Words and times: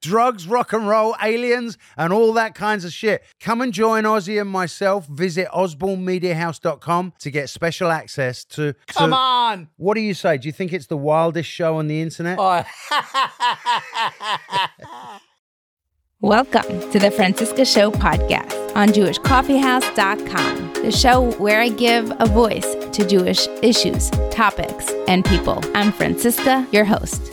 Drugs, 0.00 0.46
rock 0.46 0.72
and 0.72 0.88
roll, 0.88 1.14
aliens, 1.22 1.76
and 1.96 2.12
all 2.12 2.32
that 2.34 2.54
kinds 2.54 2.84
of 2.84 2.92
shit. 2.92 3.22
Come 3.40 3.60
and 3.60 3.72
join 3.72 4.04
Ozzy 4.04 4.40
and 4.40 4.50
myself. 4.50 5.06
Visit 5.06 5.48
osbornemediahouse.com 5.48 7.12
to 7.18 7.30
get 7.30 7.50
special 7.50 7.90
access 7.90 8.44
to. 8.44 8.72
to- 8.72 8.76
Come 8.86 9.12
on! 9.12 9.68
What 9.76 9.94
do 9.94 10.00
you 10.00 10.14
say? 10.14 10.38
Do 10.38 10.48
you 10.48 10.52
think 10.52 10.72
it's 10.72 10.86
the 10.86 10.96
wildest 10.96 11.48
show 11.48 11.76
on 11.76 11.86
the 11.88 12.00
internet? 12.00 12.38
Oh. 12.40 12.64
Welcome 16.22 16.90
to 16.90 16.98
the 16.98 17.10
Franciska 17.10 17.64
Show 17.64 17.90
podcast 17.90 18.76
on 18.76 18.88
JewishCoffeehouse.com, 18.90 20.72
the 20.82 20.92
show 20.92 21.30
where 21.38 21.62
I 21.62 21.70
give 21.70 22.12
a 22.20 22.26
voice 22.26 22.74
to 22.92 23.06
Jewish 23.06 23.46
issues, 23.62 24.10
topics, 24.30 24.90
and 25.08 25.24
people. 25.24 25.62
I'm 25.74 25.90
Franciska, 25.92 26.70
your 26.74 26.84
host. 26.84 27.32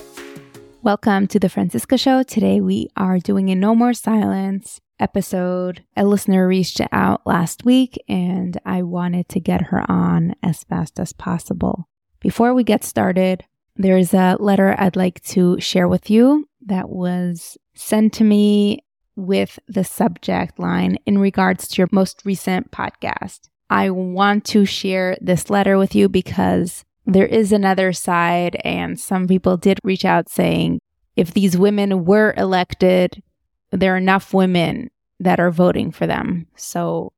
Welcome 0.87 1.27
to 1.27 1.39
the 1.39 1.49
Franciska 1.49 1.99
Show. 1.99 2.23
Today 2.23 2.61
we 2.61 2.87
are 2.95 3.19
doing 3.19 3.49
a 3.49 3.55
No 3.55 3.75
More 3.75 3.91
Silence 3.91 4.79
episode. 5.01 5.83
A 5.97 6.05
listener 6.05 6.47
reached 6.47 6.79
out 6.93 7.27
last 7.27 7.65
week 7.65 8.01
and 8.07 8.57
I 8.65 8.83
wanted 8.83 9.27
to 9.27 9.41
get 9.41 9.63
her 9.63 9.83
on 9.91 10.33
as 10.41 10.63
fast 10.63 10.97
as 10.97 11.11
possible. 11.11 11.89
Before 12.21 12.53
we 12.53 12.63
get 12.63 12.85
started, 12.85 13.43
there's 13.75 14.13
a 14.13 14.37
letter 14.39 14.77
I'd 14.79 14.95
like 14.95 15.21
to 15.25 15.59
share 15.59 15.89
with 15.89 16.09
you 16.09 16.47
that 16.67 16.87
was 16.87 17.57
sent 17.75 18.13
to 18.13 18.23
me 18.23 18.85
with 19.17 19.59
the 19.67 19.83
subject 19.83 20.57
line 20.57 20.99
in 21.05 21.17
regards 21.17 21.67
to 21.67 21.81
your 21.81 21.89
most 21.91 22.21
recent 22.23 22.71
podcast. 22.71 23.49
I 23.69 23.89
want 23.89 24.45
to 24.45 24.63
share 24.63 25.17
this 25.19 25.49
letter 25.49 25.77
with 25.77 25.95
you 25.95 26.07
because 26.07 26.85
there 27.07 27.25
is 27.25 27.51
another 27.51 27.93
side, 27.93 28.59
and 28.63 28.99
some 28.99 29.27
people 29.27 29.57
did 29.57 29.79
reach 29.83 30.05
out 30.05 30.29
saying 30.29 30.79
if 31.15 31.33
these 31.33 31.57
women 31.57 32.05
were 32.05 32.33
elected, 32.37 33.23
there 33.71 33.95
are 33.95 33.97
enough 33.97 34.33
women 34.33 34.91
that 35.19 35.39
are 35.39 35.49
voting 35.49 35.91
for 35.91 36.05
them. 36.05 36.47
So 36.55 37.13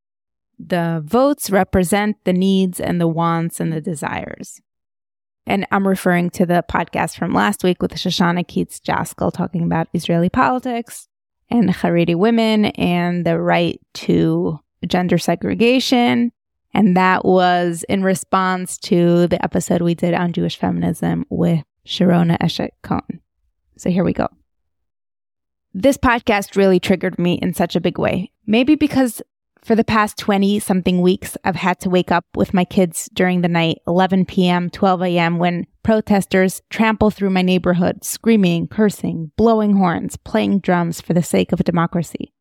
the 0.57 1.01
votes 1.03 1.49
represent 1.49 2.17
the 2.23 2.33
needs 2.33 2.79
and 2.79 3.01
the 3.01 3.07
wants 3.07 3.59
and 3.59 3.73
the 3.73 3.81
desires. 3.81 4.61
And 5.45 5.65
I'm 5.71 5.87
referring 5.87 6.29
to 6.31 6.45
the 6.45 6.63
podcast 6.69 7.17
from 7.17 7.33
last 7.33 7.63
week 7.63 7.81
with 7.81 7.93
Shoshanna 7.93 8.45
Keats-Jaskoll 8.45 9.33
talking 9.33 9.63
about 9.63 9.87
Israeli 9.93 10.29
politics 10.29 11.07
and 11.49 11.69
Haredi 11.69 12.15
women 12.15 12.65
and 12.65 13.25
the 13.25 13.39
right 13.39 13.81
to 13.95 14.59
gender 14.87 15.17
segregation. 15.17 16.31
And 16.73 16.95
that 16.95 17.25
was 17.25 17.83
in 17.89 18.03
response 18.03 18.77
to 18.79 19.27
the 19.27 19.43
episode 19.43 19.81
we 19.81 19.95
did 19.95 20.13
on 20.13 20.33
Jewish 20.33 20.57
feminism 20.57 21.25
with 21.29 21.63
Sharona 21.85 22.37
Eshet 22.39 22.71
Cohn. 22.83 23.21
So 23.77 23.89
here 23.89 24.03
we 24.03 24.13
go. 24.13 24.27
This 25.73 25.97
podcast 25.97 26.55
really 26.55 26.79
triggered 26.79 27.19
me 27.19 27.33
in 27.33 27.53
such 27.53 27.75
a 27.75 27.81
big 27.81 27.97
way. 27.97 28.31
Maybe 28.45 28.75
because 28.75 29.21
for 29.63 29.75
the 29.75 29.83
past 29.83 30.17
20 30.17 30.59
something 30.59 31.01
weeks, 31.01 31.37
I've 31.43 31.55
had 31.55 31.79
to 31.81 31.89
wake 31.89 32.11
up 32.11 32.25
with 32.35 32.53
my 32.53 32.65
kids 32.65 33.09
during 33.13 33.41
the 33.41 33.47
night, 33.47 33.79
11 33.87 34.25
p.m., 34.25 34.69
12 34.69 35.03
a.m., 35.03 35.37
when 35.37 35.67
protesters 35.83 36.61
trample 36.69 37.11
through 37.11 37.29
my 37.29 37.41
neighborhood, 37.41 38.03
screaming, 38.03 38.67
cursing, 38.67 39.31
blowing 39.35 39.75
horns, 39.75 40.17
playing 40.17 40.59
drums 40.59 41.01
for 41.01 41.13
the 41.13 41.23
sake 41.23 41.51
of 41.51 41.63
democracy. 41.63 42.33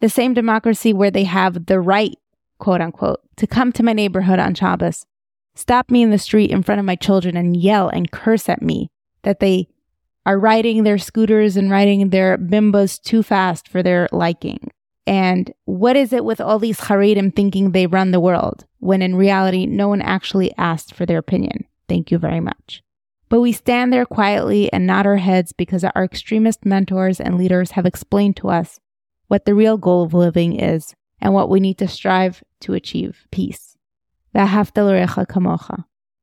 The 0.00 0.08
same 0.08 0.34
democracy 0.34 0.92
where 0.92 1.10
they 1.10 1.24
have 1.24 1.66
the 1.66 1.80
right, 1.80 2.16
quote 2.58 2.80
unquote, 2.80 3.20
to 3.36 3.46
come 3.46 3.72
to 3.72 3.82
my 3.82 3.92
neighborhood 3.92 4.38
on 4.38 4.54
Shabbos, 4.54 5.06
stop 5.54 5.90
me 5.90 6.02
in 6.02 6.10
the 6.10 6.18
street 6.18 6.50
in 6.50 6.62
front 6.62 6.78
of 6.78 6.84
my 6.84 6.96
children 6.96 7.36
and 7.36 7.56
yell 7.56 7.88
and 7.88 8.10
curse 8.10 8.48
at 8.48 8.62
me 8.62 8.88
that 9.22 9.40
they 9.40 9.68
are 10.26 10.38
riding 10.38 10.84
their 10.84 10.98
scooters 10.98 11.56
and 11.56 11.70
riding 11.70 12.10
their 12.10 12.36
bimbas 12.36 13.00
too 13.00 13.22
fast 13.22 13.68
for 13.68 13.82
their 13.82 14.08
liking. 14.12 14.70
And 15.06 15.50
what 15.64 15.96
is 15.96 16.12
it 16.12 16.22
with 16.24 16.38
all 16.38 16.58
these 16.58 16.80
Haredim 16.80 17.34
thinking 17.34 17.72
they 17.72 17.86
run 17.86 18.10
the 18.10 18.20
world 18.20 18.66
when 18.78 19.00
in 19.00 19.16
reality 19.16 19.64
no 19.64 19.88
one 19.88 20.02
actually 20.02 20.52
asked 20.58 20.92
for 20.94 21.06
their 21.06 21.16
opinion? 21.16 21.64
Thank 21.88 22.10
you 22.10 22.18
very 22.18 22.40
much. 22.40 22.82
But 23.30 23.40
we 23.40 23.52
stand 23.52 23.90
there 23.90 24.04
quietly 24.04 24.70
and 24.70 24.86
nod 24.86 25.06
our 25.06 25.16
heads 25.16 25.52
because 25.52 25.82
our 25.82 26.04
extremist 26.04 26.66
mentors 26.66 27.20
and 27.20 27.38
leaders 27.38 27.70
have 27.70 27.86
explained 27.86 28.36
to 28.36 28.50
us 28.50 28.80
what 29.28 29.46
the 29.46 29.54
real 29.54 29.78
goal 29.78 30.02
of 30.02 30.12
living 30.12 30.58
is 30.60 30.94
and 31.20 31.34
what 31.34 31.48
we 31.48 31.60
need 31.60 31.78
to 31.78 31.88
strive 31.88 32.42
to 32.60 32.74
achieve 32.74 33.26
peace. 33.30 33.76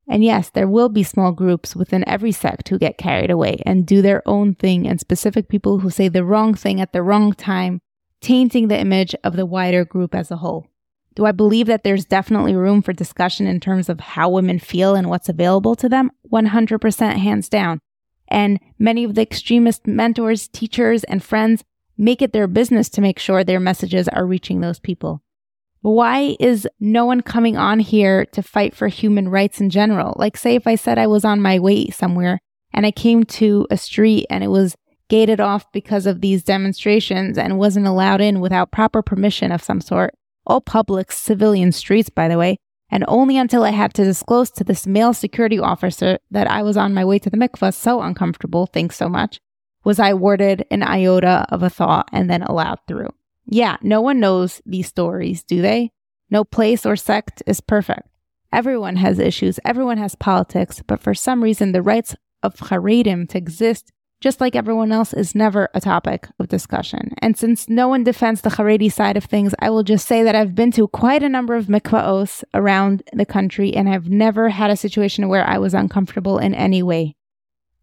And 0.08 0.24
yes, 0.24 0.50
there 0.52 0.68
will 0.68 0.90
be 0.90 1.04
small 1.04 1.32
groups 1.32 1.76
within 1.76 2.08
every 2.08 2.32
sect 2.32 2.70
who 2.70 2.78
get 2.78 2.98
carried 2.98 3.32
away 3.32 3.62
and 3.66 3.88
do 3.88 4.02
their 4.02 4.22
own 4.28 4.54
thing, 4.54 4.88
and 4.88 5.00
specific 5.00 5.50
people 5.50 5.80
who 5.80 5.90
say 5.90 6.08
the 6.08 6.24
wrong 6.24 6.54
thing 6.54 6.80
at 6.80 6.94
the 6.94 7.02
wrong 7.02 7.34
time, 7.34 7.82
tainting 8.22 8.68
the 8.68 8.80
image 8.80 9.16
of 9.24 9.36
the 9.36 9.46
wider 9.46 9.84
group 9.84 10.14
as 10.14 10.30
a 10.30 10.38
whole. 10.38 10.68
Do 11.16 11.26
I 11.26 11.32
believe 11.32 11.68
that 11.68 11.84
there's 11.84 12.06
definitely 12.06 12.56
room 12.56 12.82
for 12.82 12.94
discussion 12.94 13.48
in 13.48 13.60
terms 13.60 13.90
of 13.90 14.00
how 14.00 14.30
women 14.30 14.60
feel 14.60 14.96
and 14.96 15.10
what's 15.10 15.30
available 15.30 15.76
to 15.78 15.90
them? 15.90 16.12
100% 16.32 17.18
hands 17.18 17.50
down. 17.50 17.80
And 18.28 18.60
many 18.78 19.04
of 19.06 19.16
the 19.16 19.22
extremist 19.22 19.88
mentors, 19.88 20.48
teachers, 20.48 21.04
and 21.06 21.24
friends 21.24 21.64
make 21.98 22.22
it 22.22 22.34
their 22.34 22.48
business 22.48 22.90
to 22.90 23.02
make 23.02 23.20
sure 23.20 23.44
their 23.44 23.60
messages 23.60 24.08
are 24.08 24.26
reaching 24.26 24.62
those 24.62 24.80
people. 24.80 25.22
Why 25.82 26.36
is 26.40 26.68
no 26.80 27.06
one 27.06 27.22
coming 27.22 27.58
on 27.58 27.80
here 27.80 28.26
to 28.28 28.42
fight 28.42 28.76
for 28.76 28.88
human 28.88 29.30
rights 29.30 29.62
in 29.62 29.70
general? 29.70 30.16
Like, 30.18 30.36
say, 30.36 30.56
if 30.56 30.66
I 30.66 30.76
said 30.76 30.98
I 30.98 31.08
was 31.08 31.24
on 31.24 31.42
my 31.42 31.60
way 31.60 31.90
somewhere 31.90 32.40
and 32.74 32.86
I 32.86 32.92
came 32.92 33.24
to 33.24 33.68
a 33.70 33.78
street 33.78 34.26
and 34.30 34.44
it 34.44 34.48
was 34.48 34.76
gated 35.10 35.40
off 35.40 35.72
because 35.72 36.08
of 36.08 36.22
these 36.22 36.44
demonstrations 36.44 37.38
and 37.38 37.60
wasn't 37.60 37.86
allowed 37.86 38.22
in 38.22 38.40
without 38.40 38.72
proper 38.72 39.02
permission 39.02 39.52
of 39.52 39.64
some 39.64 39.80
sort, 39.80 40.16
all 40.48 40.60
public 40.60 41.12
civilian 41.12 41.72
streets, 41.72 42.10
by 42.10 42.28
the 42.28 42.38
way, 42.38 42.58
and 42.90 43.06
only 43.08 43.38
until 43.38 43.64
I 43.64 43.70
had 43.70 43.94
to 43.94 44.04
disclose 44.04 44.52
to 44.52 44.64
this 44.64 44.88
male 44.88 45.14
security 45.14 45.60
officer 45.60 46.18
that 46.32 46.50
I 46.50 46.64
was 46.64 46.78
on 46.78 46.94
my 46.94 47.06
way 47.06 47.20
to 47.20 47.30
the 47.30 47.38
mikvah, 47.38 47.74
so 47.74 48.02
uncomfortable, 48.02 48.66
thanks 48.66 48.96
so 48.96 49.08
much, 49.08 49.40
was 49.86 50.00
I 50.00 50.10
awarded 50.10 50.66
an 50.70 50.84
iota 50.84 51.46
of 51.50 51.64
a 51.64 51.70
thought 51.70 52.10
and 52.12 52.30
then 52.30 52.44
allowed 52.44 52.80
through. 52.88 53.10
Yeah, 53.46 53.78
no 53.82 54.02
one 54.02 54.20
knows 54.20 54.62
these 54.66 54.88
stories, 54.88 55.44
do 55.44 55.62
they? 55.62 55.92
No 56.30 56.44
place 56.44 56.86
or 56.86 56.96
sect 56.96 57.44
is 57.48 57.62
perfect. 57.62 58.10
Everyone 58.52 58.98
has 58.98 59.20
issues, 59.20 59.60
everyone 59.64 59.98
has 59.98 60.16
politics, 60.16 60.82
but 60.86 61.00
for 61.00 61.14
some 61.14 61.44
reason, 61.44 61.72
the 61.72 61.82
rights 61.82 62.16
of 62.42 62.56
Haredim 62.56 63.30
to 63.30 63.38
exist 63.38 63.92
just 64.22 64.42
like 64.42 64.56
everyone 64.56 64.92
else 64.92 65.14
is 65.14 65.36
never 65.36 65.70
a 65.74 65.82
topic 65.82 66.28
of 66.40 66.48
discussion. 66.48 67.14
And 67.20 67.38
since 67.38 67.70
no 67.70 67.88
one 67.88 68.04
defends 68.04 68.42
the 68.42 68.50
Haredi 68.50 68.92
side 68.92 69.18
of 69.18 69.26
things, 69.26 69.54
I 69.60 69.70
will 69.70 69.84
just 69.84 70.08
say 70.08 70.24
that 70.24 70.36
I've 70.36 70.56
been 70.56 70.72
to 70.72 70.88
quite 70.88 71.22
a 71.22 71.30
number 71.30 71.56
of 71.56 71.68
mikvaos 71.68 72.44
around 72.54 73.04
the 73.14 73.26
country 73.26 73.76
and 73.76 73.88
I've 73.88 74.10
never 74.10 74.50
had 74.50 74.72
a 74.72 74.78
situation 74.78 75.28
where 75.28 75.48
I 75.48 75.58
was 75.58 75.74
uncomfortable 75.74 76.40
in 76.40 76.56
any 76.56 76.82
way. 76.82 77.16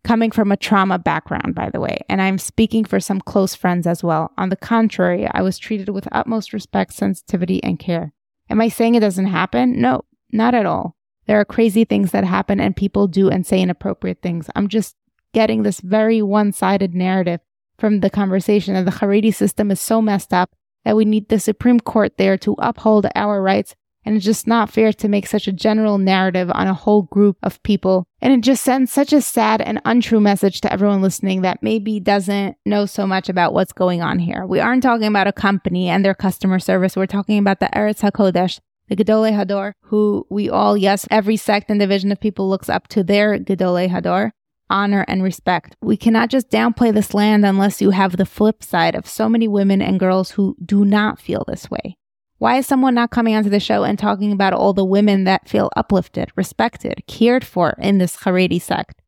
Coming 0.05 0.33
from 0.33 0.51
a 0.51 0.57
trauma 0.57 0.99
background, 0.99 1.55
by 1.55 1.71
the 1.71 1.81
way, 1.81 1.99
and 2.09 2.21
I'm 2.21 2.39
speaking 2.39 2.85
for 2.85 2.99
some 2.99 3.21
close 3.21 3.55
friends 3.55 3.87
as 3.87 4.03
well. 4.03 4.33
On 4.37 4.49
the 4.49 4.57
contrary, 4.57 5.29
I 5.33 5.43
was 5.43 5.59
treated 5.59 5.91
with 5.91 6.09
utmost 6.11 6.53
respect, 6.53 6.93
sensitivity, 6.93 7.63
and 7.63 7.79
care. 7.79 8.13
Am 8.51 8.61
I 8.61 8.69
saying 8.69 8.97
it 8.97 9.01
doesn't 9.01 9.27
happen? 9.27 9.81
No, 9.81 10.05
not 10.33 10.55
at 10.55 10.67
all. 10.67 10.97
There 11.27 11.39
are 11.39 11.45
crazy 11.45 11.85
things 11.85 12.11
that 12.11 12.25
happen 12.25 12.61
and 12.61 12.75
people 12.75 13.07
do 13.07 13.31
and 13.31 13.47
say 13.47 13.61
inappropriate 13.61 14.23
things. 14.23 14.51
I'm 14.57 14.69
just 14.69 14.97
getting 15.33 15.63
this 15.63 15.81
very 15.81 16.21
one 16.21 16.53
sided 16.53 16.95
narrative 16.95 17.41
from 17.79 18.01
the 18.01 18.11
conversation 18.11 18.75
that 18.75 18.85
the 18.85 18.99
Haredi 18.99 19.33
system 19.35 19.71
is 19.71 19.81
so 19.81 20.03
messed 20.03 20.33
up 20.33 20.51
that 20.85 20.97
we 20.97 21.05
need 21.05 21.29
the 21.29 21.39
Supreme 21.39 21.81
Court 21.81 22.17
there 22.19 22.37
to 22.39 22.57
uphold 22.59 23.07
our 23.15 23.41
rights. 23.41 23.75
And 24.05 24.17
it's 24.17 24.25
just 24.25 24.47
not 24.47 24.71
fair 24.71 24.93
to 24.93 25.09
make 25.09 25.27
such 25.27 25.47
a 25.47 25.53
general 25.53 25.99
narrative 25.99 26.51
on 26.53 26.67
a 26.67 26.75
whole 26.75 27.03
group 27.03 27.37
of 27.43 27.63
people. 27.63 28.07
And 28.21 28.33
it 28.33 28.41
just 28.41 28.65
sends 28.65 28.93
such 28.93 29.13
a 29.13 29.21
sad 29.21 29.61
and 29.61 29.81
untrue 29.85 30.21
message 30.21 30.61
to 30.63 30.73
everyone 30.73 31.03
listening 31.03 31.43
that 31.43 31.63
maybe 31.63 32.01
doesn't 32.01 32.57
know 32.67 32.87
so 32.87 33.07
much 33.07 33.29
about 33.29 33.55
what's 33.55 33.73
going 33.73 34.03
on 34.03 34.19
here. 34.19 34.45
We 34.45 34.61
aren't 34.61 34.83
talking 34.83 35.07
about 35.07 35.29
a 35.29 35.33
company 35.33 35.89
and 35.89 36.05
their 36.05 36.15
customer 36.15 36.59
service. 36.59 36.97
We're 36.97 37.07
talking 37.07 37.39
about 37.39 37.61
the 37.61 37.71
Eretz 37.75 38.01
HaKodesh, 38.01 38.59
the 38.89 38.97
Gedolei 38.97 39.33
Hador, 39.33 39.75
who 39.83 40.27
we 40.31 40.51
all, 40.51 40.77
yes, 40.77 41.07
every 41.11 41.37
sect 41.37 41.71
and 41.71 41.79
division 41.79 42.11
of 42.11 42.21
people 42.21 42.49
looks 42.49 42.69
up 42.69 42.89
to 42.89 43.05
their 43.05 43.39
Gedolei 43.39 43.89
Hador 43.89 44.33
honor, 44.73 45.05
and 45.07 45.23
respect. 45.23 45.77
We 45.83 45.97
cannot 45.97 46.31
just 46.31 46.51
downplay 46.51 46.93
this 46.93 47.15
land 47.15 47.45
unless 47.45 47.81
you 47.81 47.91
have 47.91 48.17
the 48.17 48.27
flip 48.27 48.63
side 48.65 48.95
of 48.95 49.07
so 49.07 49.29
many 49.29 49.47
women 49.47 49.83
and 49.83 50.01
girls 50.01 50.33
who 50.33 50.57
do 50.65 50.85
not 50.85 51.21
feel 51.21 51.45
this 51.47 51.71
way. 51.71 51.97
Why 52.43 52.57
is 52.57 52.67
someone 52.67 52.97
not 52.97 53.13
coming 53.13 53.37
onto 53.37 53.51
the 53.51 53.61
show 53.61 53.85
and 53.85 53.97
talking 53.97 54.33
about 54.33 54.53
all 54.53 54.73
the 54.73 54.85
women 54.85 55.23
that 55.23 55.49
feel 55.49 55.71
uplifted, 55.77 56.33
respected, 56.35 57.05
cared 57.07 57.45
for 57.45 57.77
in 57.79 57.99
this 57.99 58.17
Haredi 58.17 58.61
sect? 58.61 59.01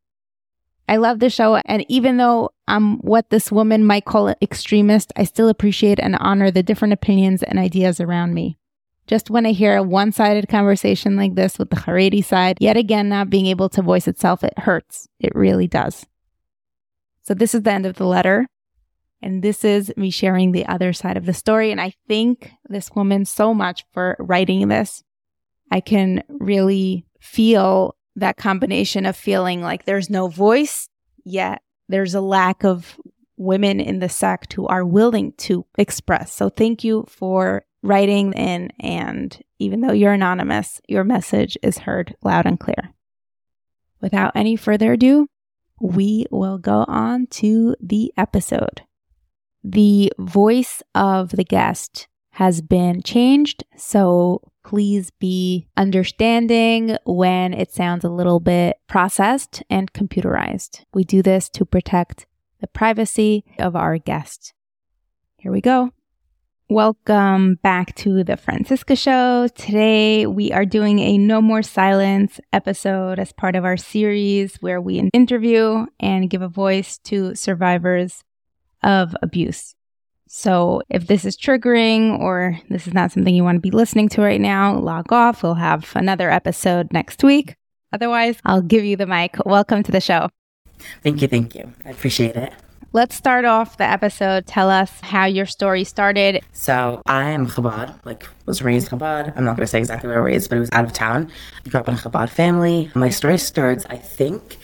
I 0.87 0.95
love 0.95 1.19
the 1.19 1.29
show. 1.29 1.55
And 1.65 1.85
even 1.89 2.15
though 2.15 2.51
I'm 2.69 2.95
what 2.99 3.31
this 3.31 3.51
woman 3.51 3.85
might 3.85 4.05
call 4.05 4.29
an 4.29 4.37
extremist, 4.41 5.11
I 5.17 5.25
still 5.25 5.49
appreciate 5.49 5.99
and 5.99 6.15
honor 6.15 6.49
the 6.49 6.63
different 6.63 6.93
opinions 6.93 7.43
and 7.43 7.59
ideas 7.59 7.99
around 7.99 8.33
me. 8.33 8.57
Just 9.05 9.29
when 9.29 9.45
I 9.45 9.51
hear 9.51 9.75
a 9.75 9.83
one 9.83 10.13
sided 10.13 10.47
conversation 10.47 11.17
like 11.17 11.35
this 11.35 11.59
with 11.59 11.71
the 11.71 11.75
Haredi 11.75 12.23
side, 12.23 12.55
yet 12.61 12.77
again 12.77 13.09
not 13.09 13.29
being 13.29 13.47
able 13.47 13.67
to 13.67 13.81
voice 13.81 14.07
itself, 14.07 14.45
it 14.45 14.59
hurts. 14.59 15.09
It 15.19 15.35
really 15.35 15.67
does. 15.67 16.05
So, 17.23 17.33
this 17.33 17.53
is 17.53 17.63
the 17.63 17.73
end 17.73 17.85
of 17.85 17.97
the 17.97 18.05
letter. 18.05 18.47
And 19.21 19.41
this 19.41 19.63
is 19.63 19.91
me 19.97 20.09
sharing 20.09 20.51
the 20.51 20.65
other 20.67 20.93
side 20.93 21.17
of 21.17 21.25
the 21.25 21.33
story. 21.33 21.71
And 21.71 21.81
I 21.81 21.93
thank 22.07 22.51
this 22.69 22.91
woman 22.95 23.25
so 23.25 23.53
much 23.53 23.85
for 23.91 24.15
writing 24.19 24.67
this. 24.67 25.03
I 25.71 25.79
can 25.79 26.23
really 26.29 27.05
feel 27.19 27.95
that 28.15 28.37
combination 28.37 29.05
of 29.05 29.15
feeling 29.15 29.61
like 29.61 29.85
there's 29.85 30.09
no 30.09 30.27
voice, 30.27 30.89
yet 31.23 31.61
there's 31.89 32.13
a 32.13 32.21
lack 32.21 32.63
of 32.63 32.99
women 33.37 33.79
in 33.79 33.99
the 33.99 34.09
sect 34.09 34.53
who 34.53 34.67
are 34.67 34.85
willing 34.85 35.33
to 35.33 35.65
express. 35.77 36.31
So 36.31 36.49
thank 36.49 36.83
you 36.83 37.05
for 37.09 37.65
writing 37.81 38.33
in. 38.33 38.71
And 38.79 39.37
even 39.59 39.81
though 39.81 39.91
you're 39.91 40.13
anonymous, 40.13 40.81
your 40.87 41.03
message 41.03 41.57
is 41.61 41.79
heard 41.79 42.15
loud 42.23 42.45
and 42.45 42.59
clear. 42.59 42.93
Without 44.01 44.33
any 44.35 44.55
further 44.55 44.93
ado, 44.93 45.27
we 45.81 46.25
will 46.31 46.57
go 46.57 46.85
on 46.87 47.27
to 47.27 47.75
the 47.81 48.13
episode. 48.17 48.83
The 49.67 50.13
voice 50.19 50.83
of 50.93 51.31
the 51.31 51.43
guest 51.43 52.07
has 52.33 52.61
been 52.61 53.01
changed, 53.01 53.63
so 53.75 54.41
please 54.63 55.09
be 55.09 55.65
understanding 55.75 56.97
when 57.03 57.51
it 57.51 57.71
sounds 57.71 58.03
a 58.03 58.09
little 58.09 58.39
bit 58.39 58.77
processed 58.85 59.63
and 59.67 59.91
computerized. 59.91 60.83
We 60.93 61.03
do 61.03 61.23
this 61.23 61.49
to 61.49 61.65
protect 61.65 62.27
the 62.61 62.67
privacy 62.67 63.43
of 63.57 63.75
our 63.75 63.97
guest. 63.97 64.53
Here 65.39 65.51
we 65.51 65.61
go. 65.61 65.89
Welcome 66.69 67.55
back 67.63 67.95
to 67.95 68.23
the 68.23 68.37
Franciska 68.37 68.95
Show. 68.95 69.47
Today 69.47 70.27
we 70.27 70.51
are 70.51 70.65
doing 70.65 70.99
a 70.99 71.17
No 71.17 71.41
More 71.41 71.63
Silence 71.63 72.39
episode 72.53 73.17
as 73.17 73.31
part 73.31 73.55
of 73.55 73.65
our 73.65 73.77
series 73.77 74.57
where 74.57 74.79
we 74.79 75.09
interview 75.11 75.87
and 75.99 76.29
give 76.29 76.43
a 76.43 76.47
voice 76.47 76.99
to 77.05 77.33
survivors 77.33 78.23
of 78.85 79.15
abuse. 79.21 79.75
So 80.27 80.81
if 80.89 81.07
this 81.07 81.25
is 81.25 81.37
triggering 81.37 82.19
or 82.19 82.59
this 82.69 82.87
is 82.87 82.93
not 82.93 83.11
something 83.11 83.35
you 83.35 83.43
want 83.43 83.57
to 83.57 83.61
be 83.61 83.71
listening 83.71 84.09
to 84.09 84.21
right 84.21 84.41
now, 84.41 84.77
log 84.79 85.11
off. 85.11 85.43
We'll 85.43 85.55
have 85.55 85.91
another 85.95 86.31
episode 86.31 86.93
next 86.93 87.23
week. 87.23 87.55
Otherwise, 87.91 88.37
I'll 88.45 88.61
give 88.61 88.83
you 88.83 88.95
the 88.95 89.05
mic. 89.05 89.35
Welcome 89.45 89.83
to 89.83 89.91
the 89.91 90.01
show. 90.01 90.29
Thank 91.03 91.21
you. 91.21 91.27
Thank 91.27 91.55
you. 91.55 91.73
I 91.85 91.89
appreciate 91.89 92.35
it. 92.35 92.53
Let's 92.91 93.15
start 93.15 93.43
off 93.43 93.77
the 93.77 93.83
episode. 93.83 94.47
Tell 94.47 94.69
us 94.69 94.89
how 95.01 95.25
your 95.25 95.45
story 95.45 95.83
started. 95.83 96.41
So 96.53 97.01
I 97.05 97.29
am 97.31 97.45
Chabad, 97.45 97.93
like 98.05 98.25
was 98.45 98.61
raised 98.61 98.89
Chabad. 98.89 99.35
I'm 99.35 99.43
not 99.43 99.57
going 99.57 99.65
to 99.65 99.67
say 99.67 99.79
exactly 99.79 100.07
where 100.07 100.19
I 100.19 100.21
was 100.21 100.31
raised, 100.31 100.49
but 100.49 100.55
it 100.55 100.61
was 100.61 100.69
out 100.71 100.85
of 100.85 100.93
town. 100.93 101.29
I 101.65 101.69
grew 101.69 101.81
up 101.81 101.89
in 101.89 101.95
a 101.95 101.97
Chabad 101.97 102.29
family. 102.29 102.89
My 102.95 103.09
story 103.09 103.37
starts, 103.37 103.85
I 103.89 103.97
think, 103.97 104.57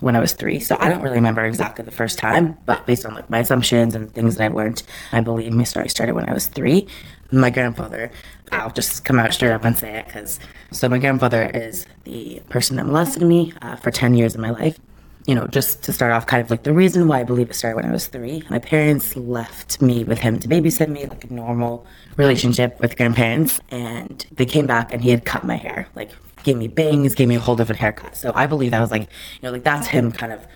when 0.00 0.16
I 0.16 0.20
was 0.20 0.32
three. 0.32 0.60
So 0.60 0.76
I 0.78 0.88
don't 0.88 1.02
really 1.02 1.16
remember 1.16 1.44
exactly 1.44 1.84
the 1.84 1.90
first 1.90 2.18
time, 2.18 2.56
but 2.66 2.86
based 2.86 3.06
on 3.06 3.14
like 3.14 3.30
my 3.30 3.38
assumptions 3.38 3.94
and 3.94 4.12
things 4.12 4.36
that 4.36 4.44
I've 4.44 4.54
learned, 4.54 4.82
I 5.12 5.20
believe 5.20 5.52
my 5.52 5.64
story 5.64 5.88
started 5.88 6.14
when 6.14 6.28
I 6.28 6.34
was 6.34 6.46
three. 6.46 6.86
My 7.32 7.50
grandfather, 7.50 8.10
I'll 8.52 8.70
just 8.70 9.04
come 9.04 9.18
out 9.18 9.32
straight 9.32 9.52
up 9.52 9.64
and 9.64 9.76
say 9.76 9.98
it 9.98 10.06
because 10.06 10.38
so 10.70 10.88
my 10.88 10.98
grandfather 10.98 11.50
is 11.52 11.86
the 12.04 12.40
person 12.48 12.76
that 12.76 12.86
molested 12.86 13.22
me 13.22 13.52
uh, 13.62 13.76
for 13.76 13.90
10 13.90 14.14
years 14.14 14.34
of 14.34 14.40
my 14.40 14.50
life 14.50 14.78
you 15.26 15.34
know, 15.34 15.46
just 15.48 15.82
to 15.82 15.92
start 15.92 16.12
off, 16.12 16.26
kind 16.26 16.40
of 16.40 16.50
like 16.50 16.62
the 16.62 16.72
reason 16.72 17.08
why 17.08 17.20
I 17.20 17.24
believe 17.24 17.50
it 17.50 17.54
started 17.54 17.76
when 17.76 17.84
I 17.84 17.90
was 17.90 18.06
three. 18.06 18.44
My 18.48 18.60
parents 18.60 19.16
left 19.16 19.82
me 19.82 20.04
with 20.04 20.20
him 20.20 20.38
to 20.38 20.48
babysit 20.48 20.88
me, 20.88 21.06
like 21.06 21.24
a 21.24 21.32
normal 21.32 21.84
relationship 22.16 22.78
with 22.80 22.96
grandparents. 22.96 23.60
And 23.70 24.24
they 24.30 24.46
came 24.46 24.66
back 24.66 24.92
and 24.92 25.02
he 25.02 25.10
had 25.10 25.24
cut 25.24 25.44
my 25.44 25.56
hair, 25.56 25.88
like 25.96 26.12
gave 26.46 26.56
me 26.56 26.68
bangs, 26.68 27.14
gave 27.14 27.28
me 27.28 27.34
a 27.34 27.40
whole 27.40 27.56
different 27.56 27.80
haircut. 27.80 28.16
So 28.16 28.32
I 28.34 28.46
believe 28.46 28.70
that 28.70 28.80
was 28.80 28.92
like, 28.92 29.02
you 29.02 29.08
know, 29.42 29.50
like 29.50 29.64
that's 29.64 29.88
him 29.88 30.12
kind 30.12 30.32
of 30.32 30.46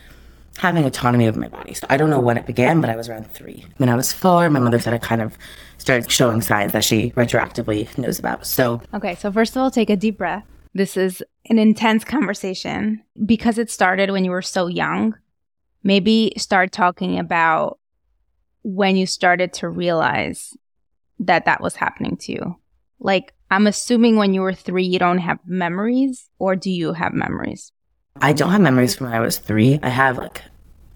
having 0.57 0.85
autonomy 0.85 1.27
of 1.27 1.37
my 1.37 1.49
body. 1.49 1.75
So 1.75 1.87
I 1.91 1.97
don't 1.97 2.11
know 2.11 2.21
when 2.21 2.39
it 2.39 2.47
began, 2.47 2.81
but 2.81 2.89
I 2.89 2.97
was 2.97 3.09
around 3.09 3.31
three. 3.33 3.67
When 3.79 3.89
I 3.89 3.97
was 3.97 4.13
four, 4.13 4.49
my 4.49 4.61
mother 4.61 4.79
said 4.79 4.95
I 4.95 4.99
kind 4.99 5.21
of 5.21 5.37
started 5.79 6.11
showing 6.11 6.43
signs 6.43 6.73
that 6.73 6.85
she 6.85 7.11
retroactively 7.11 7.97
knows 7.99 8.21
about. 8.21 8.47
So, 8.47 8.81
okay, 8.95 9.17
so 9.17 9.33
first 9.33 9.57
of 9.57 9.63
all, 9.63 9.71
take 9.71 9.91
a 9.91 9.97
deep 9.97 10.17
breath. 10.17 10.47
This 10.75 10.97
is 10.97 11.25
an 11.49 11.59
intense 11.59 12.05
conversation 12.05 13.03
because 13.27 13.59
it 13.59 13.69
started 13.69 14.13
when 14.13 14.25
you 14.25 14.31
were 14.31 14.43
so 14.43 14.69
young. 14.69 15.17
Maybe 15.83 16.33
start 16.37 16.71
talking 16.71 17.19
about 17.19 17.81
when 18.63 18.97
you 18.97 19.07
started 19.07 19.53
to 19.55 19.69
realize 19.69 20.57
that 21.19 21.47
that 21.47 21.61
was 21.61 21.75
happening 21.75 22.17
to 22.19 22.33
you. 22.33 22.60
Like, 23.00 23.32
I'm 23.50 23.67
assuming 23.67 24.17
when 24.17 24.35
you 24.35 24.43
were 24.43 24.52
three, 24.52 24.85
you 24.85 24.99
don't 24.99 25.19
have 25.19 25.38
memories, 25.47 26.29
or 26.38 26.55
do 26.55 26.70
you 26.70 26.93
have 26.93 27.12
memories? 27.12 27.73
I 28.20 28.32
don't 28.32 28.50
have 28.50 28.61
memories 28.61 28.94
from 28.94 29.06
when 29.06 29.17
I 29.17 29.20
was 29.20 29.38
three. 29.38 29.81
I 29.82 29.88
have, 29.88 30.19
like, 30.19 30.43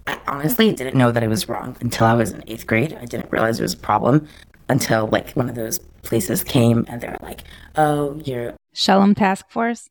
I 0.07 0.19
honestly 0.27 0.71
didn't 0.71 0.95
know 0.95 1.11
that 1.11 1.23
I 1.23 1.27
was 1.27 1.49
wrong 1.49 1.75
until 1.81 2.05
I 2.07 2.13
was 2.13 2.31
in 2.31 2.43
eighth 2.47 2.67
grade. 2.67 2.97
I 3.01 3.05
didn't 3.05 3.31
realize 3.31 3.59
it 3.59 3.63
was 3.63 3.73
a 3.73 3.77
problem 3.77 4.27
until, 4.69 5.07
like, 5.07 5.31
one 5.31 5.49
of 5.49 5.55
those 5.55 5.79
places 6.03 6.43
came 6.43 6.85
and 6.87 7.01
they're 7.01 7.17
like, 7.21 7.41
oh, 7.75 8.21
you're 8.23 8.53
Shalom 8.73 9.15
Task 9.15 9.49
Force? 9.49 9.89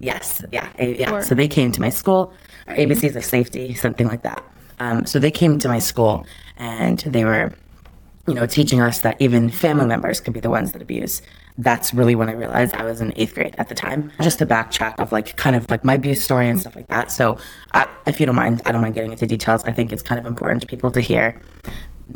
Yes, 0.00 0.42
yeah, 0.50 0.68
yeah. 0.78 1.12
Or- 1.12 1.22
so 1.22 1.34
they 1.34 1.48
came 1.48 1.70
to 1.72 1.80
my 1.80 1.90
school, 1.90 2.32
ABCs 2.68 3.14
of 3.16 3.24
safety, 3.24 3.74
something 3.74 4.06
like 4.06 4.22
that. 4.22 4.42
Um, 4.80 5.06
so 5.06 5.18
they 5.18 5.30
came 5.30 5.58
to 5.60 5.68
my 5.68 5.78
school 5.78 6.26
and 6.56 6.98
they 7.00 7.24
were, 7.24 7.52
you 8.26 8.34
know, 8.34 8.46
teaching 8.46 8.80
us 8.80 9.00
that 9.00 9.20
even 9.20 9.50
family 9.50 9.86
members 9.86 10.20
could 10.20 10.32
be 10.32 10.40
the 10.40 10.50
ones 10.50 10.72
that 10.72 10.80
abuse. 10.80 11.20
That's 11.58 11.92
really 11.92 12.14
when 12.14 12.28
I 12.28 12.32
realized 12.32 12.74
I 12.74 12.84
was 12.84 13.00
in 13.00 13.12
eighth 13.16 13.34
grade 13.34 13.54
at 13.58 13.68
the 13.68 13.74
time. 13.74 14.10
Just 14.20 14.38
to 14.38 14.46
backtrack 14.46 14.98
of 14.98 15.12
like 15.12 15.36
kind 15.36 15.54
of 15.54 15.70
like 15.70 15.84
my 15.84 15.94
abuse 15.94 16.24
story 16.24 16.48
and 16.48 16.60
stuff 16.60 16.74
like 16.74 16.88
that. 16.88 17.12
So, 17.12 17.38
I, 17.74 17.86
if 18.06 18.18
you 18.20 18.26
don't 18.26 18.34
mind, 18.34 18.62
I 18.64 18.72
don't 18.72 18.80
mind 18.80 18.94
getting 18.94 19.12
into 19.12 19.26
details. 19.26 19.62
I 19.64 19.72
think 19.72 19.92
it's 19.92 20.02
kind 20.02 20.18
of 20.18 20.26
important 20.26 20.62
to 20.62 20.66
people 20.66 20.90
to 20.92 21.00
hear 21.00 21.40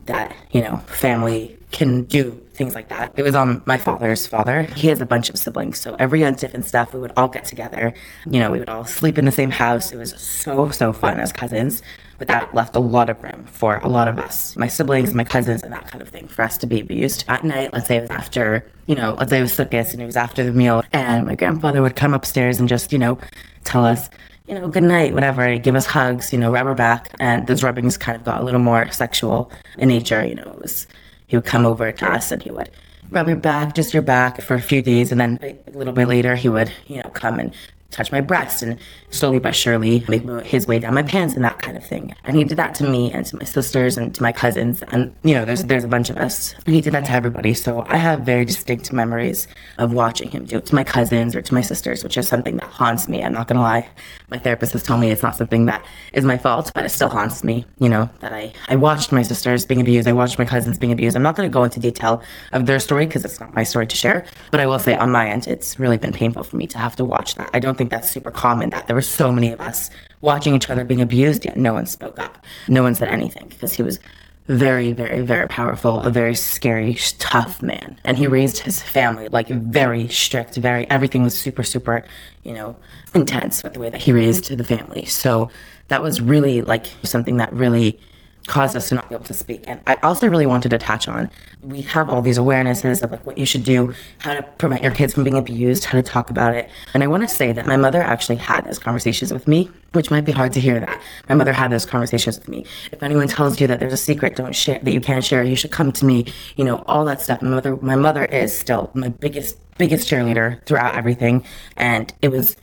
that 0.06 0.34
you 0.52 0.60
know 0.60 0.78
family 0.86 1.57
can 1.70 2.04
do 2.04 2.30
things 2.54 2.74
like 2.74 2.88
that. 2.88 3.12
It 3.16 3.22
was 3.22 3.34
on 3.34 3.62
my 3.66 3.78
father's 3.78 4.26
father. 4.26 4.62
He 4.62 4.88
has 4.88 5.00
a 5.00 5.06
bunch 5.06 5.28
of 5.30 5.38
siblings, 5.38 5.78
so 5.78 5.96
every 5.98 6.20
year 6.20 6.32
different 6.32 6.64
stuff, 6.64 6.94
we 6.94 7.00
would 7.00 7.12
all 7.16 7.28
get 7.28 7.44
together. 7.44 7.92
You 8.26 8.40
know, 8.40 8.50
we 8.50 8.58
would 8.58 8.68
all 8.68 8.84
sleep 8.84 9.18
in 9.18 9.24
the 9.24 9.32
same 9.32 9.50
house. 9.50 9.92
It 9.92 9.96
was 9.96 10.18
so 10.20 10.70
so 10.70 10.92
fun 10.92 11.20
as 11.20 11.32
cousins. 11.32 11.82
But 12.18 12.26
that 12.26 12.52
left 12.52 12.74
a 12.74 12.80
lot 12.80 13.10
of 13.10 13.22
room 13.22 13.44
for 13.46 13.76
a 13.76 13.88
lot 13.88 14.08
of 14.08 14.18
us, 14.18 14.56
my 14.56 14.66
siblings, 14.66 15.14
my 15.14 15.22
cousins, 15.22 15.62
and 15.62 15.72
that 15.72 15.88
kind 15.88 16.02
of 16.02 16.08
thing, 16.08 16.26
for 16.26 16.42
us 16.42 16.58
to 16.58 16.66
be 16.66 16.80
abused 16.80 17.24
at 17.28 17.44
night. 17.44 17.72
Let's 17.72 17.86
say 17.86 17.98
it 17.98 18.00
was 18.00 18.10
after, 18.10 18.68
you 18.86 18.96
know, 18.96 19.14
let's 19.18 19.30
say 19.30 19.38
it 19.38 19.42
was 19.42 19.52
Sukkot 19.52 19.92
and 19.92 20.02
it 20.02 20.06
was 20.06 20.16
after 20.16 20.42
the 20.42 20.52
meal, 20.52 20.82
and 20.92 21.26
my 21.26 21.36
grandfather 21.36 21.80
would 21.80 21.94
come 21.94 22.14
upstairs 22.14 22.58
and 22.58 22.68
just, 22.68 22.92
you 22.92 22.98
know, 22.98 23.18
tell 23.62 23.84
us, 23.84 24.10
you 24.48 24.54
know, 24.54 24.66
good 24.66 24.82
night, 24.82 25.14
whatever, 25.14 25.56
give 25.58 25.76
us 25.76 25.86
hugs, 25.86 26.32
you 26.32 26.40
know, 26.40 26.50
rub 26.50 26.66
our 26.66 26.74
back. 26.74 27.14
And 27.20 27.46
those 27.46 27.62
rubbings 27.62 27.96
kind 27.96 28.16
of 28.16 28.24
got 28.24 28.40
a 28.40 28.44
little 28.44 28.58
more 28.58 28.90
sexual 28.90 29.52
in 29.76 29.88
nature. 29.88 30.24
You 30.26 30.34
know, 30.34 30.42
it 30.42 30.60
was 30.60 30.88
he 31.28 31.36
would 31.36 31.44
come 31.44 31.64
oh, 31.64 31.70
over 31.70 31.92
to 31.92 32.10
us 32.10 32.32
and 32.32 32.42
he 32.42 32.50
would 32.50 32.70
rub 33.10 33.28
your 33.28 33.36
back, 33.36 33.74
just 33.74 33.94
your 33.94 34.02
back 34.02 34.40
for 34.40 34.54
a 34.54 34.60
few 34.60 34.82
days. 34.82 35.12
And 35.12 35.20
then 35.20 35.38
a 35.42 35.78
little 35.78 35.92
bit 35.92 36.08
later, 36.08 36.34
he 36.34 36.48
would, 36.48 36.72
you 36.88 36.96
know, 36.96 37.10
come 37.10 37.38
and 37.38 37.54
touch 37.90 38.12
my 38.12 38.20
breast 38.20 38.62
and 38.62 38.78
slowly 39.10 39.38
but 39.38 39.54
surely 39.54 40.04
make 40.08 40.22
his 40.44 40.66
way 40.66 40.78
down 40.78 40.92
my 40.92 41.02
pants 41.02 41.34
and 41.34 41.44
that 41.44 41.58
kind 41.60 41.76
of 41.76 41.84
thing. 41.84 42.14
And 42.24 42.36
he 42.36 42.44
did 42.44 42.58
that 42.58 42.74
to 42.76 42.84
me 42.84 43.10
and 43.12 43.24
to 43.26 43.36
my 43.36 43.44
sisters 43.44 43.96
and 43.96 44.14
to 44.14 44.22
my 44.22 44.30
cousins. 44.30 44.82
And, 44.88 45.14
you 45.22 45.34
know, 45.34 45.46
there's, 45.46 45.64
there's 45.64 45.84
a 45.84 45.88
bunch 45.88 46.10
of 46.10 46.18
us. 46.18 46.54
And 46.66 46.74
he 46.74 46.82
did 46.82 46.92
that 46.92 47.06
to 47.06 47.12
everybody. 47.12 47.54
So 47.54 47.86
I 47.88 47.96
have 47.96 48.20
very 48.20 48.44
distinct 48.44 48.92
memories 48.92 49.48
of 49.78 49.94
watching 49.94 50.30
him 50.30 50.44
do 50.44 50.58
it 50.58 50.66
to 50.66 50.74
my 50.74 50.84
cousins 50.84 51.34
or 51.34 51.40
to 51.40 51.54
my 51.54 51.62
sisters, 51.62 52.04
which 52.04 52.18
is 52.18 52.28
something 52.28 52.58
that 52.58 52.68
haunts 52.68 53.08
me. 53.08 53.24
I'm 53.24 53.32
not 53.32 53.48
going 53.48 53.56
to 53.56 53.62
lie. 53.62 53.88
My 54.28 54.38
therapist 54.38 54.72
has 54.72 54.82
told 54.82 55.00
me 55.00 55.10
it's 55.10 55.22
not 55.22 55.36
something 55.36 55.64
that 55.66 55.82
is 56.12 56.24
my 56.24 56.36
fault, 56.36 56.70
but 56.74 56.84
it 56.84 56.90
still 56.90 57.08
haunts 57.08 57.42
me, 57.42 57.64
you 57.78 57.88
know, 57.88 58.10
that 58.20 58.34
I, 58.34 58.52
I 58.68 58.76
watched 58.76 59.12
my 59.12 59.22
sisters 59.22 59.64
being 59.64 59.80
abused. 59.80 60.06
I 60.06 60.12
watched 60.12 60.38
my 60.38 60.44
cousins 60.44 60.78
being 60.78 60.92
abused. 60.92 61.16
I'm 61.16 61.22
not 61.22 61.36
going 61.36 61.48
to 61.48 61.52
go 61.52 61.64
into 61.64 61.80
detail 61.80 62.22
of 62.52 62.66
their 62.66 62.80
story 62.80 63.06
because 63.06 63.24
it's 63.24 63.40
not 63.40 63.54
my 63.54 63.62
story 63.62 63.86
to 63.86 63.96
share. 63.96 64.26
But 64.50 64.60
I 64.60 64.66
will 64.66 64.78
say 64.78 64.94
on 64.94 65.10
my 65.10 65.30
end, 65.30 65.46
it's 65.46 65.78
really 65.78 65.96
been 65.96 66.12
painful 66.12 66.42
for 66.42 66.56
me 66.56 66.66
to 66.66 66.76
have 66.76 66.94
to 66.96 67.04
watch 67.04 67.36
that. 67.36 67.48
I 67.54 67.60
don't 67.60 67.77
think 67.78 67.90
that's 67.90 68.10
super 68.10 68.30
common 68.30 68.70
that 68.70 68.86
there 68.86 68.96
were 68.96 69.02
so 69.02 69.32
many 69.32 69.50
of 69.52 69.60
us 69.60 69.90
watching 70.20 70.54
each 70.54 70.68
other 70.68 70.84
being 70.84 71.00
abused, 71.00 71.44
yet 71.44 71.56
no 71.56 71.72
one 71.72 71.86
spoke 71.86 72.18
up. 72.18 72.44
No 72.68 72.82
one 72.82 72.94
said 72.94 73.08
anything 73.08 73.46
because 73.48 73.72
he 73.72 73.82
was 73.82 73.98
very, 74.48 74.92
very, 74.92 75.20
very 75.20 75.46
powerful, 75.46 76.00
a 76.00 76.10
very 76.10 76.34
scary, 76.34 76.94
tough 77.18 77.62
man. 77.62 77.98
And 78.04 78.16
he 78.16 78.26
raised 78.26 78.58
his 78.58 78.82
family 78.82 79.28
like 79.28 79.48
very 79.48 80.08
strict, 80.08 80.56
very, 80.56 80.88
everything 80.90 81.22
was 81.22 81.38
super, 81.38 81.62
super, 81.62 82.04
you 82.44 82.54
know, 82.54 82.74
intense 83.14 83.62
with 83.62 83.74
the 83.74 83.80
way 83.80 83.90
that 83.90 84.00
he 84.00 84.12
raised 84.12 84.56
the 84.56 84.64
family. 84.64 85.04
So 85.04 85.50
that 85.88 86.02
was 86.02 86.20
really 86.20 86.62
like 86.62 86.86
something 87.02 87.36
that 87.36 87.52
really 87.52 88.00
caused 88.48 88.74
us 88.74 88.88
to 88.88 88.94
not 88.94 89.08
be 89.08 89.14
able 89.14 89.24
to 89.24 89.34
speak. 89.34 89.64
And 89.66 89.80
I 89.86 89.94
also 90.02 90.28
really 90.28 90.46
wanted 90.46 90.70
to 90.70 90.78
touch 90.78 91.06
on 91.06 91.30
we 91.62 91.82
have 91.82 92.08
all 92.08 92.22
these 92.22 92.38
awarenesses 92.38 93.02
of 93.02 93.10
like 93.10 93.24
what 93.26 93.36
you 93.36 93.44
should 93.44 93.64
do, 93.64 93.92
how 94.18 94.34
to 94.34 94.42
prevent 94.42 94.82
your 94.82 94.92
kids 94.92 95.14
from 95.14 95.24
being 95.24 95.36
abused, 95.36 95.84
how 95.84 95.98
to 95.98 96.02
talk 96.02 96.30
about 96.30 96.54
it. 96.54 96.70
And 96.94 97.02
I 97.02 97.08
want 97.08 97.28
to 97.28 97.28
say 97.28 97.52
that 97.52 97.66
my 97.66 97.76
mother 97.76 98.00
actually 98.00 98.36
had 98.36 98.64
those 98.64 98.78
conversations 98.78 99.32
with 99.32 99.48
me, 99.48 99.70
which 99.92 100.10
might 100.10 100.24
be 100.24 100.32
hard 100.32 100.52
to 100.52 100.60
hear 100.60 100.78
that. 100.78 101.00
My 101.28 101.34
mother 101.34 101.52
had 101.52 101.72
those 101.72 101.84
conversations 101.84 102.38
with 102.38 102.48
me. 102.48 102.64
If 102.92 103.02
anyone 103.02 103.28
tells 103.28 103.60
you 103.60 103.66
that 103.66 103.80
there's 103.80 103.92
a 103.92 103.98
secret 103.98 104.36
don't 104.36 104.54
share 104.54 104.78
that 104.78 104.92
you 104.92 105.00
can't 105.00 105.24
share, 105.24 105.42
you 105.42 105.56
should 105.56 105.72
come 105.72 105.90
to 105.92 106.04
me, 106.04 106.26
you 106.56 106.64
know, 106.64 106.84
all 106.86 107.04
that 107.06 107.20
stuff. 107.20 107.42
My 107.42 107.50
mother 107.50 107.76
my 107.76 107.96
mother 107.96 108.24
is 108.24 108.56
still 108.56 108.90
my 108.94 109.08
biggest 109.08 109.58
biggest 109.78 110.08
cheerleader 110.08 110.64
throughout 110.64 110.94
everything. 110.94 111.44
And 111.76 112.12
it 112.22 112.28
was 112.28 112.56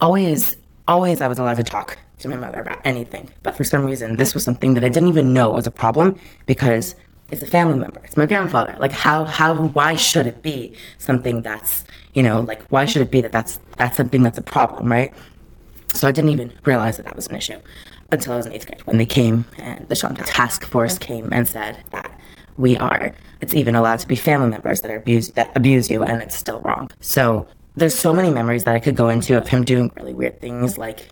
always 0.00 0.56
always 0.86 1.20
I 1.20 1.28
was 1.28 1.38
allowed 1.38 1.56
to 1.56 1.64
talk 1.64 1.98
to 2.18 2.28
my 2.28 2.36
mother 2.36 2.60
about 2.60 2.80
anything. 2.84 3.30
But 3.42 3.56
for 3.56 3.64
some 3.64 3.84
reason, 3.84 4.16
this 4.16 4.34
was 4.34 4.44
something 4.44 4.74
that 4.74 4.84
I 4.84 4.88
didn't 4.88 5.08
even 5.08 5.32
know 5.32 5.50
was 5.50 5.66
a 5.66 5.70
problem 5.70 6.18
because 6.46 6.94
it's 7.30 7.42
a 7.42 7.46
family 7.46 7.78
member. 7.78 8.00
It's 8.04 8.16
my 8.16 8.26
grandfather. 8.26 8.76
Like 8.78 8.92
how 8.92 9.24
how 9.24 9.54
why 9.54 9.96
should 9.96 10.26
it 10.26 10.42
be 10.42 10.74
something 10.98 11.42
that's 11.42 11.84
you 12.14 12.22
know 12.22 12.40
like 12.40 12.62
why 12.70 12.84
should 12.84 13.02
it 13.02 13.10
be 13.10 13.20
that 13.20 13.32
that's 13.32 13.60
that's 13.76 13.96
something 13.96 14.22
that's 14.22 14.38
a 14.38 14.42
problem, 14.42 14.90
right? 14.90 15.12
So 15.94 16.08
I 16.08 16.12
didn't 16.12 16.30
even 16.30 16.52
realize 16.64 16.96
that 16.96 17.04
that 17.04 17.16
was 17.16 17.26
an 17.28 17.36
issue 17.36 17.58
until 18.10 18.32
I 18.32 18.36
was 18.36 18.46
in 18.46 18.52
eighth 18.52 18.66
grade 18.66 18.86
when 18.86 18.98
they 18.98 19.06
came 19.06 19.44
and 19.58 19.86
the 19.88 19.94
Shalom 19.94 20.16
task 20.16 20.64
force 20.64 20.98
came 20.98 21.28
and 21.32 21.46
said 21.46 21.82
that 21.90 22.18
we 22.56 22.76
are 22.78 23.12
it's 23.40 23.54
even 23.54 23.74
allowed 23.74 24.00
to 24.00 24.08
be 24.08 24.16
family 24.16 24.48
members 24.48 24.80
that 24.80 24.90
are 24.90 24.96
abused 24.96 25.34
that 25.34 25.54
abuse 25.56 25.90
you 25.90 26.02
and 26.02 26.22
it's 26.22 26.36
still 26.36 26.60
wrong. 26.60 26.90
So 27.00 27.46
there's 27.76 27.94
so 27.94 28.12
many 28.12 28.30
memories 28.30 28.64
that 28.64 28.74
I 28.74 28.80
could 28.80 28.96
go 28.96 29.08
into 29.08 29.36
of 29.36 29.46
him 29.46 29.64
doing 29.64 29.92
really 29.96 30.14
weird 30.14 30.40
things 30.40 30.78
like 30.78 31.08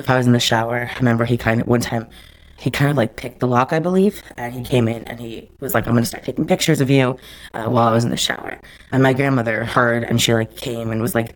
if 0.00 0.10
I 0.10 0.16
was 0.16 0.26
in 0.26 0.32
the 0.32 0.40
shower, 0.40 0.90
I 0.92 0.98
remember 0.98 1.24
he 1.24 1.36
kind 1.36 1.60
of 1.60 1.66
one 1.66 1.80
time 1.80 2.08
he 2.56 2.70
kind 2.70 2.90
of 2.90 2.96
like 2.96 3.16
picked 3.16 3.40
the 3.40 3.46
lock, 3.46 3.72
I 3.72 3.78
believe, 3.78 4.22
and 4.36 4.52
he 4.52 4.62
came 4.62 4.86
in 4.86 5.04
and 5.04 5.18
he 5.18 5.48
was 5.60 5.72
like, 5.72 5.86
"I'm 5.86 5.94
gonna 5.94 6.04
start 6.04 6.24
taking 6.24 6.46
pictures 6.46 6.80
of 6.80 6.90
you," 6.90 7.16
uh, 7.54 7.64
while 7.64 7.88
I 7.88 7.92
was 7.92 8.04
in 8.04 8.10
the 8.10 8.18
shower. 8.18 8.60
And 8.92 9.02
my 9.02 9.12
grandmother 9.14 9.64
heard, 9.64 10.04
and 10.04 10.20
she 10.20 10.34
like 10.34 10.56
came 10.56 10.90
and 10.90 11.00
was 11.00 11.14
like, 11.14 11.34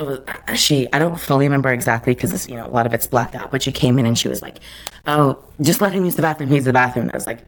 was, 0.00 0.20
she 0.54 0.88
I 0.92 0.98
don't 0.98 1.20
fully 1.20 1.46
remember 1.46 1.72
exactly 1.72 2.14
because 2.14 2.48
you 2.48 2.56
know 2.56 2.66
a 2.66 2.70
lot 2.70 2.86
of 2.86 2.94
it's 2.94 3.06
blacked 3.06 3.34
out, 3.34 3.50
but 3.50 3.62
she 3.62 3.70
came 3.72 3.98
in 3.98 4.06
and 4.06 4.18
she 4.18 4.28
was 4.28 4.42
like, 4.42 4.58
"Oh, 5.06 5.38
just 5.60 5.80
let 5.80 5.92
him 5.92 6.04
use 6.04 6.16
the 6.16 6.22
bathroom. 6.22 6.50
He's 6.50 6.64
the 6.64 6.72
bathroom." 6.72 7.10
I 7.12 7.16
was 7.16 7.26
like. 7.26 7.40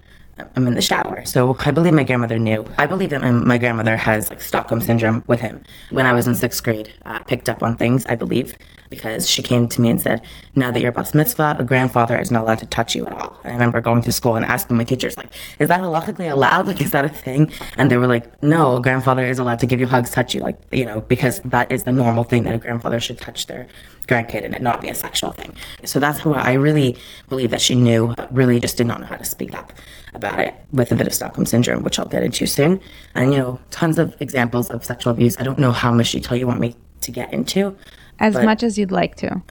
I'm 0.57 0.67
in 0.67 0.75
the 0.75 0.83
shower. 0.83 1.25
So 1.25 1.57
I 1.61 1.71
believe 1.71 1.95
my 1.95 2.05
grandmother 2.05 2.39
knew. 2.39 2.65
I 2.79 2.87
believe 2.87 3.11
that 3.11 3.23
my, 3.23 3.59
grandmother 3.59 3.97
has 3.97 4.31
like 4.31 4.41
Stockholm 4.41 4.81
syndrome 4.81 5.23
with 5.27 5.41
him. 5.41 5.63
When 5.91 6.07
I 6.07 6.13
was 6.13 6.27
in 6.27 6.35
sixth 6.35 6.63
grade, 6.63 6.93
uh, 7.05 7.21
picked 7.21 7.49
up 7.49 7.63
on 7.63 7.77
things, 7.77 8.05
I 8.07 8.17
believe 8.17 8.57
because 8.91 9.29
she 9.29 9.43
came 9.43 9.69
to 9.69 9.81
me 9.81 9.91
and 9.91 10.01
said, 10.01 10.23
now 10.55 10.71
that 10.71 10.81
you're 10.81 10.93
bas 10.93 11.15
mitzvah, 11.15 11.57
a 11.59 11.65
grandfather 11.65 12.19
is 12.19 12.31
not 12.31 12.43
allowed 12.43 12.59
to 12.59 12.67
touch 12.67 12.95
you 12.95 13.07
at 13.07 13.13
all. 13.13 13.39
I 13.45 13.51
remember 13.51 13.81
going 13.81 14.03
to 14.03 14.13
school 14.13 14.37
and 14.37 14.45
asking 14.45 14.77
my 14.77 14.85
teachers, 14.85 15.17
like, 15.17 15.31
is 15.59 15.69
that 15.69 15.81
halachically 15.81 16.31
allowed? 16.31 16.65
Like, 16.75 16.81
is 16.81 16.93
that 16.93 17.05
a 17.05 17.09
thing? 17.09 17.53
And 17.77 17.91
they 17.91 17.97
were 17.97 18.07
like, 18.07 18.43
no, 18.43 18.77
a 18.77 18.83
grandfather 18.83 19.27
is 19.27 19.39
allowed 19.39 19.59
to 19.61 19.67
give 19.67 19.81
you 19.81 19.87
hugs, 19.87 20.11
touch 20.11 20.35
you, 20.35 20.41
like, 20.41 20.59
you 20.73 20.85
know, 20.85 21.03
because 21.03 21.41
that 21.41 21.71
is 21.71 21.85
the 21.85 21.93
normal 21.93 22.25
thing 22.25 22.45
that 22.45 22.55
a 22.55 22.59
grandfather 22.59 23.01
should 23.01 23.19
touch 23.19 23.47
their 23.47 23.67
grandkid 24.07 24.45
and 24.45 24.55
it 24.55 24.63
not 24.63 24.81
be 24.81 24.89
a 24.89 24.95
sexual 24.95 25.33
thing. 25.33 25.55
So 25.85 25.99
that's 26.01 26.25
why 26.25 26.41
I 26.41 26.53
really 26.55 26.97
believe 27.29 27.51
that 27.51 27.61
she 27.61 27.75
knew, 27.75 28.15
really 28.31 28.61
just 28.61 28.77
did 28.77 28.87
not 28.87 29.01
know 29.01 29.07
how 29.07 29.17
to 29.17 29.25
speak 29.25 29.55
up 29.55 29.73
about 30.15 30.39
it 30.41 30.55
with 30.73 30.93
a 30.93 30.95
bit 30.95 31.07
of 31.07 31.15
Stockholm 31.15 31.47
syndrome, 31.47 31.83
which 31.83 31.99
I'll 31.99 32.07
get 32.07 32.23
into 32.23 32.47
soon. 32.47 32.81
And, 33.15 33.33
you 33.33 33.39
know, 33.39 33.61
tons 33.71 33.99
of 33.99 34.15
examples 34.21 34.71
of 34.71 34.85
sexual 34.85 35.13
abuse. 35.13 35.37
I 35.39 35.43
don't 35.43 35.59
know 35.59 35.73
how 35.73 35.93
much 35.93 36.13
detail 36.13 36.37
you 36.39 36.47
want 36.47 36.61
me 36.61 36.77
to 37.01 37.11
get 37.11 37.33
into. 37.33 37.77
As 38.21 38.35
But- 38.35 38.45
much 38.45 38.63
as 38.63 38.79
you'd 38.79 38.93
like 38.93 39.17
to. 39.17 39.43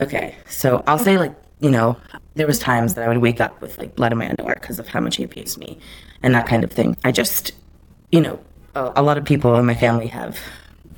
Okay, 0.00 0.34
so 0.48 0.82
I'll 0.86 0.98
say 0.98 1.16
like 1.18 1.34
you 1.60 1.70
know 1.70 1.96
there 2.34 2.46
was 2.46 2.58
times 2.58 2.94
that 2.94 3.04
I 3.04 3.08
would 3.08 3.18
wake 3.18 3.40
up 3.40 3.58
with 3.62 3.78
like 3.78 3.96
blood 3.96 4.12
in 4.12 4.18
my 4.18 4.28
underwear 4.28 4.56
because 4.60 4.78
of 4.78 4.88
how 4.88 5.00
much 5.00 5.16
he 5.16 5.24
abused 5.24 5.56
me, 5.58 5.78
and 6.22 6.34
that 6.34 6.46
kind 6.46 6.64
of 6.64 6.70
thing. 6.70 6.96
I 7.02 7.12
just, 7.12 7.52
you 8.12 8.20
know, 8.20 8.38
a, 8.74 8.92
a 8.96 9.02
lot 9.02 9.16
of 9.16 9.24
people 9.24 9.56
in 9.56 9.64
my 9.64 9.74
family 9.74 10.06
have 10.08 10.38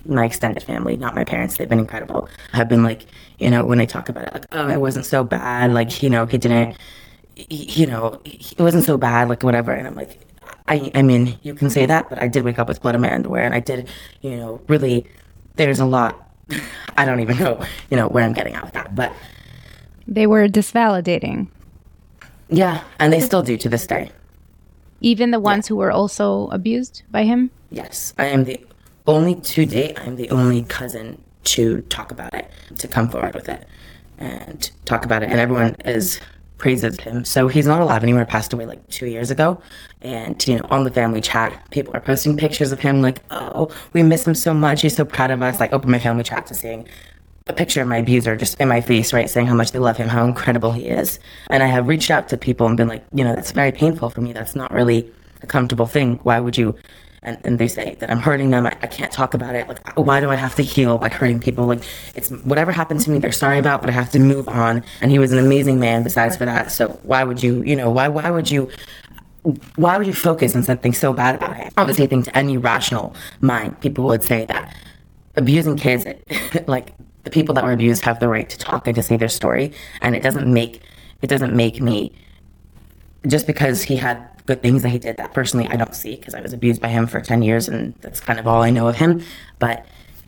my 0.08 0.24
extended 0.24 0.62
family, 0.62 0.96
not 0.96 1.14
my 1.14 1.24
parents. 1.24 1.56
They've 1.56 1.68
been 1.68 1.78
incredible. 1.78 2.28
Have 2.52 2.68
been 2.68 2.82
like, 2.82 3.06
you 3.38 3.50
know, 3.50 3.64
when 3.64 3.78
they 3.78 3.86
talk 3.86 4.08
about 4.08 4.24
it, 4.28 4.32
like, 4.34 4.46
oh, 4.52 4.68
it 4.68 4.80
wasn't 4.80 5.06
so 5.06 5.22
bad. 5.24 5.72
Like, 5.72 6.02
you 6.02 6.10
know, 6.10 6.26
he 6.26 6.38
didn't, 6.38 6.76
you 7.50 7.86
know, 7.86 8.20
it 8.24 8.58
wasn't 8.58 8.84
so 8.84 8.96
bad. 8.96 9.28
Like 9.28 9.42
whatever. 9.42 9.72
And 9.72 9.86
I'm 9.86 9.94
like, 9.94 10.18
I, 10.66 10.90
I 10.94 11.02
mean, 11.02 11.38
you 11.42 11.54
can 11.54 11.70
say 11.70 11.86
that, 11.86 12.08
but 12.08 12.20
I 12.20 12.28
did 12.28 12.44
wake 12.44 12.58
up 12.58 12.68
with 12.68 12.82
blood 12.82 12.94
in 12.94 13.00
my 13.00 13.12
underwear, 13.12 13.42
and 13.44 13.54
I 13.54 13.60
did, 13.60 13.88
you 14.22 14.36
know, 14.36 14.60
really. 14.68 15.06
There's 15.56 15.80
a 15.80 15.84
lot. 15.86 16.30
I 16.96 17.04
don't 17.04 17.20
even 17.20 17.36
know, 17.38 17.60
you 17.90 17.96
know, 17.96 18.08
where 18.08 18.24
I'm 18.24 18.32
getting 18.32 18.54
at 18.54 18.64
with 18.64 18.74
that, 18.74 18.94
but 18.94 19.12
They 20.06 20.26
were 20.26 20.46
disvalidating. 20.48 21.48
Yeah, 22.48 22.82
and 22.98 23.12
they 23.12 23.20
still 23.20 23.42
do 23.42 23.56
to 23.58 23.68
this 23.68 23.86
day. 23.86 24.10
Even 25.00 25.30
the 25.30 25.40
ones 25.40 25.66
who 25.68 25.76
were 25.76 25.90
also 25.90 26.48
abused 26.48 27.02
by 27.10 27.24
him. 27.24 27.50
Yes, 27.70 28.14
I 28.18 28.26
am 28.26 28.44
the 28.44 28.58
only 29.08 29.34
to 29.34 29.66
date. 29.66 29.98
I 29.98 30.04
am 30.04 30.16
the 30.16 30.30
only 30.30 30.62
cousin 30.62 31.20
to 31.44 31.80
talk 31.82 32.12
about 32.12 32.34
it, 32.34 32.50
to 32.78 32.86
come 32.86 33.08
forward 33.08 33.34
with 33.34 33.48
it, 33.48 33.66
and 34.18 34.70
talk 34.84 35.04
about 35.04 35.22
it. 35.22 35.30
And 35.30 35.40
everyone 35.40 35.74
is 35.84 36.20
praises 36.58 36.98
him. 37.00 37.24
So 37.24 37.48
he's 37.48 37.66
not 37.66 37.80
alive 37.80 38.02
anymore. 38.02 38.24
Passed 38.24 38.52
away 38.52 38.66
like 38.66 38.86
two 38.88 39.06
years 39.06 39.30
ago. 39.30 39.62
And 40.02 40.46
you 40.46 40.56
know, 40.56 40.66
on 40.70 40.84
the 40.84 40.90
family 40.90 41.20
chat, 41.20 41.52
people 41.70 41.96
are 41.96 42.00
posting 42.00 42.36
pictures 42.36 42.72
of 42.72 42.80
him. 42.80 43.00
Like, 43.00 43.20
oh, 43.30 43.70
we 43.92 44.02
miss 44.02 44.26
him 44.26 44.34
so 44.34 44.52
much. 44.52 44.82
He's 44.82 44.96
so 44.96 45.04
proud 45.04 45.30
of 45.30 45.40
us. 45.40 45.60
Like, 45.60 45.72
open 45.72 45.90
my 45.90 45.98
family 45.98 46.24
chat 46.24 46.46
to 46.46 46.54
seeing 46.54 46.86
a 47.46 47.52
picture 47.52 47.80
of 47.80 47.88
my 47.88 47.98
abuser 47.98 48.36
just 48.36 48.60
in 48.60 48.68
my 48.68 48.80
face, 48.80 49.12
right, 49.12 49.30
saying 49.30 49.46
how 49.46 49.54
much 49.54 49.72
they 49.72 49.78
love 49.78 49.96
him, 49.96 50.08
how 50.08 50.24
incredible 50.24 50.72
he 50.72 50.86
is. 50.86 51.18
And 51.48 51.62
I 51.62 51.66
have 51.66 51.88
reached 51.88 52.10
out 52.10 52.28
to 52.28 52.36
people 52.36 52.66
and 52.66 52.76
been 52.76 52.88
like, 52.88 53.04
you 53.14 53.24
know, 53.24 53.34
that's 53.34 53.52
very 53.52 53.72
painful 53.72 54.10
for 54.10 54.20
me. 54.20 54.32
That's 54.32 54.54
not 54.54 54.70
really 54.70 55.10
a 55.42 55.46
comfortable 55.46 55.86
thing. 55.86 56.18
Why 56.24 56.40
would 56.40 56.58
you? 56.58 56.76
And, 57.22 57.38
and 57.44 57.58
they 57.58 57.68
say 57.68 57.96
that 57.98 58.10
I'm 58.10 58.20
hurting 58.20 58.50
them. 58.50 58.66
I, 58.66 58.76
I 58.80 58.86
can't 58.86 59.10
talk 59.10 59.34
about 59.34 59.54
it. 59.54 59.66
Like, 59.66 59.98
why 59.98 60.20
do 60.20 60.30
I 60.30 60.36
have 60.36 60.54
to 60.56 60.62
heal 60.62 60.98
by 60.98 61.08
hurting 61.08 61.40
people? 61.40 61.66
Like, 61.66 61.82
it's 62.14 62.30
whatever 62.30 62.70
happened 62.70 63.00
to 63.00 63.10
me, 63.10 63.18
they're 63.18 63.32
sorry 63.32 63.58
about, 63.58 63.80
but 63.80 63.90
I 63.90 63.92
have 63.92 64.10
to 64.12 64.18
move 64.18 64.48
on. 64.48 64.84
And 65.00 65.10
he 65.10 65.18
was 65.18 65.32
an 65.32 65.38
amazing 65.38 65.80
man 65.80 66.04
besides 66.04 66.36
for 66.36 66.44
that. 66.44 66.70
So 66.70 66.88
why 67.02 67.24
would 67.24 67.42
you, 67.42 67.62
you 67.62 67.74
know, 67.74 67.90
why, 67.90 68.08
why 68.08 68.30
would 68.30 68.50
you 68.50 68.70
why 69.76 69.96
would 69.96 70.06
you 70.06 70.12
focus 70.12 70.54
on 70.56 70.62
something 70.62 70.92
so 70.92 71.12
bad 71.12 71.34
about 71.36 71.56
him? 71.56 71.70
Obviously, 71.76 72.04
I 72.04 72.08
think 72.08 72.24
to 72.26 72.36
any 72.36 72.56
rational 72.56 73.14
mind, 73.40 73.80
people 73.80 74.04
would 74.04 74.22
say 74.22 74.44
that 74.46 74.74
abusing 75.36 75.76
kids, 75.76 76.04
like 76.66 76.92
the 77.24 77.30
people 77.30 77.54
that 77.54 77.64
were 77.64 77.72
abused, 77.72 78.02
have 78.04 78.20
the 78.20 78.28
right 78.28 78.48
to 78.48 78.58
talk 78.58 78.86
and 78.86 78.94
to 78.96 79.02
say 79.02 79.16
their 79.16 79.28
story, 79.28 79.72
and 80.02 80.14
it 80.14 80.22
doesn't 80.22 80.52
make 80.52 80.82
it 81.22 81.28
doesn't 81.28 81.54
make 81.54 81.80
me 81.80 82.12
just 83.26 83.46
because 83.46 83.82
he 83.82 83.96
had 83.96 84.28
good 84.48 84.62
things 84.62 84.82
that 84.82 84.88
he 84.88 84.98
did 84.98 85.18
that 85.18 85.34
personally 85.34 85.68
I 85.68 85.76
don't 85.76 85.94
see 85.94 86.16
because 86.16 86.34
I 86.34 86.40
was 86.40 86.54
abused 86.54 86.80
by 86.80 86.88
him 86.88 87.06
for 87.06 87.20
ten 87.20 87.42
years 87.42 87.68
and 87.68 87.94
that's 88.00 88.18
kind 88.18 88.38
of 88.40 88.46
all 88.46 88.62
I 88.62 88.70
know 88.70 88.88
of 88.88 88.96
him, 88.96 89.22
but 89.60 89.86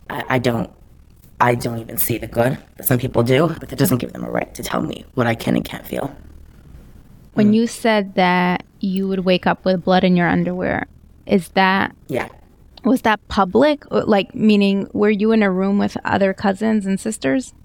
I, 0.09 0.23
I 0.35 0.39
don't. 0.39 0.69
I 1.41 1.55
don't 1.55 1.79
even 1.79 1.97
see 1.97 2.19
the 2.19 2.27
good 2.27 2.55
that 2.77 2.85
some 2.85 2.99
people 2.99 3.23
do, 3.23 3.47
but 3.47 3.69
that 3.69 3.79
doesn't 3.79 3.97
give 3.97 4.13
them 4.13 4.23
a 4.23 4.29
right 4.29 4.53
to 4.53 4.61
tell 4.61 4.83
me 4.83 5.05
what 5.15 5.25
I 5.25 5.33
can 5.33 5.55
and 5.55 5.65
can't 5.65 5.87
feel. 5.87 6.15
When 7.33 7.51
mm. 7.51 7.55
you 7.55 7.65
said 7.65 8.13
that 8.13 8.63
you 8.79 9.07
would 9.07 9.21
wake 9.21 9.47
up 9.47 9.65
with 9.65 9.83
blood 9.83 10.03
in 10.03 10.15
your 10.15 10.27
underwear, 10.29 10.85
is 11.25 11.47
that 11.49 11.95
Yeah. 12.07 12.29
was 12.83 13.01
that 13.01 13.27
public? 13.27 13.85
Like 13.89 14.35
meaning 14.35 14.87
were 14.93 15.09
you 15.09 15.31
in 15.31 15.41
a 15.41 15.49
room 15.49 15.79
with 15.79 15.97
other 16.05 16.31
cousins 16.31 16.85
and 16.85 16.99
sisters? 16.99 17.55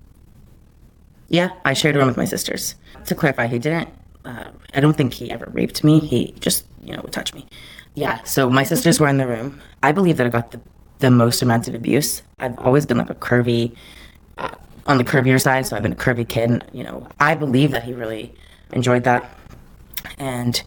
Yeah, 1.29 1.51
I 1.67 1.75
shared 1.75 1.97
a 1.97 1.99
room 1.99 2.09
with 2.09 2.17
my 2.17 2.25
sisters. 2.25 2.77
To 3.05 3.15
clarify, 3.15 3.47
he 3.47 3.59
didn't. 3.59 3.91
Uh, 4.27 4.51
I 4.75 4.81
don't 4.81 4.97
think 4.97 5.15
he 5.15 5.31
ever 5.31 5.49
raped 5.53 5.85
me. 5.85 6.01
He 6.01 6.35
just, 6.41 6.67
you 6.85 6.93
know, 6.93 7.01
would 7.03 7.13
touch 7.13 7.33
me. 7.33 7.47
Yeah. 7.95 8.23
So 8.25 8.51
my 8.51 8.65
sisters 8.65 8.99
were 9.01 9.09
in 9.09 9.19
the 9.19 9.27
room. 9.27 9.61
I 9.83 9.93
believe 9.93 10.17
that 10.19 10.27
I 10.27 10.31
got 10.31 10.51
the 10.51 10.61
the 10.99 11.11
most 11.11 11.43
amount 11.43 11.69
of 11.69 11.75
abuse. 11.75 12.23
I've 12.39 12.59
always 12.59 12.87
been 12.87 12.99
like 12.99 13.11
a 13.11 13.15
curvy, 13.15 13.77
uh, 14.39 14.55
on 14.87 14.99
the 14.99 15.05
curvier 15.05 15.41
side. 15.41 15.67
So 15.67 15.77
I've 15.77 15.83
been 15.83 15.93
a 15.93 16.03
curvy 16.07 16.27
kid. 16.27 16.51
And, 16.51 16.65
you 16.73 16.85
know, 16.85 17.07
I 17.21 17.35
believe 17.35 17.71
that 17.73 17.85
he 17.85 17.93
really 17.93 18.35
enjoyed 18.73 19.05
that, 19.05 19.23
and 20.19 20.63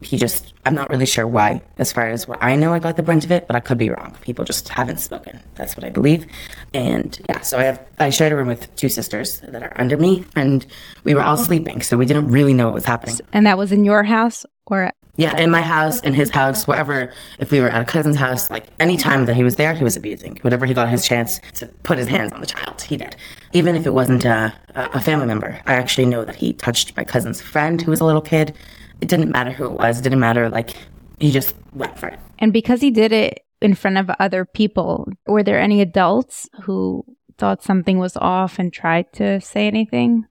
he 0.00 0.16
just. 0.16 0.52
I'm 0.64 0.74
not 0.74 0.90
really 0.90 1.06
sure 1.06 1.26
why. 1.26 1.62
As 1.78 1.92
far 1.92 2.08
as 2.08 2.26
what 2.26 2.42
I 2.42 2.56
know, 2.56 2.72
I 2.72 2.80
got 2.80 2.96
the 2.96 3.02
brunt 3.02 3.24
of 3.24 3.30
it, 3.30 3.46
but 3.46 3.54
I 3.56 3.60
could 3.60 3.78
be 3.78 3.88
wrong. 3.88 4.16
People 4.20 4.44
just 4.44 4.68
haven't 4.68 4.98
spoken. 4.98 5.40
That's 5.54 5.76
what 5.76 5.84
I 5.84 5.90
believe. 5.90 6.26
And 6.74 7.18
yeah, 7.28 7.40
so 7.40 7.58
I 7.58 7.64
have 7.64 7.86
I 7.98 8.10
shared 8.10 8.32
a 8.32 8.36
room 8.36 8.48
with 8.48 8.74
two 8.76 8.88
sisters 8.88 9.40
that 9.40 9.62
are 9.62 9.72
under 9.76 9.96
me, 9.96 10.24
and 10.34 10.66
we 11.04 11.14
were 11.14 11.22
all 11.22 11.36
sleeping, 11.36 11.82
so 11.82 11.96
we 11.96 12.06
didn't 12.06 12.28
really 12.28 12.52
know 12.54 12.66
what 12.66 12.74
was 12.74 12.84
happening. 12.84 13.16
And 13.32 13.46
that 13.46 13.58
was 13.58 13.72
in 13.72 13.84
your 13.84 14.02
house 14.02 14.44
or 14.66 14.90
Yeah, 15.16 15.36
in 15.38 15.50
my 15.50 15.62
house, 15.62 16.00
in 16.00 16.12
his 16.12 16.30
house, 16.30 16.66
wherever. 16.66 17.12
If 17.38 17.50
we 17.50 17.60
were 17.60 17.68
at 17.68 17.80
a 17.80 17.84
cousin's 17.84 18.16
house, 18.16 18.50
like 18.50 18.66
any 18.80 18.96
time 18.96 19.24
that 19.26 19.36
he 19.36 19.44
was 19.44 19.56
there, 19.56 19.72
he 19.74 19.84
was 19.84 19.96
abusing. 19.96 20.38
Whenever 20.42 20.66
he 20.66 20.74
got 20.74 20.88
his 20.88 21.06
chance 21.06 21.40
to 21.54 21.66
put 21.84 21.96
his 21.96 22.08
hands 22.08 22.32
on 22.32 22.40
the 22.40 22.46
child, 22.46 22.82
he 22.82 22.96
did. 22.96 23.16
Even 23.52 23.76
if 23.76 23.86
it 23.86 23.94
wasn't 23.94 24.24
a, 24.24 24.52
a 24.74 25.00
family 25.00 25.26
member, 25.26 25.58
I 25.66 25.74
actually 25.74 26.06
know 26.06 26.24
that 26.24 26.34
he 26.34 26.52
touched 26.52 26.96
my 26.96 27.04
cousin's 27.04 27.40
friend 27.40 27.80
who 27.80 27.90
was 27.90 28.00
a 28.00 28.04
little 28.04 28.20
kid. 28.20 28.54
It 29.00 29.08
didn't 29.08 29.30
matter 29.30 29.50
who 29.50 29.66
it 29.66 29.72
was. 29.72 29.98
It 30.00 30.02
didn't 30.02 30.20
matter. 30.20 30.48
Like 30.48 30.70
he 31.18 31.30
just 31.30 31.54
went 31.72 31.98
for 31.98 32.08
it. 32.08 32.18
and 32.38 32.52
because 32.52 32.80
he 32.80 32.90
did 32.90 33.12
it 33.12 33.40
in 33.60 33.74
front 33.74 33.96
of 33.98 34.10
other 34.18 34.44
people, 34.44 35.08
were 35.26 35.42
there 35.42 35.58
any 35.58 35.80
adults 35.80 36.48
who 36.62 37.04
thought 37.38 37.62
something 37.62 37.98
was 37.98 38.16
off 38.16 38.58
and 38.58 38.72
tried 38.72 39.12
to 39.14 39.40
say 39.40 39.66
anything? 39.66 40.26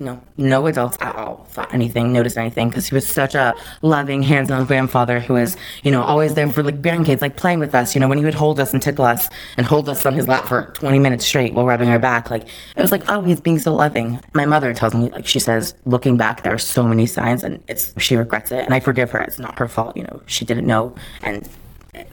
No, 0.00 0.18
no 0.38 0.66
adults 0.66 0.96
at 1.00 1.14
all 1.14 1.44
thought 1.50 1.72
anything, 1.74 2.10
noticed 2.10 2.38
anything, 2.38 2.70
because 2.70 2.88
he 2.88 2.94
was 2.94 3.06
such 3.06 3.34
a 3.34 3.54
loving, 3.82 4.22
hands-on 4.22 4.64
grandfather 4.64 5.20
who 5.20 5.34
was, 5.34 5.58
you 5.82 5.90
know, 5.90 6.02
always 6.02 6.32
there 6.32 6.48
for 6.50 6.62
like 6.62 6.80
grandkids, 6.80 7.20
like 7.20 7.36
playing 7.36 7.58
with 7.58 7.74
us. 7.74 7.94
You 7.94 8.00
know, 8.00 8.08
when 8.08 8.16
he 8.16 8.24
would 8.24 8.34
hold 8.34 8.58
us 8.58 8.72
and 8.72 8.82
tickle 8.82 9.04
us 9.04 9.28
and 9.58 9.66
hold 9.66 9.88
us 9.90 10.06
on 10.06 10.14
his 10.14 10.26
lap 10.26 10.46
for 10.48 10.72
20 10.74 10.98
minutes 10.98 11.26
straight 11.26 11.52
while 11.52 11.66
rubbing 11.66 11.90
our 11.90 11.98
back, 11.98 12.30
like 12.30 12.44
it 12.44 12.80
was 12.80 12.90
like, 12.90 13.08
oh, 13.10 13.20
he's 13.20 13.40
being 13.40 13.58
so 13.58 13.74
loving. 13.74 14.18
My 14.32 14.46
mother 14.46 14.72
tells 14.72 14.94
me, 14.94 15.10
like 15.10 15.26
she 15.26 15.38
says, 15.38 15.74
looking 15.84 16.16
back, 16.16 16.42
there 16.42 16.54
are 16.54 16.58
so 16.58 16.82
many 16.82 17.04
signs, 17.04 17.44
and 17.44 17.62
it's 17.68 17.92
she 18.00 18.16
regrets 18.16 18.50
it, 18.50 18.64
and 18.64 18.72
I 18.72 18.80
forgive 18.80 19.10
her. 19.10 19.20
It's 19.20 19.38
not 19.38 19.58
her 19.58 19.68
fault. 19.68 19.96
You 19.96 20.04
know, 20.04 20.22
she 20.24 20.46
didn't 20.46 20.66
know, 20.66 20.94
and 21.22 21.46
eh, 21.94 22.04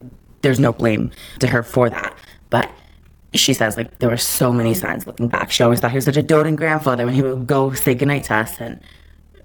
there's 0.42 0.60
no 0.60 0.74
blame 0.74 1.12
to 1.40 1.48
her 1.48 1.64
for 1.64 1.90
that. 1.90 2.18
But 2.50 2.70
she 3.34 3.54
says 3.54 3.78
like 3.78 4.00
there 4.00 4.10
were 4.10 4.18
so 4.18 4.52
many 4.52 4.74
signs 4.74 5.06
looking 5.06 5.28
back. 5.28 5.52
She 5.52 5.64
always 5.64 5.80
thought 5.80 5.92
he 5.92 5.98
was 5.98 6.06
such 6.06 6.18
a 6.18 6.24
doting 6.24 6.56
grandfather 6.56 7.06
when 7.06 7.14
he 7.14 7.22
would 7.22 7.48
go 7.48 7.74
say 7.74 7.94
goodnight 7.94 8.26
to 8.26 8.36
us, 8.36 8.60
and 8.60 8.80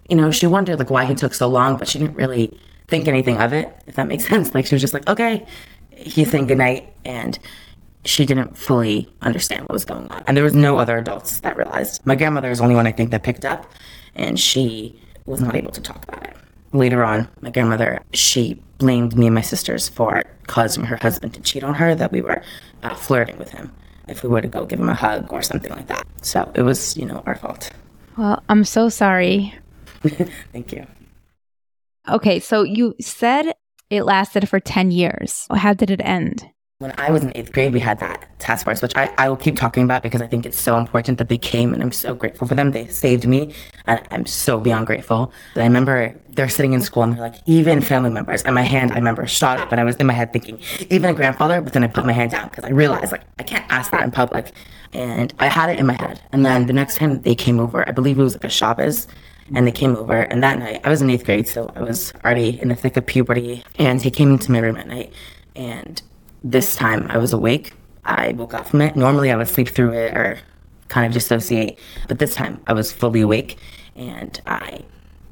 you 0.08 0.16
know 0.16 0.30
she 0.30 0.46
wondered 0.46 0.78
like 0.78 0.90
why 0.90 1.04
he 1.04 1.14
took 1.14 1.34
so 1.34 1.48
long, 1.48 1.76
but 1.76 1.88
she 1.88 1.98
didn't 1.98 2.16
really 2.16 2.58
think 2.88 3.08
anything 3.08 3.38
of 3.38 3.52
it. 3.52 3.74
If 3.86 3.96
that 3.96 4.06
makes 4.06 4.26
sense, 4.28 4.54
like 4.54 4.66
she 4.66 4.74
was 4.74 4.82
just 4.82 4.94
like, 4.94 5.08
okay, 5.08 5.46
he's 5.90 6.30
saying 6.30 6.46
goodnight, 6.46 6.92
and 7.04 7.38
she 8.04 8.26
didn't 8.26 8.56
fully 8.56 9.12
understand 9.20 9.62
what 9.62 9.72
was 9.72 9.84
going 9.84 10.08
on. 10.08 10.24
And 10.26 10.36
there 10.36 10.44
was 10.44 10.54
no 10.54 10.78
other 10.78 10.98
adults 10.98 11.40
that 11.40 11.56
realized. 11.56 12.04
My 12.04 12.16
grandmother 12.16 12.50
is 12.50 12.58
the 12.58 12.64
only 12.64 12.74
one 12.74 12.86
I 12.86 12.92
think 12.92 13.10
that 13.10 13.22
picked 13.22 13.44
up, 13.44 13.70
and 14.14 14.38
she 14.38 15.00
was 15.26 15.40
not 15.40 15.54
able 15.54 15.70
to 15.72 15.80
talk 15.80 16.02
about 16.04 16.24
it. 16.24 16.36
Later 16.72 17.04
on, 17.04 17.28
my 17.40 17.50
grandmother, 17.50 18.00
she 18.12 18.60
blamed 18.82 19.16
me 19.16 19.26
and 19.26 19.34
my 19.34 19.40
sisters 19.40 19.88
for 19.88 20.24
causing 20.48 20.84
her 20.84 20.98
husband 21.00 21.34
to 21.34 21.40
cheat 21.40 21.62
on 21.62 21.74
her, 21.74 21.94
that 21.94 22.10
we 22.10 22.20
were 22.20 22.42
uh, 22.82 22.94
flirting 22.94 23.38
with 23.38 23.50
him 23.50 23.72
if 24.08 24.22
we 24.22 24.28
were 24.28 24.40
to 24.40 24.48
go 24.48 24.66
give 24.66 24.80
him 24.80 24.88
a 24.88 24.94
hug 24.94 25.32
or 25.32 25.40
something 25.40 25.70
like 25.70 25.86
that. 25.86 26.04
So 26.20 26.50
it 26.54 26.62
was, 26.62 26.96
you 26.96 27.06
know, 27.06 27.22
our 27.24 27.36
fault. 27.36 27.70
Well, 28.18 28.42
I'm 28.48 28.64
so 28.64 28.88
sorry. 28.88 29.54
Thank 30.52 30.72
you. 30.72 30.86
Okay, 32.08 32.40
so 32.40 32.64
you 32.64 32.94
said 33.00 33.54
it 33.88 34.02
lasted 34.02 34.48
for 34.48 34.58
10 34.58 34.90
years. 34.90 35.46
How 35.54 35.72
did 35.72 35.90
it 35.90 36.00
end? 36.04 36.44
When 36.82 36.92
I 36.98 37.12
was 37.12 37.22
in 37.22 37.30
eighth 37.36 37.52
grade, 37.52 37.72
we 37.72 37.78
had 37.78 38.00
that 38.00 38.26
task 38.40 38.64
force, 38.64 38.82
which 38.82 38.96
I, 38.96 39.08
I 39.16 39.28
will 39.28 39.36
keep 39.36 39.54
talking 39.54 39.84
about 39.84 40.02
because 40.02 40.20
I 40.20 40.26
think 40.26 40.44
it's 40.44 40.60
so 40.60 40.76
important 40.76 41.18
that 41.18 41.28
they 41.28 41.38
came 41.38 41.72
and 41.72 41.80
I'm 41.80 41.92
so 41.92 42.12
grateful 42.12 42.48
for 42.48 42.56
them. 42.56 42.72
They 42.72 42.88
saved 42.88 43.24
me 43.24 43.54
and 43.86 44.00
I'm 44.10 44.26
so 44.26 44.58
beyond 44.58 44.88
grateful. 44.88 45.32
I 45.54 45.62
remember 45.62 46.12
they're 46.30 46.48
sitting 46.48 46.72
in 46.72 46.80
school 46.80 47.04
and 47.04 47.12
they're 47.12 47.20
like, 47.20 47.36
even 47.46 47.82
family 47.82 48.10
members. 48.10 48.42
And 48.42 48.56
my 48.56 48.62
hand, 48.62 48.90
I 48.90 48.96
remember, 48.96 49.24
shot 49.28 49.60
up 49.60 49.70
and 49.70 49.80
I 49.80 49.84
was 49.84 49.94
in 49.94 50.08
my 50.08 50.12
head 50.12 50.32
thinking, 50.32 50.58
even 50.90 51.08
a 51.08 51.14
grandfather, 51.14 51.60
but 51.60 51.72
then 51.72 51.84
I 51.84 51.86
put 51.86 52.04
my 52.04 52.12
hand 52.12 52.32
down 52.32 52.48
because 52.48 52.64
I 52.64 52.70
realized 52.70 53.12
like 53.12 53.22
I 53.38 53.44
can't 53.44 53.64
ask 53.70 53.92
that 53.92 54.02
in 54.02 54.10
public. 54.10 54.50
And 54.92 55.32
I 55.38 55.46
had 55.46 55.70
it 55.70 55.78
in 55.78 55.86
my 55.86 55.94
head. 55.94 56.20
And 56.32 56.44
then 56.44 56.66
the 56.66 56.72
next 56.72 56.96
time 56.96 57.22
they 57.22 57.36
came 57.36 57.60
over, 57.60 57.88
I 57.88 57.92
believe 57.92 58.18
it 58.18 58.24
was 58.24 58.34
like 58.34 58.42
a 58.42 58.48
Shabbos, 58.48 59.06
and 59.54 59.68
they 59.68 59.72
came 59.72 59.94
over. 59.94 60.22
And 60.22 60.42
that 60.42 60.58
night, 60.58 60.80
I 60.82 60.90
was 60.90 61.00
in 61.00 61.08
eighth 61.10 61.26
grade, 61.26 61.46
so 61.46 61.70
I 61.76 61.82
was 61.82 62.12
already 62.24 62.60
in 62.60 62.70
the 62.70 62.74
thick 62.74 62.96
of 62.96 63.06
puberty. 63.06 63.62
And 63.78 64.02
he 64.02 64.10
came 64.10 64.32
into 64.32 64.50
my 64.50 64.58
room 64.58 64.76
at 64.76 64.88
night 64.88 65.12
and 65.54 66.02
this 66.44 66.74
time 66.74 67.06
I 67.10 67.18
was 67.18 67.32
awake. 67.32 67.72
I 68.04 68.32
woke 68.32 68.54
up 68.54 68.66
from 68.68 68.80
it. 68.80 68.96
Normally 68.96 69.30
I 69.30 69.36
would 69.36 69.48
sleep 69.48 69.68
through 69.68 69.92
it 69.92 70.16
or 70.16 70.38
kind 70.88 71.06
of 71.06 71.12
dissociate, 71.12 71.78
but 72.08 72.18
this 72.18 72.34
time 72.34 72.60
I 72.66 72.72
was 72.72 72.92
fully 72.92 73.20
awake 73.20 73.58
and 73.96 74.40
I 74.46 74.84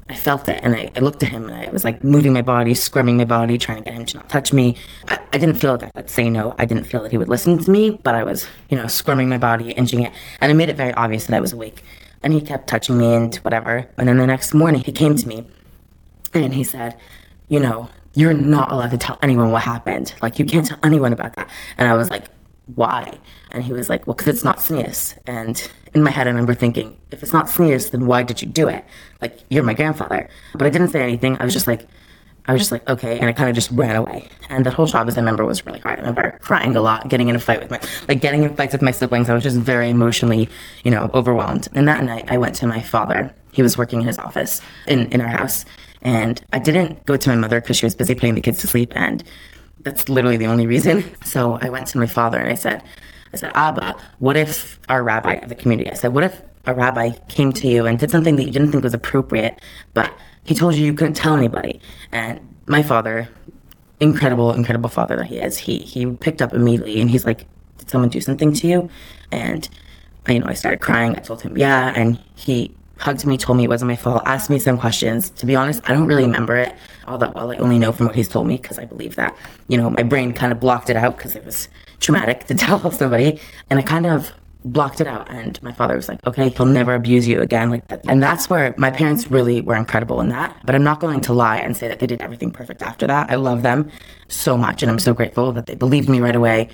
I 0.09 0.15
felt 0.15 0.49
it 0.49 0.59
and 0.61 0.75
I, 0.75 0.91
I 0.93 0.99
looked 0.99 1.23
at 1.23 1.29
him 1.29 1.47
and 1.47 1.55
I 1.55 1.71
was 1.71 1.85
like 1.85 2.03
moving 2.03 2.33
my 2.33 2.41
body, 2.41 2.73
scrubbing 2.73 3.15
my 3.15 3.23
body, 3.23 3.57
trying 3.57 3.77
to 3.77 3.83
get 3.83 3.93
him 3.93 4.05
to 4.07 4.17
not 4.17 4.27
touch 4.27 4.51
me. 4.51 4.75
I, 5.07 5.17
I 5.31 5.37
didn't 5.37 5.55
feel 5.55 5.77
that 5.77 5.91
I'd 5.95 6.09
say 6.09 6.29
no. 6.29 6.53
I 6.57 6.65
didn't 6.65 6.83
feel 6.83 7.01
that 7.03 7.11
he 7.11 7.17
would 7.17 7.29
listen 7.29 7.57
to 7.57 7.71
me, 7.71 7.91
but 7.91 8.13
I 8.13 8.23
was, 8.23 8.45
you 8.69 8.75
know, 8.75 8.87
scrubbing 8.87 9.29
my 9.29 9.37
body, 9.37 9.71
inching 9.71 10.01
it, 10.03 10.11
and 10.41 10.51
I 10.51 10.53
made 10.53 10.67
it 10.67 10.75
very 10.75 10.93
obvious 10.95 11.27
that 11.27 11.35
I 11.35 11.39
was 11.39 11.53
awake. 11.53 11.81
And 12.23 12.33
he 12.33 12.41
kept 12.41 12.67
touching 12.67 12.97
me 12.97 13.13
and 13.13 13.33
whatever. 13.37 13.87
And 13.97 14.07
then 14.07 14.17
the 14.17 14.27
next 14.27 14.53
morning 14.53 14.83
he 14.83 14.91
came 14.91 15.15
to 15.15 15.27
me 15.27 15.47
and 16.33 16.53
he 16.53 16.65
said, 16.65 16.97
you 17.47 17.59
know, 17.61 17.89
you're 18.13 18.33
not 18.33 18.71
allowed 18.71 18.91
to 18.91 18.97
tell 18.97 19.17
anyone 19.21 19.51
what 19.51 19.63
happened. 19.63 20.13
Like, 20.21 20.39
you 20.39 20.45
can't 20.45 20.65
tell 20.65 20.79
anyone 20.83 21.13
about 21.13 21.35
that. 21.35 21.49
And 21.77 21.87
I 21.87 21.93
was 21.93 22.09
like, 22.09 22.25
why? 22.75 23.17
And 23.51 23.63
he 23.63 23.73
was 23.73 23.89
like, 23.89 24.07
well, 24.07 24.15
because 24.15 24.27
it's 24.27 24.43
not 24.43 24.57
tznius. 24.57 25.17
And 25.27 25.69
in 25.93 26.03
my 26.03 26.11
head, 26.11 26.27
I 26.27 26.29
remember 26.29 26.53
thinking, 26.53 26.97
if 27.11 27.23
it's 27.23 27.33
not 27.33 27.47
tznius, 27.47 27.91
then 27.91 28.05
why 28.05 28.23
did 28.23 28.41
you 28.41 28.47
do 28.47 28.67
it? 28.67 28.85
Like, 29.21 29.39
you're 29.49 29.63
my 29.63 29.73
grandfather. 29.73 30.29
But 30.53 30.67
I 30.67 30.69
didn't 30.69 30.89
say 30.89 31.01
anything. 31.01 31.37
I 31.39 31.45
was 31.45 31.53
just 31.53 31.67
like, 31.67 31.87
I 32.47 32.53
was 32.53 32.61
just 32.61 32.71
like, 32.71 32.87
okay. 32.89 33.19
And 33.19 33.27
I 33.27 33.33
kind 33.33 33.49
of 33.49 33.55
just 33.55 33.71
ran 33.71 33.95
away. 33.95 34.27
And 34.49 34.65
the 34.65 34.71
whole 34.71 34.87
job, 34.87 35.07
as 35.07 35.17
I 35.17 35.21
remember, 35.21 35.45
was 35.45 35.65
really 35.65 35.79
hard. 35.79 35.99
I 35.99 36.01
remember 36.01 36.39
crying 36.41 36.75
a 36.75 36.81
lot, 36.81 37.07
getting 37.07 37.29
in 37.29 37.35
a 37.35 37.39
fight 37.39 37.61
with 37.61 37.69
my, 37.69 37.79
like 38.07 38.19
getting 38.19 38.43
in 38.43 38.55
fights 38.55 38.73
with 38.73 38.81
my 38.81 38.91
siblings. 38.91 39.29
I 39.29 39.33
was 39.33 39.43
just 39.43 39.57
very 39.57 39.89
emotionally, 39.89 40.49
you 40.83 40.91
know, 40.91 41.11
overwhelmed. 41.13 41.67
And 41.73 41.87
that 41.87 42.03
night 42.03 42.25
I 42.29 42.37
went 42.37 42.55
to 42.55 42.67
my 42.67 42.81
father. 42.81 43.33
He 43.51 43.61
was 43.61 43.77
working 43.77 44.01
in 44.01 44.07
his 44.07 44.17
office 44.17 44.61
in, 44.87 45.11
in 45.11 45.21
our 45.21 45.27
house. 45.27 45.65
And 46.01 46.41
I 46.51 46.59
didn't 46.59 47.05
go 47.05 47.17
to 47.17 47.29
my 47.29 47.35
mother 47.35 47.61
because 47.61 47.77
she 47.77 47.85
was 47.85 47.95
busy 47.95 48.15
putting 48.15 48.35
the 48.35 48.41
kids 48.41 48.59
to 48.59 48.67
sleep. 48.67 48.91
And 48.95 49.23
that's 49.81 50.09
literally 50.09 50.37
the 50.37 50.47
only 50.47 50.67
reason. 50.67 51.03
So 51.25 51.59
I 51.61 51.69
went 51.69 51.87
to 51.87 51.97
my 51.97 52.07
father 52.07 52.39
and 52.39 52.49
I 52.49 52.55
said, 52.55 52.83
I 53.33 53.37
said, 53.37 53.51
Abba, 53.55 53.95
what 54.19 54.35
if 54.35 54.79
our 54.89 55.03
rabbi 55.03 55.33
of 55.35 55.49
the 55.49 55.55
community, 55.55 55.89
I 55.89 55.93
said, 55.93 56.13
what 56.13 56.23
if 56.23 56.41
a 56.65 56.73
rabbi 56.73 57.11
came 57.29 57.51
to 57.53 57.67
you 57.67 57.85
and 57.85 57.97
did 57.97 58.11
something 58.11 58.35
that 58.35 58.43
you 58.43 58.51
didn't 58.51 58.71
think 58.71 58.83
was 58.83 58.93
appropriate, 58.93 59.59
but 59.93 60.11
he 60.43 60.53
told 60.53 60.75
you 60.75 60.85
you 60.85 60.93
couldn't 60.93 61.13
tell 61.13 61.35
anybody? 61.35 61.79
And 62.11 62.39
my 62.67 62.83
father, 62.83 63.29
incredible, 63.99 64.53
incredible 64.53 64.89
father 64.89 65.15
that 65.15 65.27
he 65.27 65.37
is, 65.37 65.57
he, 65.57 65.79
he 65.79 66.05
picked 66.07 66.41
up 66.41 66.53
immediately 66.53 66.99
and 66.99 67.09
he's 67.09 67.25
like, 67.25 67.45
did 67.77 67.89
someone 67.89 68.09
do 68.09 68.21
something 68.21 68.53
to 68.53 68.67
you? 68.67 68.89
And, 69.31 69.67
you 70.27 70.39
know, 70.39 70.47
I 70.47 70.53
started 70.53 70.81
crying. 70.81 71.15
I 71.15 71.19
told 71.19 71.41
him, 71.41 71.57
yeah. 71.57 71.93
And 71.95 72.19
he 72.35 72.75
hugged 73.01 73.25
me, 73.25 73.37
told 73.37 73.57
me 73.57 73.63
it 73.63 73.69
wasn't 73.69 73.89
my 73.89 73.95
fault, 73.95 74.21
asked 74.25 74.49
me 74.49 74.59
some 74.59 74.77
questions. 74.77 75.31
To 75.31 75.45
be 75.45 75.55
honest, 75.55 75.81
I 75.89 75.93
don't 75.93 76.05
really 76.05 76.23
remember 76.23 76.55
it 76.55 76.75
all 77.07 77.17
that 77.17 77.33
well. 77.33 77.51
I 77.51 77.57
only 77.57 77.79
know 77.79 77.91
from 77.91 78.05
what 78.05 78.15
he's 78.15 78.29
told 78.29 78.47
me 78.47 78.57
because 78.57 78.77
I 78.77 78.85
believe 78.85 79.15
that, 79.15 79.35
you 79.67 79.77
know, 79.77 79.89
my 79.89 80.03
brain 80.03 80.33
kind 80.33 80.51
of 80.51 80.59
blocked 80.59 80.89
it 80.89 80.95
out 80.95 81.17
because 81.17 81.35
it 81.35 81.43
was 81.43 81.67
traumatic 81.99 82.45
to 82.45 82.55
tell 82.65 82.91
somebody. 82.91 83.39
And 83.69 83.79
I 83.79 83.81
kind 83.81 84.05
of 84.05 84.31
blocked 84.63 85.01
it 85.01 85.07
out. 85.07 85.29
And 85.31 85.61
my 85.63 85.71
father 85.71 85.95
was 85.95 86.07
like, 86.07 86.25
okay, 86.27 86.49
he'll 86.49 86.67
never 86.67 86.93
abuse 86.93 87.27
you 87.27 87.41
again. 87.41 87.71
Like 87.71 87.87
that. 87.87 88.01
And 88.07 88.21
that's 88.21 88.49
where 88.49 88.75
my 88.77 88.91
parents 88.91 89.31
really 89.31 89.61
were 89.61 89.75
incredible 89.75 90.21
in 90.21 90.29
that. 90.29 90.55
But 90.63 90.75
I'm 90.75 90.83
not 90.83 90.99
going 90.99 91.21
to 91.21 91.33
lie 91.33 91.57
and 91.57 91.75
say 91.75 91.87
that 91.87 91.99
they 91.99 92.07
did 92.07 92.21
everything 92.21 92.51
perfect 92.51 92.83
after 92.83 93.07
that. 93.07 93.31
I 93.31 93.35
love 93.35 93.63
them 93.63 93.89
so 94.27 94.57
much. 94.57 94.83
And 94.83 94.91
I'm 94.91 94.99
so 94.99 95.13
grateful 95.13 95.51
that 95.53 95.65
they 95.65 95.75
believed 95.75 96.07
me 96.07 96.19
right 96.19 96.35
away. 96.35 96.69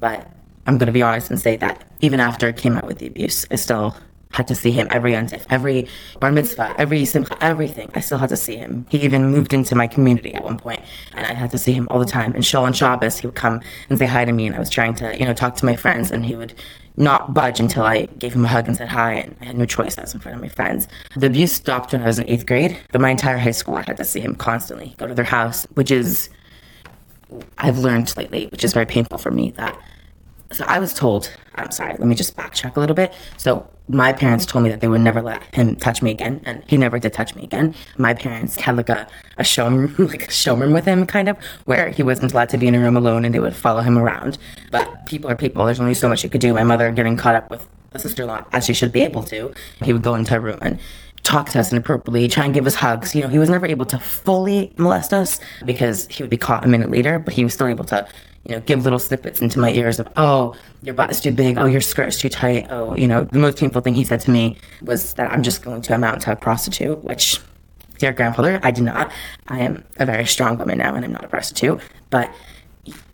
But 0.00 0.28
I'm 0.66 0.78
going 0.78 0.86
to 0.86 0.92
be 0.92 1.02
honest 1.02 1.30
and 1.30 1.40
say 1.40 1.56
that 1.56 1.84
even 2.00 2.18
after 2.18 2.48
I 2.48 2.52
came 2.52 2.76
out 2.76 2.86
with 2.86 2.98
the 2.98 3.06
abuse, 3.06 3.46
I 3.50 3.56
still 3.56 3.96
had 4.32 4.48
to 4.48 4.54
see 4.54 4.70
him 4.70 4.88
every 4.90 5.12
Yontif, 5.12 5.44
every 5.50 5.86
bar 6.18 6.32
mitzvah, 6.32 6.74
every 6.78 7.04
simcha, 7.04 7.36
everything. 7.42 7.90
I 7.94 8.00
still 8.00 8.18
had 8.18 8.30
to 8.30 8.36
see 8.36 8.56
him. 8.56 8.86
He 8.88 8.98
even 9.02 9.30
moved 9.30 9.52
into 9.52 9.74
my 9.74 9.86
community 9.86 10.34
at 10.34 10.42
one 10.42 10.58
point, 10.58 10.80
and 11.14 11.26
I 11.26 11.34
had 11.34 11.50
to 11.52 11.58
see 11.58 11.72
him 11.72 11.86
all 11.90 11.98
the 11.98 12.06
time. 12.06 12.34
And 12.34 12.44
Shul 12.44 12.66
and 12.66 12.76
Shabbos, 12.76 13.18
he 13.18 13.26
would 13.26 13.36
come 13.36 13.60
and 13.88 13.98
say 13.98 14.06
hi 14.06 14.24
to 14.24 14.32
me, 14.32 14.46
and 14.46 14.56
I 14.56 14.58
was 14.58 14.70
trying 14.70 14.94
to, 14.96 15.16
you 15.18 15.24
know, 15.24 15.34
talk 15.34 15.56
to 15.56 15.66
my 15.66 15.76
friends, 15.76 16.10
and 16.10 16.24
he 16.24 16.34
would 16.34 16.54
not 16.96 17.32
budge 17.32 17.60
until 17.60 17.84
I 17.84 18.06
gave 18.18 18.34
him 18.34 18.44
a 18.44 18.48
hug 18.48 18.68
and 18.68 18.76
said 18.76 18.88
hi, 18.88 19.14
and 19.14 19.36
I 19.40 19.44
had 19.46 19.58
no 19.58 19.64
choice. 19.64 19.96
I 19.98 20.02
was 20.02 20.14
in 20.14 20.20
front 20.20 20.36
of 20.36 20.42
my 20.42 20.48
friends. 20.48 20.88
The 21.16 21.26
abuse 21.26 21.52
stopped 21.52 21.92
when 21.92 22.02
I 22.02 22.06
was 22.06 22.18
in 22.18 22.28
eighth 22.28 22.46
grade, 22.46 22.78
but 22.90 23.00
my 23.00 23.10
entire 23.10 23.38
high 23.38 23.52
school, 23.52 23.76
I 23.76 23.82
had 23.82 23.96
to 23.98 24.04
see 24.04 24.20
him 24.20 24.34
constantly, 24.34 24.94
go 24.98 25.06
to 25.06 25.14
their 25.14 25.24
house, 25.24 25.64
which 25.74 25.90
is, 25.90 26.28
I've 27.58 27.78
learned 27.78 28.14
lately, 28.16 28.46
which 28.46 28.64
is 28.64 28.74
very 28.74 28.86
painful 28.86 29.18
for 29.18 29.30
me, 29.30 29.52
that 29.52 29.78
so 30.52 30.64
I 30.66 30.78
was 30.78 30.94
told, 30.94 31.30
I'm 31.54 31.70
sorry, 31.70 31.92
let 31.92 32.06
me 32.06 32.14
just 32.14 32.36
backtrack 32.36 32.76
a 32.76 32.80
little 32.80 32.96
bit. 32.96 33.12
So 33.36 33.68
my 33.88 34.12
parents 34.12 34.46
told 34.46 34.64
me 34.64 34.70
that 34.70 34.80
they 34.80 34.88
would 34.88 35.00
never 35.00 35.20
let 35.20 35.42
him 35.54 35.76
touch 35.76 36.02
me 36.02 36.10
again, 36.10 36.40
and 36.44 36.62
he 36.66 36.76
never 36.76 36.98
did 36.98 37.12
touch 37.12 37.34
me 37.34 37.44
again. 37.44 37.74
My 37.98 38.14
parents 38.14 38.56
had 38.56 38.76
like 38.76 38.88
a, 38.88 39.06
a 39.38 39.44
showroom, 39.44 39.94
like 39.98 40.28
a 40.28 40.30
showroom 40.30 40.72
with 40.72 40.84
him, 40.84 41.06
kind 41.06 41.28
of, 41.28 41.36
where 41.64 41.90
he 41.90 42.02
wasn't 42.02 42.32
allowed 42.32 42.48
to 42.50 42.58
be 42.58 42.68
in 42.68 42.74
a 42.74 42.80
room 42.80 42.96
alone, 42.96 43.24
and 43.24 43.34
they 43.34 43.40
would 43.40 43.56
follow 43.56 43.80
him 43.80 43.98
around. 43.98 44.38
But 44.70 45.06
people 45.06 45.30
are 45.30 45.36
people. 45.36 45.64
There's 45.64 45.80
only 45.80 45.94
so 45.94 46.08
much 46.08 46.24
you 46.24 46.30
could 46.30 46.40
do. 46.40 46.54
My 46.54 46.64
mother 46.64 46.90
getting 46.92 47.16
caught 47.16 47.34
up 47.34 47.50
with 47.50 47.66
a 47.92 47.98
sister-in-law, 47.98 48.44
as 48.52 48.64
she 48.64 48.72
should 48.72 48.92
be 48.92 49.02
able 49.02 49.22
to, 49.24 49.52
he 49.82 49.92
would 49.92 50.02
go 50.02 50.14
into 50.14 50.36
a 50.36 50.40
room 50.40 50.58
and 50.62 50.78
talk 51.22 51.50
to 51.50 51.60
us 51.60 51.70
inappropriately, 51.70 52.26
try 52.28 52.44
and 52.44 52.54
give 52.54 52.66
us 52.66 52.74
hugs. 52.74 53.14
You 53.14 53.22
know, 53.22 53.28
he 53.28 53.38
was 53.38 53.50
never 53.50 53.66
able 53.66 53.86
to 53.86 53.98
fully 53.98 54.72
molest 54.76 55.12
us 55.12 55.40
because 55.64 56.06
he 56.08 56.22
would 56.22 56.30
be 56.30 56.36
caught 56.36 56.64
a 56.64 56.68
minute 56.68 56.90
later, 56.90 57.18
but 57.18 57.34
he 57.34 57.44
was 57.44 57.54
still 57.54 57.68
able 57.68 57.84
to 57.86 58.06
you 58.44 58.54
know, 58.54 58.60
give 58.60 58.82
little 58.84 58.98
snippets 58.98 59.40
into 59.40 59.58
my 59.58 59.70
ears 59.72 60.00
of, 60.00 60.08
oh, 60.16 60.54
your 60.82 60.94
butt 60.94 61.10
is 61.10 61.20
too 61.20 61.30
big. 61.30 61.58
Oh, 61.58 61.66
your 61.66 61.80
skirt 61.80 62.08
is 62.08 62.18
too 62.18 62.28
tight. 62.28 62.66
Oh, 62.70 62.96
you 62.96 63.06
know, 63.06 63.24
the 63.24 63.38
most 63.38 63.58
painful 63.58 63.80
thing 63.82 63.94
he 63.94 64.04
said 64.04 64.20
to 64.20 64.30
me 64.30 64.56
was 64.82 65.14
that 65.14 65.30
I'm 65.30 65.42
just 65.42 65.62
going 65.62 65.82
to 65.82 65.94
amount 65.94 66.22
to 66.22 66.32
a 66.32 66.36
prostitute, 66.36 67.04
which, 67.04 67.38
dear 67.98 68.12
grandfather, 68.12 68.58
I 68.62 68.72
did 68.72 68.84
not. 68.84 69.12
I 69.48 69.60
am 69.60 69.84
a 69.98 70.06
very 70.06 70.26
strong 70.26 70.58
woman 70.58 70.78
now 70.78 70.94
and 70.94 71.04
I'm 71.04 71.12
not 71.12 71.24
a 71.24 71.28
prostitute. 71.28 71.80
But, 72.10 72.32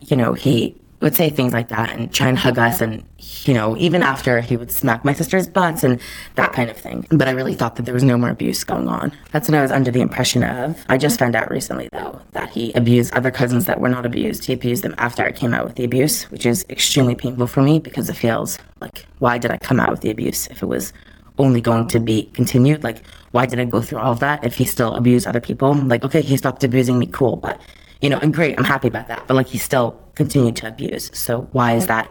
you 0.00 0.16
know, 0.16 0.32
he 0.32 0.74
would 1.00 1.14
say 1.14 1.30
things 1.30 1.52
like 1.52 1.68
that 1.68 1.90
and 1.92 2.12
try 2.12 2.28
and 2.28 2.38
hug 2.38 2.58
us 2.58 2.80
and 2.80 3.04
you 3.18 3.54
know 3.54 3.76
even 3.76 4.02
after 4.02 4.40
he 4.40 4.56
would 4.56 4.70
smack 4.70 5.04
my 5.04 5.12
sister's 5.12 5.46
butts 5.46 5.84
and 5.84 6.00
that 6.34 6.52
kind 6.52 6.70
of 6.70 6.76
thing 6.76 7.06
but 7.10 7.28
i 7.28 7.30
really 7.30 7.54
thought 7.54 7.76
that 7.76 7.84
there 7.84 7.94
was 7.94 8.02
no 8.02 8.18
more 8.18 8.30
abuse 8.30 8.64
going 8.64 8.88
on 8.88 9.12
that's 9.30 9.48
what 9.48 9.56
i 9.56 9.62
was 9.62 9.70
under 9.70 9.90
the 9.90 10.00
impression 10.00 10.42
of 10.42 10.84
i 10.88 10.98
just 10.98 11.18
found 11.18 11.36
out 11.36 11.50
recently 11.50 11.88
though 11.92 12.20
that 12.32 12.50
he 12.50 12.72
abused 12.72 13.14
other 13.14 13.30
cousins 13.30 13.64
that 13.66 13.80
were 13.80 13.88
not 13.88 14.04
abused 14.04 14.44
he 14.44 14.52
abused 14.52 14.82
them 14.82 14.94
after 14.98 15.24
i 15.24 15.32
came 15.32 15.54
out 15.54 15.64
with 15.64 15.76
the 15.76 15.84
abuse 15.84 16.24
which 16.30 16.44
is 16.44 16.64
extremely 16.68 17.14
painful 17.14 17.46
for 17.46 17.62
me 17.62 17.78
because 17.78 18.08
it 18.08 18.14
feels 18.14 18.58
like 18.80 19.06
why 19.18 19.38
did 19.38 19.50
i 19.50 19.58
come 19.58 19.78
out 19.78 19.90
with 19.90 20.00
the 20.00 20.10
abuse 20.10 20.46
if 20.48 20.62
it 20.62 20.66
was 20.66 20.92
only 21.38 21.60
going 21.60 21.86
to 21.88 22.00
be 22.00 22.24
continued. 22.34 22.82
Like, 22.82 23.02
why 23.30 23.46
did 23.46 23.60
I 23.60 23.64
go 23.64 23.80
through 23.80 23.98
all 23.98 24.12
of 24.12 24.20
that 24.20 24.44
if 24.44 24.56
he 24.56 24.64
still 24.64 24.94
abused 24.94 25.26
other 25.26 25.40
people? 25.40 25.72
Like, 25.74 26.04
okay, 26.04 26.20
he 26.20 26.36
stopped 26.36 26.64
abusing 26.64 26.98
me, 26.98 27.06
cool, 27.06 27.36
but 27.36 27.60
you 28.00 28.08
know, 28.08 28.18
and 28.18 28.32
great, 28.32 28.56
I'm 28.58 28.64
happy 28.64 28.88
about 28.88 29.08
that. 29.08 29.26
But 29.26 29.34
like, 29.34 29.48
he 29.48 29.58
still 29.58 30.00
continued 30.18 30.56
to 30.56 30.68
abuse. 30.68 31.10
So 31.14 31.48
why 31.52 31.74
is 31.74 31.86
that? 31.86 32.10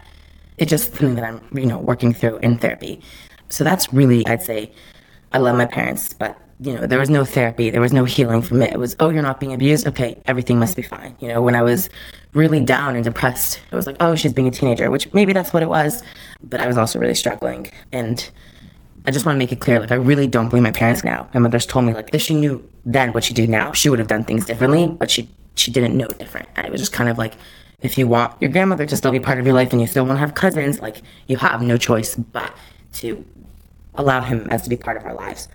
It's 0.57 0.71
just 0.71 0.95
something 0.95 1.13
that 1.15 1.23
I'm, 1.23 1.39
you 1.53 1.67
know, 1.67 1.77
working 1.77 2.13
through 2.13 2.37
in 2.37 2.57
therapy. 2.57 2.99
So 3.49 3.63
that's 3.63 3.93
really, 3.93 4.25
I'd 4.25 4.41
say, 4.41 4.71
I 5.31 5.37
love 5.37 5.55
my 5.55 5.67
parents, 5.67 6.13
but 6.13 6.35
you 6.59 6.73
know, 6.73 6.87
there 6.87 6.97
was 6.97 7.09
no 7.09 7.23
therapy, 7.23 7.69
there 7.69 7.81
was 7.81 7.93
no 7.93 8.05
healing 8.05 8.41
from 8.41 8.63
it. 8.63 8.73
It 8.73 8.79
was, 8.79 8.95
oh, 8.99 9.09
you're 9.09 9.21
not 9.21 9.39
being 9.39 9.53
abused. 9.53 9.85
Okay, 9.85 10.19
everything 10.25 10.57
must 10.57 10.75
be 10.75 10.81
fine. 10.81 11.15
You 11.19 11.27
know, 11.27 11.39
when 11.39 11.55
I 11.55 11.61
was 11.61 11.87
really 12.33 12.59
down 12.59 12.95
and 12.95 13.03
depressed, 13.03 13.61
it 13.71 13.75
was 13.75 13.85
like, 13.85 13.97
oh, 13.99 14.15
she's 14.15 14.33
being 14.33 14.47
a 14.47 14.51
teenager, 14.51 14.89
which 14.89 15.13
maybe 15.13 15.33
that's 15.33 15.53
what 15.53 15.61
it 15.61 15.69
was. 15.69 16.01
But 16.41 16.59
I 16.59 16.65
was 16.65 16.75
also 16.75 16.97
really 16.97 17.13
struggling. 17.13 17.69
And 17.91 18.27
I 19.05 19.11
just 19.11 19.23
want 19.25 19.35
to 19.35 19.39
make 19.39 19.51
it 19.51 19.59
clear, 19.59 19.79
like, 19.79 19.91
I 19.91 19.95
really 19.95 20.25
don't 20.25 20.49
blame 20.49 20.63
my 20.63 20.71
parents 20.71 21.03
now. 21.03 21.29
My 21.35 21.39
mother's 21.39 21.67
told 21.67 21.85
me, 21.85 21.93
like, 21.93 22.09
if 22.11 22.23
she 22.23 22.33
knew 22.33 22.67
then 22.85 23.13
what 23.13 23.23
she 23.23 23.35
do 23.35 23.45
now, 23.45 23.71
she 23.73 23.89
would 23.89 23.99
have 23.99 24.07
done 24.07 24.23
things 24.23 24.45
differently, 24.45 24.87
but 24.87 25.11
she 25.11 25.29
she 25.53 25.71
didn't 25.71 25.95
know 25.95 26.07
different. 26.07 26.47
And 26.55 26.65
it 26.65 26.71
was 26.71 26.81
just 26.81 26.93
kind 26.93 27.09
of 27.09 27.17
like, 27.17 27.33
if 27.81 27.97
you 27.97 28.07
want 28.07 28.33
your 28.41 28.49
grandmother 28.49 28.85
to 28.85 28.97
still 28.97 29.11
be 29.11 29.19
part 29.19 29.39
of 29.39 29.45
your 29.45 29.53
life 29.53 29.71
and 29.71 29.79
you 29.79 29.87
still 29.87 30.05
want 30.05 30.15
to 30.15 30.19
have 30.19 30.33
cousins, 30.33 30.81
like, 30.81 31.01
you 31.27 31.37
have 31.37 31.61
no 31.61 31.77
choice 31.77 32.15
but 32.15 32.51
to 32.93 33.23
allow 33.95 34.21
him 34.21 34.47
as 34.49 34.63
to 34.63 34.69
be 34.69 34.77
part 34.77 34.97
of 34.97 35.05
our 35.05 35.13
lives. 35.13 35.47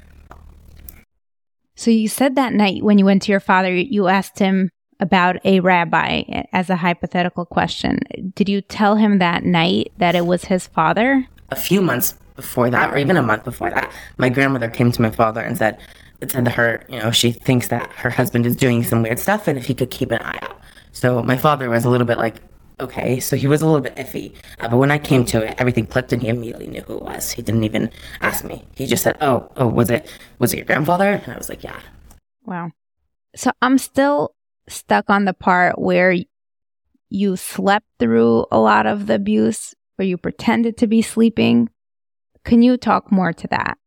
So 1.74 1.90
you 1.90 2.06
said 2.06 2.36
that 2.36 2.52
night 2.52 2.84
when 2.84 2.98
you 2.98 3.04
went 3.04 3.22
to 3.22 3.32
your 3.32 3.40
father, 3.40 3.74
you 3.74 4.06
asked 4.06 4.38
him 4.38 4.70
about 5.00 5.44
a 5.44 5.58
rabbi 5.58 6.22
as 6.52 6.70
a 6.70 6.76
hypothetical 6.76 7.44
question. 7.44 7.98
Did 8.36 8.48
you 8.48 8.60
tell 8.60 8.94
him 8.94 9.18
that 9.18 9.44
night 9.44 9.90
that 9.96 10.14
it 10.14 10.26
was 10.26 10.44
his 10.44 10.68
father? 10.68 11.26
A 11.50 11.56
few 11.56 11.82
months 11.82 12.14
before 12.36 12.70
that, 12.70 12.94
or 12.94 12.98
even 12.98 13.16
a 13.16 13.22
month 13.22 13.42
before 13.42 13.70
that, 13.70 13.90
my 14.16 14.28
grandmother 14.28 14.70
came 14.70 14.92
to 14.92 15.02
my 15.02 15.10
father 15.10 15.40
and 15.40 15.58
said, 15.58 15.80
said 16.28 16.44
to 16.44 16.52
her, 16.52 16.84
you 16.88 17.00
know, 17.00 17.10
she 17.10 17.32
thinks 17.32 17.66
that 17.68 17.90
her 17.94 18.10
husband 18.10 18.46
is 18.46 18.54
doing 18.54 18.84
some 18.84 19.02
weird 19.02 19.18
stuff 19.18 19.48
and 19.48 19.58
if 19.58 19.66
he 19.66 19.74
could 19.74 19.90
keep 19.90 20.12
an 20.12 20.22
eye 20.22 20.38
out. 20.42 20.60
So 20.92 21.22
my 21.22 21.36
father 21.36 21.68
was 21.68 21.84
a 21.84 21.90
little 21.90 22.06
bit 22.06 22.18
like, 22.18 22.36
okay. 22.80 23.20
So 23.20 23.36
he 23.36 23.46
was 23.46 23.62
a 23.62 23.66
little 23.66 23.80
bit 23.80 23.96
iffy. 23.96 24.34
Uh, 24.60 24.68
but 24.68 24.76
when 24.76 24.90
I 24.90 24.98
came 24.98 25.24
to 25.26 25.42
it, 25.42 25.54
everything 25.58 25.86
clicked 25.86 26.12
and 26.12 26.22
he 26.22 26.28
immediately 26.28 26.66
knew 26.66 26.82
who 26.82 26.96
it 26.96 27.02
was. 27.02 27.32
He 27.32 27.42
didn't 27.42 27.64
even 27.64 27.90
ask 28.20 28.44
me. 28.44 28.64
He 28.74 28.86
just 28.86 29.02
said, 29.02 29.16
oh, 29.20 29.50
oh, 29.56 29.66
was 29.66 29.90
it, 29.90 30.08
was 30.38 30.52
it 30.52 30.58
your 30.58 30.66
grandfather? 30.66 31.10
And 31.10 31.32
I 31.32 31.36
was 31.36 31.48
like, 31.48 31.64
yeah. 31.64 31.80
Wow. 32.44 32.70
So 33.34 33.50
I'm 33.62 33.78
still 33.78 34.34
stuck 34.68 35.08
on 35.08 35.24
the 35.24 35.34
part 35.34 35.78
where 35.78 36.14
you 37.08 37.36
slept 37.36 37.86
through 37.98 38.46
a 38.50 38.58
lot 38.58 38.86
of 38.86 39.06
the 39.06 39.14
abuse, 39.14 39.74
where 39.96 40.06
you 40.06 40.16
pretended 40.16 40.76
to 40.78 40.86
be 40.86 41.02
sleeping. 41.02 41.68
Can 42.44 42.62
you 42.62 42.76
talk 42.76 43.12
more 43.12 43.32
to 43.32 43.46
that? 43.48 43.78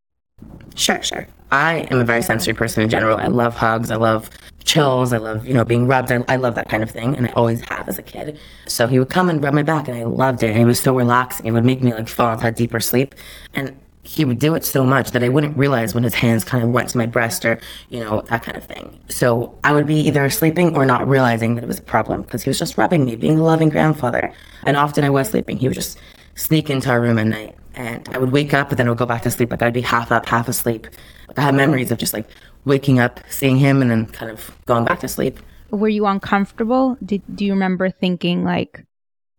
Sure, 0.75 1.01
sure. 1.01 1.27
I 1.51 1.87
am 1.91 1.99
a 1.99 2.05
very 2.05 2.21
sensory 2.21 2.53
person 2.53 2.83
in 2.83 2.89
general. 2.89 3.17
I 3.17 3.27
love 3.27 3.55
hugs. 3.55 3.91
I 3.91 3.95
love 3.95 4.29
chills. 4.65 5.13
I 5.13 5.17
love, 5.17 5.47
you 5.47 5.53
know, 5.53 5.63
being 5.63 5.87
rubbed. 5.87 6.11
I, 6.11 6.23
I 6.27 6.35
love 6.35 6.55
that 6.55 6.67
kind 6.67 6.83
of 6.83 6.91
thing. 6.91 7.15
And 7.15 7.27
I 7.27 7.31
always 7.31 7.61
have 7.69 7.87
as 7.87 7.97
a 7.97 8.03
kid. 8.03 8.37
So 8.67 8.87
he 8.87 8.99
would 8.99 9.09
come 9.09 9.29
and 9.29 9.41
rub 9.41 9.53
my 9.53 9.63
back 9.63 9.87
and 9.87 9.97
I 9.97 10.03
loved 10.03 10.43
it. 10.43 10.51
And 10.51 10.61
it 10.61 10.65
was 10.65 10.79
so 10.79 10.95
relaxing. 10.95 11.45
It 11.45 11.51
would 11.51 11.65
make 11.65 11.81
me 11.81 11.93
like 11.93 12.09
fall 12.09 12.33
into 12.33 12.47
a 12.47 12.51
deeper 12.51 12.79
sleep. 12.79 13.15
And 13.53 13.79
he 14.03 14.23
would 14.23 14.37
do 14.37 14.53
it 14.53 14.63
so 14.63 14.85
much 14.85 15.11
that 15.11 15.23
I 15.23 15.29
wouldn't 15.29 15.57
realize 15.57 15.95
when 15.95 16.03
his 16.03 16.13
hands 16.13 16.43
kind 16.43 16.63
of 16.63 16.69
went 16.69 16.89
to 16.89 16.97
my 16.97 17.07
breast 17.07 17.43
or, 17.43 17.59
you 17.89 17.99
know, 17.99 18.21
that 18.29 18.43
kind 18.43 18.55
of 18.55 18.63
thing. 18.63 18.99
So 19.09 19.57
I 19.63 19.71
would 19.73 19.87
be 19.87 19.99
either 20.01 20.29
sleeping 20.29 20.75
or 20.75 20.85
not 20.85 21.07
realizing 21.07 21.55
that 21.55 21.63
it 21.63 21.67
was 21.67 21.79
a 21.79 21.83
problem 21.83 22.21
because 22.21 22.43
he 22.43 22.49
was 22.49 22.59
just 22.59 22.77
rubbing 22.77 23.05
me, 23.05 23.15
being 23.15 23.39
a 23.39 23.43
loving 23.43 23.69
grandfather. 23.69 24.31
And 24.63 24.77
often 24.77 25.03
I 25.03 25.09
was 25.09 25.29
sleeping. 25.29 25.57
He 25.57 25.67
would 25.67 25.75
just 25.75 25.99
sneak 26.35 26.69
into 26.69 26.89
our 26.89 27.01
room 27.01 27.17
at 27.17 27.27
night 27.27 27.55
and 27.75 28.07
I 28.09 28.17
would 28.17 28.31
wake 28.31 28.53
up, 28.53 28.69
but 28.69 28.77
then 28.77 28.87
I 28.87 28.89
would 28.89 28.99
go 28.99 29.05
back 29.05 29.23
to 29.23 29.31
sleep. 29.31 29.51
Like 29.51 29.61
I'd 29.61 29.73
be 29.73 29.81
half 29.81 30.11
up, 30.11 30.27
half 30.27 30.47
asleep. 30.47 30.87
Like 31.27 31.39
I 31.39 31.41
have 31.41 31.55
memories 31.55 31.91
of 31.91 31.97
just 31.97 32.13
like 32.13 32.27
waking 32.65 32.99
up, 32.99 33.19
seeing 33.29 33.57
him, 33.57 33.81
and 33.81 33.91
then 33.91 34.05
kind 34.07 34.31
of 34.31 34.55
going 34.65 34.85
back 34.85 34.99
to 35.01 35.07
sleep. 35.07 35.39
Were 35.71 35.89
you 35.89 36.05
uncomfortable? 36.05 36.97
Did 37.03 37.21
do 37.35 37.45
you 37.45 37.53
remember 37.53 37.89
thinking 37.89 38.43
like, 38.43 38.85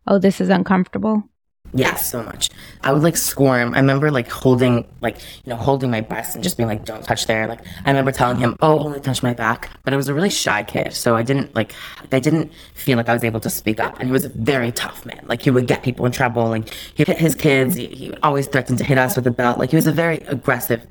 "Oh, 0.07 0.19
this 0.19 0.41
is 0.41 0.49
uncomfortable"? 0.49 1.29
Yes, 1.75 2.11
so 2.11 2.23
much. 2.23 2.51
I 2.83 2.93
would 2.93 3.03
like 3.03 3.17
squirm. 3.17 3.75
I 3.75 3.79
remember 3.79 4.11
like 4.11 4.31
holding, 4.31 4.87
like, 5.01 5.19
you 5.45 5.51
know, 5.51 5.57
holding 5.57 5.91
my 5.91 6.01
breast 6.01 6.35
and 6.35 6.43
just 6.43 6.57
being 6.57 6.69
like, 6.69 6.85
don't 6.85 7.03
touch 7.03 7.27
there. 7.27 7.47
Like, 7.47 7.61
I 7.85 7.91
remember 7.91 8.13
telling 8.13 8.39
him, 8.39 8.57
oh, 8.61 8.79
only 8.79 9.01
touch 9.01 9.23
my 9.23 9.35
back. 9.35 9.71
But 9.85 9.93
I 9.93 9.97
was 9.97 10.09
a 10.09 10.15
really 10.15 10.31
shy 10.31 10.63
kid. 10.63 10.95
So 10.95 11.17
I 11.17 11.23
didn't 11.23 11.55
like, 11.55 11.75
I 12.13 12.21
didn't 12.21 12.53
feel 12.75 12.97
like 12.97 13.09
I 13.09 13.13
was 13.13 13.25
able 13.25 13.41
to 13.41 13.51
speak 13.51 13.81
up. 13.81 13.99
And 13.99 14.09
he 14.09 14.13
was 14.13 14.25
a 14.25 14.31
very 14.31 14.73
tough 14.73 15.05
man. 15.05 15.25
Like, 15.27 15.43
he 15.43 15.51
would 15.51 15.67
get 15.67 15.83
people 15.83 16.07
in 16.07 16.13
trouble. 16.13 16.49
Like, 16.49 16.73
he 16.95 17.05
hit 17.05 17.19
his 17.19 17.35
kids. 17.35 17.75
He, 17.75 17.87
he 17.87 18.15
always 18.23 18.47
threatened 18.47 18.79
to 18.79 18.85
hit 18.85 18.99
us 18.99 19.17
with 19.17 19.27
a 19.27 19.33
belt. 19.33 19.59
Like, 19.59 19.71
he 19.71 19.77
was 19.77 19.87
a 19.87 19.93
very 19.93 20.19
aggressive 20.29 20.87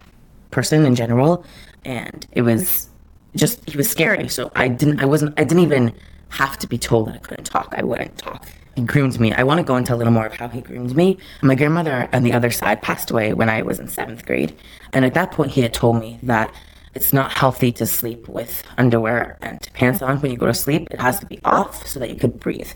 person 0.56 0.86
in 0.86 0.96
general. 0.96 1.46
And 1.84 2.26
it 2.32 2.42
was 2.42 2.90
just, 3.36 3.68
he 3.70 3.78
was 3.78 3.90
scary. 3.90 4.28
So 4.28 4.52
I 4.56 4.68
didn't, 4.68 5.00
I 5.02 5.06
wasn't, 5.06 5.40
I 5.40 5.44
didn't 5.44 5.64
even 5.64 5.94
have 6.30 6.58
to 6.60 6.68
be 6.68 6.78
told 6.78 7.08
that 7.08 7.16
I 7.16 7.20
couldn't 7.20 7.46
talk. 7.46 7.74
I 7.78 7.84
wouldn't 7.84 8.18
talk 8.18 8.48
he 8.76 8.82
groomed 8.82 9.20
me. 9.20 9.32
I 9.32 9.44
want 9.44 9.60
to 9.60 9.64
go 9.64 9.78
into 9.78 9.94
a 9.94 9.98
little 9.98 10.12
more 10.12 10.26
of 10.26 10.34
how 10.34 10.50
he 10.50 10.62
groomed 10.62 10.96
me. 10.96 11.18
My 11.42 11.56
grandmother 11.56 12.10
on 12.12 12.24
the 12.24 12.34
other 12.34 12.52
side 12.52 12.82
passed 12.82 13.10
away 13.10 13.34
when 13.34 13.50
I 13.50 13.62
was 13.62 13.80
in 13.80 13.88
seventh 13.88 14.26
grade. 14.26 14.54
And 14.92 15.06
at 15.06 15.14
that 15.14 15.32
point, 15.32 15.52
he 15.52 15.62
had 15.62 15.74
told 15.74 16.00
me 16.00 16.20
that 16.24 16.54
it's 16.94 17.14
not 17.14 17.38
healthy 17.38 17.72
to 17.74 17.86
sleep 17.86 18.28
with 18.28 18.64
underwear 18.78 19.38
and 19.42 19.60
pants 19.74 20.02
on 20.02 20.20
when 20.20 20.32
you 20.32 20.38
go 20.38 20.46
to 20.46 20.54
sleep. 20.54 20.88
It 20.92 21.00
has 21.00 21.20
to 21.20 21.26
be 21.26 21.40
off 21.44 21.88
so 21.88 22.00
that 22.00 22.10
you 22.10 22.16
could 22.16 22.40
breathe. 22.40 22.72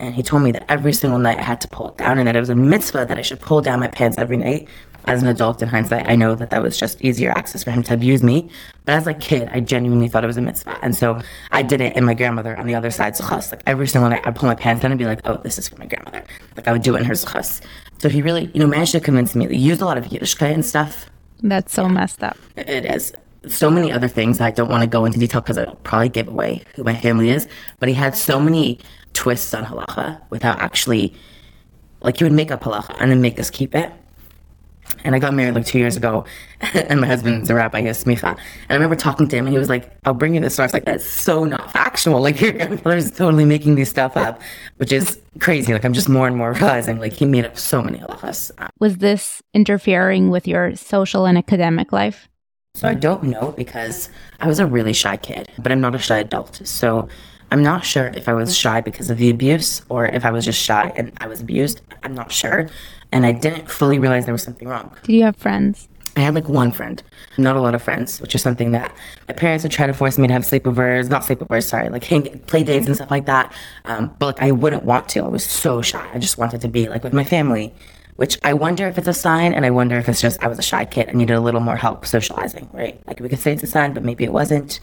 And 0.00 0.14
he 0.14 0.22
told 0.22 0.42
me 0.42 0.50
that 0.52 0.64
every 0.68 0.92
single 0.92 1.18
night 1.18 1.38
I 1.38 1.42
had 1.42 1.60
to 1.60 1.68
pull 1.68 1.90
it 1.90 1.98
down 1.98 2.18
and 2.18 2.26
that 2.26 2.34
it 2.34 2.40
was 2.40 2.48
a 2.48 2.54
mitzvah 2.54 3.06
that 3.06 3.18
I 3.18 3.22
should 3.22 3.40
pull 3.40 3.60
down 3.60 3.80
my 3.80 3.88
pants 3.88 4.16
every 4.18 4.36
night 4.36 4.66
as 5.06 5.22
an 5.22 5.28
adult 5.28 5.62
in 5.62 5.68
hindsight, 5.68 6.08
I 6.08 6.16
know 6.16 6.34
that 6.34 6.50
that 6.50 6.62
was 6.62 6.78
just 6.78 7.02
easier 7.02 7.30
access 7.30 7.64
for 7.64 7.70
him 7.70 7.82
to 7.84 7.94
abuse 7.94 8.22
me. 8.22 8.50
But 8.84 8.94
as 8.94 9.06
a 9.06 9.14
kid, 9.14 9.48
I 9.52 9.60
genuinely 9.60 10.08
thought 10.08 10.24
it 10.24 10.26
was 10.26 10.36
a 10.36 10.42
mitzvah. 10.42 10.78
And 10.82 10.94
so 10.94 11.20
I 11.50 11.62
did 11.62 11.80
it 11.80 11.96
in 11.96 12.04
my 12.04 12.14
grandmother 12.14 12.56
on 12.56 12.66
the 12.66 12.74
other 12.74 12.90
side, 12.90 13.14
zuchas. 13.14 13.50
Like 13.50 13.62
every 13.66 13.86
single 13.86 14.10
night, 14.10 14.26
I'd 14.26 14.36
pull 14.36 14.48
my 14.48 14.54
pants 14.54 14.82
down 14.82 14.92
and 14.92 14.98
be 14.98 15.06
like, 15.06 15.20
oh, 15.24 15.38
this 15.38 15.58
is 15.58 15.68
for 15.68 15.76
my 15.76 15.86
grandmother. 15.86 16.24
Like 16.56 16.68
I 16.68 16.72
would 16.72 16.82
do 16.82 16.94
it 16.96 17.00
in 17.00 17.04
her 17.04 17.14
zuchas. 17.14 17.60
So 17.98 18.08
he 18.08 18.22
really, 18.22 18.50
you 18.52 18.60
know, 18.60 18.66
managed 18.66 18.92
to 18.92 19.00
convince 19.00 19.34
me. 19.34 19.48
He 19.48 19.56
used 19.56 19.80
a 19.80 19.84
lot 19.84 19.98
of 19.98 20.04
Yiddishkeit 20.04 20.52
and 20.52 20.64
stuff. 20.64 21.06
That's 21.42 21.72
so 21.72 21.88
messed 21.88 22.22
up. 22.22 22.36
It 22.56 22.84
is. 22.84 23.12
So 23.48 23.70
many 23.70 23.90
other 23.90 24.08
things 24.08 24.38
I 24.38 24.50
don't 24.50 24.68
want 24.68 24.82
to 24.82 24.86
go 24.86 25.06
into 25.06 25.18
detail 25.18 25.40
because 25.40 25.56
I'll 25.56 25.74
probably 25.76 26.10
give 26.10 26.28
away 26.28 26.62
who 26.74 26.84
my 26.84 26.94
family 26.94 27.30
is. 27.30 27.48
But 27.78 27.88
he 27.88 27.94
had 27.94 28.14
so 28.14 28.38
many 28.38 28.78
twists 29.20 29.52
on 29.52 29.66
halacha 29.66 30.18
without 30.30 30.58
actually, 30.60 31.12
like, 32.00 32.16
he 32.16 32.24
would 32.24 32.32
make 32.32 32.50
up 32.50 32.62
halacha 32.62 32.96
and 32.98 33.10
then 33.10 33.20
make 33.20 33.38
us 33.38 33.50
keep 33.50 33.74
it. 33.74 33.92
And 35.04 35.14
I 35.14 35.18
got 35.18 35.34
married 35.34 35.54
like 35.54 35.66
two 35.66 35.78
years 35.78 35.94
ago, 35.94 36.24
and 36.74 37.02
my 37.02 37.06
husband's 37.06 37.50
a 37.50 37.54
rabbi, 37.54 37.82
he's 37.82 38.02
smicha. 38.02 38.30
And 38.30 38.70
I 38.70 38.74
remember 38.74 38.96
talking 38.96 39.28
to 39.28 39.36
him, 39.36 39.44
and 39.46 39.52
he 39.52 39.58
was 39.58 39.68
like, 39.68 39.92
I'll 40.06 40.14
bring 40.14 40.34
you 40.34 40.40
this 40.40 40.54
story. 40.54 40.64
I 40.64 40.66
was 40.68 40.72
like, 40.72 40.86
that's 40.86 41.04
so 41.04 41.44
not 41.44 41.70
factual. 41.70 42.22
Like, 42.22 42.40
your 42.44 42.52
grandfather's 42.52 43.10
totally 43.10 43.44
making 43.44 43.74
these 43.74 43.90
stuff 43.90 44.16
up, 44.16 44.40
which 44.78 44.90
is 44.90 45.20
crazy. 45.38 45.74
Like, 45.74 45.84
I'm 45.84 45.92
just 45.92 46.08
more 46.08 46.26
and 46.26 46.34
more 46.34 46.54
realizing, 46.54 46.98
like, 46.98 47.12
he 47.12 47.26
made 47.26 47.44
up 47.44 47.58
so 47.58 47.82
many 47.82 47.98
halachas. 47.98 48.50
Was 48.78 48.96
this 48.96 49.42
interfering 49.52 50.30
with 50.30 50.48
your 50.48 50.74
social 50.76 51.26
and 51.26 51.36
academic 51.36 51.92
life? 51.92 52.30
So 52.74 52.88
I 52.88 52.94
don't 52.94 53.24
know 53.24 53.52
because 53.52 54.08
I 54.40 54.46
was 54.46 54.60
a 54.60 54.66
really 54.66 54.94
shy 54.94 55.18
kid, 55.18 55.50
but 55.58 55.72
I'm 55.72 55.82
not 55.82 55.94
a 55.94 55.98
shy 55.98 56.18
adult. 56.18 56.66
So 56.66 57.08
I'm 57.50 57.62
not 57.62 57.84
sure 57.84 58.08
if 58.14 58.28
I 58.28 58.32
was 58.32 58.56
shy 58.56 58.80
because 58.80 59.10
of 59.10 59.18
the 59.18 59.30
abuse 59.30 59.82
or 59.88 60.06
if 60.06 60.24
I 60.24 60.30
was 60.30 60.44
just 60.44 60.60
shy 60.60 60.92
and 60.96 61.12
I 61.18 61.26
was 61.26 61.40
abused. 61.40 61.80
I'm 62.02 62.14
not 62.14 62.30
sure 62.30 62.68
and 63.12 63.26
I 63.26 63.32
didn't 63.32 63.70
fully 63.70 63.98
realize 63.98 64.24
there 64.24 64.34
was 64.34 64.42
something 64.42 64.68
wrong. 64.68 64.94
Did 65.02 65.14
you 65.14 65.24
have 65.24 65.36
friends? 65.36 65.88
I 66.16 66.20
had 66.20 66.34
like 66.34 66.48
one 66.48 66.72
friend, 66.72 67.02
not 67.38 67.56
a 67.56 67.60
lot 67.60 67.74
of 67.74 67.82
friends, 67.82 68.20
which 68.20 68.34
is 68.34 68.42
something 68.42 68.72
that 68.72 68.92
my 69.28 69.34
parents 69.34 69.62
would 69.62 69.72
try 69.72 69.86
to 69.86 69.94
force 69.94 70.18
me 70.18 70.26
to 70.26 70.32
have 70.32 70.42
sleepovers, 70.42 71.08
not 71.08 71.22
sleepovers, 71.22 71.64
sorry, 71.64 71.88
like 71.88 72.02
play 72.46 72.64
dates 72.64 72.86
and 72.86 72.96
stuff 72.96 73.10
like 73.10 73.26
that. 73.26 73.52
Um, 73.84 74.14
but 74.18 74.26
like 74.26 74.42
I 74.42 74.50
wouldn't 74.50 74.82
want 74.82 75.08
to. 75.10 75.20
I 75.20 75.28
was 75.28 75.44
so 75.44 75.82
shy. 75.82 76.10
I 76.12 76.18
just 76.18 76.36
wanted 76.36 76.60
to 76.62 76.68
be 76.68 76.88
like 76.88 77.04
with 77.04 77.12
my 77.12 77.22
family, 77.22 77.72
which 78.16 78.38
I 78.42 78.54
wonder 78.54 78.88
if 78.88 78.98
it's 78.98 79.06
a 79.06 79.14
sign, 79.14 79.54
and 79.54 79.64
I 79.64 79.70
wonder 79.70 79.98
if 79.98 80.08
it's 80.08 80.20
just 80.20 80.42
I 80.42 80.48
was 80.48 80.58
a 80.58 80.62
shy 80.62 80.84
kid 80.84 81.08
and 81.08 81.18
needed 81.18 81.34
a 81.34 81.40
little 81.40 81.60
more 81.60 81.76
help 81.76 82.04
socializing, 82.04 82.68
right? 82.72 83.00
Like 83.06 83.20
we 83.20 83.28
could 83.28 83.38
say 83.38 83.52
it's 83.52 83.62
a 83.62 83.68
sign, 83.68 83.94
but 83.94 84.02
maybe 84.02 84.24
it 84.24 84.32
wasn't. 84.32 84.80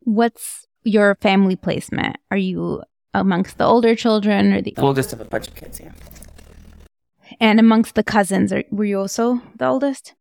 What's 0.00 0.63
your 0.84 1.16
family 1.16 1.56
placement? 1.56 2.16
Are 2.30 2.36
you 2.36 2.82
amongst 3.12 3.58
the 3.58 3.64
older 3.64 3.94
children 3.94 4.52
or 4.52 4.62
the, 4.62 4.74
oldest 4.78 5.12
of 5.12 5.20
a 5.20 5.24
bunch 5.24 5.48
of 5.48 5.54
kids? 5.54 5.80
Yeah. 5.80 5.92
And 7.40 7.58
amongst 7.58 7.94
the 7.94 8.02
cousins, 8.02 8.52
are, 8.52 8.64
were 8.70 8.84
you 8.84 9.00
also 9.00 9.40
the 9.56 9.66
oldest? 9.66 10.14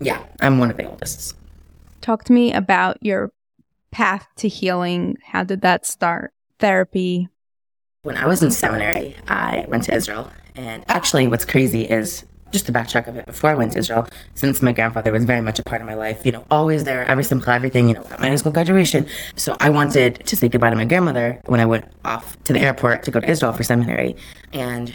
Yeah, 0.00 0.22
I'm 0.40 0.58
one 0.58 0.70
of 0.70 0.76
the 0.76 0.88
oldest. 0.88 1.36
Talk 2.00 2.24
to 2.24 2.32
me 2.32 2.52
about 2.52 2.98
your 3.02 3.32
path 3.90 4.26
to 4.36 4.48
healing. 4.48 5.16
How 5.24 5.44
did 5.44 5.62
that 5.62 5.86
start? 5.86 6.32
Therapy. 6.58 7.28
When 8.02 8.16
I 8.16 8.26
was 8.26 8.42
in 8.42 8.50
seminary, 8.50 9.16
I 9.28 9.64
went 9.68 9.84
to 9.84 9.94
Israel. 9.94 10.30
And 10.54 10.84
actually, 10.88 11.26
what's 11.28 11.44
crazy 11.44 11.82
is 11.82 12.24
just 12.52 12.66
to 12.66 12.72
backtrack 12.72 13.06
a 13.08 13.12
bit 13.12 13.26
before 13.26 13.50
I 13.50 13.54
went 13.54 13.72
to 13.72 13.78
Israel, 13.78 14.06
since 14.34 14.62
my 14.62 14.72
grandfather 14.72 15.12
was 15.12 15.24
very 15.24 15.40
much 15.40 15.58
a 15.58 15.62
part 15.62 15.80
of 15.80 15.86
my 15.86 15.94
life, 15.94 16.24
you 16.24 16.32
know, 16.32 16.44
always 16.50 16.84
there, 16.84 17.04
every 17.06 17.24
simcha 17.24 17.50
everything, 17.52 17.88
you 17.88 17.94
know, 17.94 18.04
at 18.10 18.20
my 18.20 18.28
high 18.28 18.36
school 18.36 18.52
graduation. 18.52 19.06
So 19.36 19.56
I 19.60 19.70
wanted 19.70 20.24
to 20.26 20.36
say 20.36 20.48
goodbye 20.48 20.70
to 20.70 20.76
my 20.76 20.84
grandmother 20.84 21.40
when 21.46 21.60
I 21.60 21.66
went 21.66 21.84
off 22.04 22.42
to 22.44 22.52
the 22.52 22.60
airport 22.60 23.02
to 23.04 23.10
go 23.10 23.20
to 23.20 23.28
Israel 23.28 23.52
for 23.52 23.62
seminary. 23.62 24.16
And 24.52 24.94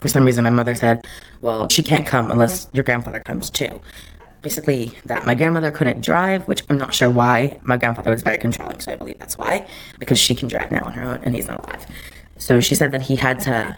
for 0.00 0.08
some 0.08 0.24
reason, 0.24 0.44
my 0.44 0.50
mother 0.50 0.74
said, 0.74 1.04
Well, 1.40 1.68
she 1.68 1.82
can't 1.82 2.06
come 2.06 2.30
unless 2.30 2.68
your 2.72 2.84
grandfather 2.84 3.20
comes 3.20 3.50
too. 3.50 3.80
basically 4.42 4.92
that 5.06 5.26
my 5.26 5.34
grandmother 5.34 5.70
couldn't 5.70 6.02
drive, 6.02 6.46
which 6.46 6.62
I'm 6.68 6.78
not 6.78 6.94
sure 6.94 7.10
why. 7.10 7.58
My 7.62 7.76
grandfather 7.76 8.10
was 8.10 8.22
very 8.22 8.38
controlling, 8.38 8.78
so 8.80 8.92
I 8.92 8.96
believe 8.96 9.18
that's 9.18 9.36
why, 9.36 9.66
because 9.98 10.18
she 10.18 10.34
can 10.34 10.48
drive 10.48 10.70
now 10.70 10.84
on 10.84 10.92
her 10.92 11.02
own 11.02 11.20
and 11.24 11.34
he's 11.34 11.48
not 11.48 11.64
alive. 11.64 11.84
So 12.38 12.60
she 12.60 12.74
said 12.74 12.92
that 12.92 13.02
he 13.02 13.16
had 13.16 13.40
to 13.40 13.76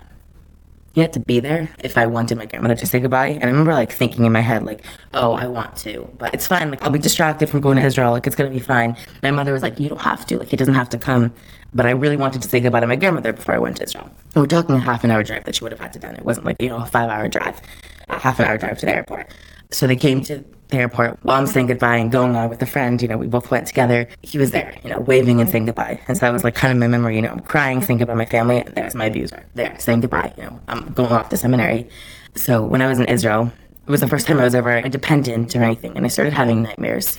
he 0.98 1.02
had 1.02 1.12
to 1.12 1.20
be 1.20 1.38
there 1.38 1.68
if 1.78 1.96
I 1.96 2.06
wanted 2.06 2.38
my 2.38 2.46
grandmother 2.46 2.74
to 2.74 2.84
say 2.84 2.98
goodbye. 2.98 3.28
And 3.28 3.44
I 3.44 3.46
remember 3.46 3.72
like 3.72 3.92
thinking 3.92 4.24
in 4.24 4.32
my 4.32 4.40
head, 4.40 4.64
like, 4.64 4.84
oh, 5.14 5.30
I 5.30 5.46
want 5.46 5.76
to, 5.76 6.12
but 6.18 6.34
it's 6.34 6.48
fine. 6.48 6.72
Like, 6.72 6.82
I'll 6.82 6.90
be 6.90 6.98
distracted 6.98 7.48
from 7.48 7.61
going 7.61 7.76
to 7.76 7.84
Israel. 7.84 8.11
Like, 8.11 8.26
it's 8.26 8.34
going 8.34 8.50
to 8.50 8.58
be 8.58 8.61
fine. 8.61 8.96
My 9.22 9.30
mother 9.30 9.52
was 9.52 9.62
like, 9.62 9.78
you 9.78 9.88
don't 9.88 10.00
have 10.00 10.26
to. 10.26 10.40
Like, 10.40 10.48
he 10.48 10.56
doesn't 10.56 10.74
have 10.74 10.88
to 10.88 10.98
come. 10.98 11.32
But 11.72 11.87
I 11.87 11.90
really 11.90 12.16
wanted 12.16 12.42
to 12.42 12.48
say 12.48 12.58
goodbye 12.58 12.80
to 12.80 12.88
my 12.88 12.96
grandmother 12.96 13.32
before 13.32 13.54
I 13.54 13.58
went 13.58 13.76
to 13.76 13.84
Israel. 13.84 14.11
We're 14.34 14.46
talking 14.46 14.74
a 14.74 14.80
half 14.80 15.04
an 15.04 15.12
hour 15.12 15.22
drive 15.22 15.44
that 15.44 15.54
she 15.54 15.62
would 15.62 15.70
have 15.70 15.80
had 15.80 15.92
to 15.92 16.00
done. 16.00 16.16
It 16.16 16.24
wasn't 16.24 16.46
like, 16.46 16.61
you 16.61 16.68
know, 16.68 16.78
a 16.78 16.87
five 16.87 17.08
hour 17.08 17.28
drive, 17.28 17.61
a 18.08 18.18
half 18.18 18.40
an 18.40 18.46
hour 18.46 18.58
drive 18.58 18.78
to 18.78 18.87
the 18.87 18.96
airport. 18.96 19.30
So 19.70 19.87
they 19.87 19.94
came 19.94 20.20
to 20.22 20.44
the 20.68 20.76
airport 20.76 21.18
while 21.22 21.38
I'm 21.38 21.46
saying 21.46 21.66
goodbye 21.66 21.96
and 21.96 22.12
going 22.12 22.37
on 22.37 22.48
with 22.48 22.62
a 22.62 22.66
friend. 22.66 23.00
You 23.00 23.09
know, 23.09 23.16
we 23.16 23.26
both 23.26 23.50
went 23.50 23.66
together. 23.66 24.09
He 24.22 24.38
was 24.38 24.50
there, 24.50 24.76
you 24.83 24.90
know, 24.90 25.00
waving 25.00 25.40
and 25.40 25.48
saying 25.48 25.66
goodbye. 25.66 26.00
And 26.09 26.16
so 26.16 26.26
that 26.26 26.33
was 26.33 26.44
like 26.44 26.54
kind 26.54 26.72
of 26.72 26.78
my 26.78 26.88
memory. 26.88 27.16
You 27.16 27.22
know, 27.22 27.31
I'm 27.31 27.40
crying, 27.40 27.81
thinking 27.81 28.02
about 28.02 28.16
my 28.16 28.26
family. 28.26 28.64
There's 28.74 28.94
my 28.94 29.07
abuser 29.07 29.44
there 29.54 29.78
saying 29.78 30.00
goodbye. 30.00 30.33
You 30.37 30.44
know, 30.44 30.61
I'm 30.68 30.92
going 30.92 31.12
off 31.12 31.28
to 31.31 31.37
seminary. 31.37 31.88
So 32.35 32.62
when 32.62 32.83
I 32.83 32.88
was 32.88 32.98
in 32.98 33.07
Israel, 33.07 33.50
it 33.87 33.90
was 33.90 34.00
the 34.00 34.09
first 34.09 34.26
time 34.26 34.38
I 34.38 34.44
was 34.44 34.54
ever 34.54 34.76
independent 34.78 35.57
or 35.57 35.62
anything. 35.62 35.96
And 35.96 36.04
I 36.04 36.09
started 36.09 36.35
having 36.35 36.62
nightmares 36.62 37.18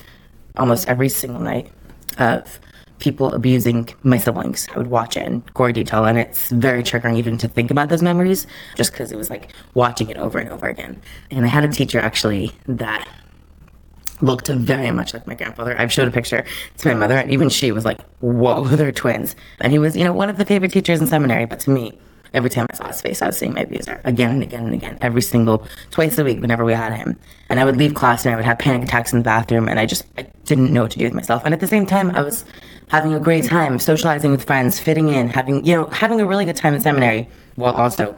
almost 0.58 0.88
every 0.88 1.10
single 1.10 1.42
night 1.42 1.72
of 2.18 2.60
people 3.00 3.34
abusing 3.34 3.90
my 4.04 4.18
siblings. 4.18 4.68
I 4.76 4.78
would 4.78 4.88
watch 4.88 5.18
it 5.18 5.26
in 5.26 5.42
gory 5.54 5.74
detail, 5.74 6.06
and 6.06 6.18
it's 6.18 6.50
very 6.50 6.84
triggering 6.84 7.16
even 7.18 7.38
to 7.38 7.48
think 7.48 7.72
about 7.72 7.88
those 7.90 8.04
memories, 8.04 8.46
just 8.76 8.92
because 8.92 9.12
it 9.12 9.18
was 9.18 9.30
like 9.30 9.54
watching 9.74 10.10
it 10.10 10.18
over 10.18 10.38
and 10.38 10.50
over 10.50 10.68
again. 10.68 11.02
And 11.32 11.46
I 11.46 11.48
had 11.48 11.64
a 11.64 11.70
teacher 11.70 12.00
actually 12.00 12.52
that 12.68 13.08
looked 14.22 14.48
very 14.48 14.92
much 14.92 15.14
like 15.14 15.28
my 15.28 15.36
grandfather. 15.36 15.80
I've 15.80 15.92
showed 15.92 16.08
a 16.08 16.12
picture 16.12 16.44
to 16.78 16.88
my 16.88 16.94
mother, 16.94 17.18
and 17.18 17.32
even 17.32 17.50
she 17.50 17.72
was 17.72 17.86
like, 17.86 18.02
"Whoa, 18.20 18.64
they're 18.68 18.92
twins." 18.92 19.36
And 19.60 19.72
he 19.72 19.80
was, 19.80 19.96
you 19.96 20.04
know, 20.04 20.14
one 20.14 20.30
of 20.30 20.38
the 20.38 20.46
favorite 20.46 20.72
teachers 20.72 21.02
in 21.02 21.08
seminary. 21.08 21.46
But 21.46 21.60
to 21.62 21.70
me, 21.70 21.98
every 22.34 22.50
time 22.50 22.68
I 22.70 22.76
saw 22.76 22.88
his 22.88 23.02
face, 23.02 23.22
I 23.22 23.28
was 23.28 23.38
seeing 23.38 23.54
my 23.54 23.62
abuser 23.62 24.02
again 24.04 24.32
and 24.32 24.44
again 24.44 24.66
and 24.66 24.74
again, 24.74 24.98
every 25.02 25.22
single 25.22 25.66
twice 25.92 26.18
a 26.18 26.24
week 26.24 26.42
whenever 26.42 26.66
we 26.66 26.74
had 26.74 26.94
him. 26.94 27.18
And 27.50 27.60
I 27.60 27.66
would 27.66 27.78
leave 27.78 27.94
class 27.94 28.26
and 28.26 28.34
I 28.34 28.36
would 28.36 28.46
have 28.46 28.60
panic 28.60 28.88
attacks 28.88 29.14
in 29.14 29.20
the 29.20 29.24
bathroom, 29.24 29.68
and 29.68 29.80
I 29.80 29.86
just 29.86 30.06
I 30.18 30.24
didn't 30.46 30.74
know 30.74 30.84
what 30.84 30.92
to 30.92 31.00
do 31.00 31.06
with 31.06 31.14
myself. 31.14 31.44
And 31.46 31.54
at 31.54 31.60
the 31.60 31.68
same 31.68 31.86
time, 31.86 32.12
I 32.12 32.22
was 32.22 32.46
having 32.90 33.14
a 33.14 33.20
great 33.20 33.46
time, 33.46 33.80
socializing 33.80 34.32
with 34.32 34.44
friends, 34.44 34.80
fitting 34.80 35.10
in, 35.10 35.30
having 35.30 35.66
you 35.66 35.76
know, 35.76 35.86
having 35.88 36.20
a 36.22 36.26
really 36.26 36.46
good 36.46 36.56
time 36.56 36.74
in 36.74 36.82
seminary, 36.82 37.28
while 37.56 37.74
also 37.74 38.16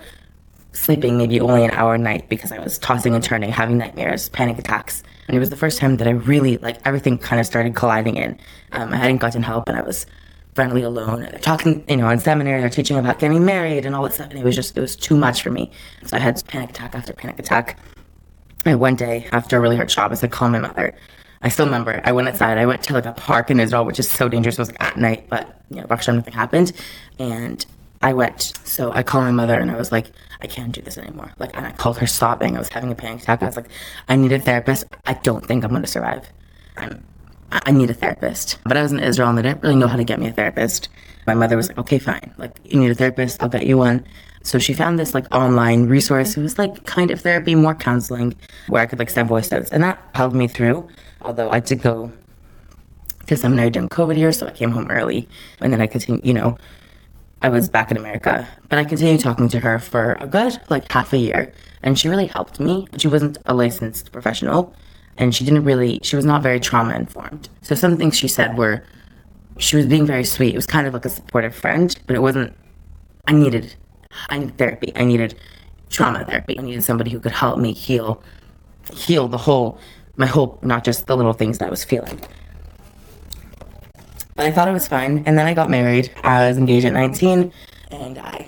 sleeping 0.73 1.17
maybe 1.17 1.39
only 1.39 1.65
an 1.65 1.71
hour 1.71 1.95
a 1.95 1.97
night 1.97 2.29
because 2.29 2.51
I 2.51 2.59
was 2.59 2.77
tossing 2.77 3.13
and 3.13 3.23
turning, 3.23 3.51
having 3.51 3.77
nightmares, 3.77 4.29
panic 4.29 4.57
attacks. 4.57 5.03
And 5.31 5.37
it 5.37 5.39
was 5.39 5.49
the 5.49 5.55
first 5.55 5.79
time 5.79 5.95
that 5.95 6.09
I 6.09 6.11
really, 6.11 6.57
like, 6.57 6.77
everything 6.83 7.17
kind 7.17 7.39
of 7.39 7.45
started 7.45 7.73
colliding 7.73 8.17
in. 8.17 8.37
Um, 8.73 8.91
I 8.91 8.97
hadn't 8.97 9.19
gotten 9.19 9.41
help 9.41 9.69
and 9.69 9.77
I 9.77 9.81
was 9.81 10.05
finally 10.55 10.81
alone. 10.81 11.21
They're 11.21 11.39
talking, 11.39 11.85
you 11.87 11.95
know, 11.95 12.09
in 12.09 12.19
seminary, 12.19 12.59
they're 12.59 12.69
teaching 12.69 12.97
about 12.97 13.17
getting 13.19 13.45
married 13.45 13.85
and 13.85 13.95
all 13.95 14.03
that 14.03 14.13
stuff. 14.13 14.29
And 14.29 14.37
it 14.37 14.43
was 14.43 14.57
just, 14.57 14.77
it 14.77 14.81
was 14.81 14.93
too 14.93 15.15
much 15.15 15.41
for 15.41 15.49
me. 15.49 15.71
So 16.05 16.17
I 16.17 16.19
had 16.19 16.45
panic 16.47 16.71
attack 16.71 16.95
after 16.95 17.13
panic 17.13 17.39
attack. 17.39 17.79
And 18.65 18.77
one 18.81 18.97
day, 18.97 19.29
after 19.31 19.55
a 19.55 19.61
really 19.61 19.77
hard 19.77 19.87
job, 19.87 20.11
I 20.11 20.15
said, 20.15 20.31
call 20.31 20.49
my 20.49 20.59
mother. 20.59 20.93
I 21.41 21.47
still 21.47 21.63
remember 21.63 22.01
I 22.03 22.11
went 22.11 22.27
outside. 22.27 22.57
I 22.57 22.65
went 22.65 22.83
to 22.83 22.93
like 22.93 23.05
a 23.05 23.13
park 23.13 23.49
in 23.49 23.61
Israel, 23.61 23.85
which 23.85 23.99
is 23.99 24.11
so 24.11 24.27
dangerous. 24.27 24.55
It 24.55 24.61
was 24.63 24.71
like 24.71 24.83
at 24.83 24.97
night, 24.97 25.27
but 25.29 25.61
you 25.69 25.77
know, 25.77 25.87
Baruch 25.87 26.09
nothing 26.09 26.33
happened. 26.33 26.73
And 27.19 27.65
I 28.01 28.11
went. 28.11 28.51
So 28.65 28.91
I 28.91 29.01
called 29.01 29.23
my 29.23 29.31
mother 29.31 29.57
and 29.57 29.71
I 29.71 29.77
was 29.77 29.93
like, 29.93 30.11
I 30.41 30.47
can't 30.47 30.71
do 30.71 30.81
this 30.81 30.97
anymore. 30.97 31.31
Like, 31.39 31.55
and 31.55 31.65
I 31.65 31.71
called 31.71 31.97
her 31.99 32.07
sobbing. 32.07 32.55
I 32.55 32.59
was 32.59 32.69
having 32.69 32.91
a 32.91 32.95
panic 32.95 33.23
attack. 33.23 33.43
I 33.43 33.45
was 33.45 33.55
like, 33.55 33.69
I 34.09 34.15
need 34.15 34.31
a 34.31 34.39
therapist. 34.39 34.85
I 35.05 35.13
don't 35.13 35.45
think 35.45 35.63
I'm 35.63 35.69
going 35.69 35.83
to 35.83 35.87
survive. 35.87 36.31
I'm, 36.77 37.03
I 37.51 37.71
need 37.71 37.89
a 37.89 37.93
therapist. 37.93 38.57
But 38.63 38.77
I 38.77 38.81
was 38.81 38.91
in 38.91 38.99
Israel 38.99 39.29
and 39.29 39.37
they 39.37 39.43
didn't 39.43 39.61
really 39.61 39.75
know 39.75 39.87
how 39.87 39.97
to 39.97 40.03
get 40.03 40.19
me 40.19 40.27
a 40.27 40.31
therapist. 40.31 40.89
My 41.27 41.33
mother 41.33 41.57
was 41.57 41.67
like, 41.67 41.77
okay, 41.77 41.99
fine. 41.99 42.33
Like, 42.37 42.57
you 42.63 42.79
need 42.79 42.91
a 42.91 42.95
therapist. 42.95 43.43
I'll 43.43 43.49
get 43.49 43.65
you 43.65 43.77
one. 43.77 44.05
So 44.43 44.57
she 44.57 44.73
found 44.73 44.97
this 44.97 45.13
like 45.13 45.31
online 45.33 45.85
resource. 45.85 46.35
It 46.35 46.41
was 46.41 46.57
like 46.57 46.85
kind 46.85 47.11
of 47.11 47.21
therapy, 47.21 47.53
more 47.53 47.75
counseling, 47.75 48.35
where 48.67 48.81
I 48.81 48.87
could 48.87 48.97
like 48.97 49.09
send 49.09 49.29
voice 49.29 49.51
notes. 49.51 49.69
And 49.69 49.83
that 49.83 50.01
helped 50.15 50.35
me 50.35 50.47
through. 50.47 50.87
Although 51.21 51.51
I 51.51 51.59
did 51.59 51.81
go 51.83 52.11
to 53.27 53.37
seminary 53.37 53.69
during 53.69 53.89
COVID 53.89 54.17
years, 54.17 54.39
so 54.39 54.47
I 54.47 54.51
came 54.51 54.71
home 54.71 54.89
early. 54.89 55.29
And 55.59 55.71
then 55.71 55.81
I 55.81 55.87
continued, 55.87 56.25
you 56.25 56.33
know, 56.33 56.57
I 57.41 57.49
was 57.49 57.69
back 57.69 57.91
in 57.91 57.97
America. 57.97 58.47
But 58.69 58.79
I 58.79 58.83
continued 58.83 59.21
talking 59.21 59.49
to 59.49 59.59
her 59.59 59.79
for 59.79 60.17
a 60.19 60.27
good 60.27 60.59
like 60.69 60.91
half 60.91 61.13
a 61.13 61.17
year. 61.17 61.53
And 61.83 61.97
she 61.97 62.07
really 62.07 62.27
helped 62.27 62.59
me. 62.59 62.87
She 62.97 63.07
wasn't 63.07 63.37
a 63.45 63.53
licensed 63.53 64.11
professional 64.11 64.75
and 65.17 65.35
she 65.35 65.43
didn't 65.43 65.63
really 65.63 65.99
she 66.03 66.15
was 66.15 66.25
not 66.25 66.43
very 66.43 66.59
trauma 66.59 66.95
informed. 66.95 67.49
So 67.61 67.75
some 67.75 67.97
things 67.97 68.17
she 68.17 68.27
said 68.27 68.57
were 68.57 68.83
she 69.57 69.75
was 69.75 69.85
being 69.85 70.05
very 70.05 70.23
sweet. 70.23 70.53
It 70.53 70.57
was 70.57 70.65
kind 70.65 70.87
of 70.87 70.93
like 70.93 71.05
a 71.05 71.09
supportive 71.09 71.55
friend, 71.55 71.95
but 72.07 72.15
it 72.15 72.19
wasn't 72.19 72.55
I 73.27 73.33
needed 73.33 73.75
I 74.29 74.39
needed 74.39 74.57
therapy. 74.57 74.91
I 74.95 75.05
needed 75.05 75.35
trauma 75.89 76.25
therapy. 76.25 76.57
I 76.57 76.61
needed 76.61 76.83
somebody 76.83 77.11
who 77.11 77.19
could 77.19 77.31
help 77.31 77.59
me 77.59 77.73
heal 77.73 78.23
heal 78.93 79.27
the 79.27 79.37
whole 79.37 79.79
my 80.15 80.25
whole 80.27 80.59
not 80.61 80.83
just 80.83 81.07
the 81.07 81.17
little 81.17 81.33
things 81.33 81.57
that 81.57 81.67
I 81.67 81.69
was 81.69 81.83
feeling. 81.83 82.19
But 84.41 84.47
I 84.47 84.51
thought 84.53 84.67
it 84.67 84.71
was 84.71 84.87
fine. 84.87 85.21
And 85.27 85.37
then 85.37 85.45
I 85.45 85.53
got 85.53 85.69
married. 85.69 86.11
I 86.23 86.47
was 86.47 86.57
engaged 86.57 86.83
at 86.87 86.93
19 86.93 87.53
and 87.91 88.17
I 88.17 88.47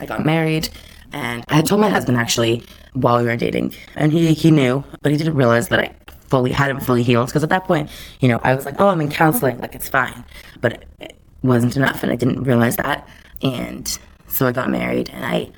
I 0.00 0.06
got 0.06 0.24
married 0.24 0.70
and 1.12 1.44
I 1.50 1.56
had 1.56 1.66
told 1.66 1.82
my 1.82 1.90
husband 1.90 2.16
actually 2.16 2.62
while 2.94 3.18
we 3.18 3.24
were 3.24 3.36
dating. 3.36 3.74
And 3.96 4.14
he 4.14 4.32
he 4.32 4.50
knew, 4.50 4.82
but 5.02 5.12
he 5.12 5.18
didn't 5.18 5.34
realize 5.34 5.68
that 5.68 5.78
I 5.78 5.94
fully 6.30 6.52
hadn't 6.52 6.80
fully 6.80 7.02
healed 7.02 7.26
because 7.26 7.42
at 7.42 7.50
that 7.50 7.66
point, 7.66 7.90
you 8.20 8.28
know, 8.28 8.40
I 8.42 8.54
was 8.54 8.64
like, 8.64 8.80
"Oh, 8.80 8.88
I'm 8.88 9.02
in 9.02 9.10
counseling, 9.10 9.58
like 9.58 9.74
it's 9.74 9.90
fine." 9.90 10.24
But 10.62 10.86
it, 11.00 11.18
wasn't 11.42 11.76
enough 11.76 12.02
and 12.02 12.10
I 12.10 12.16
didn't 12.16 12.44
realize 12.44 12.76
that. 12.76 13.06
And 13.42 13.86
so 14.26 14.46
I 14.46 14.52
got 14.52 14.70
married 14.70 15.10
and 15.10 15.22
I 15.22 15.50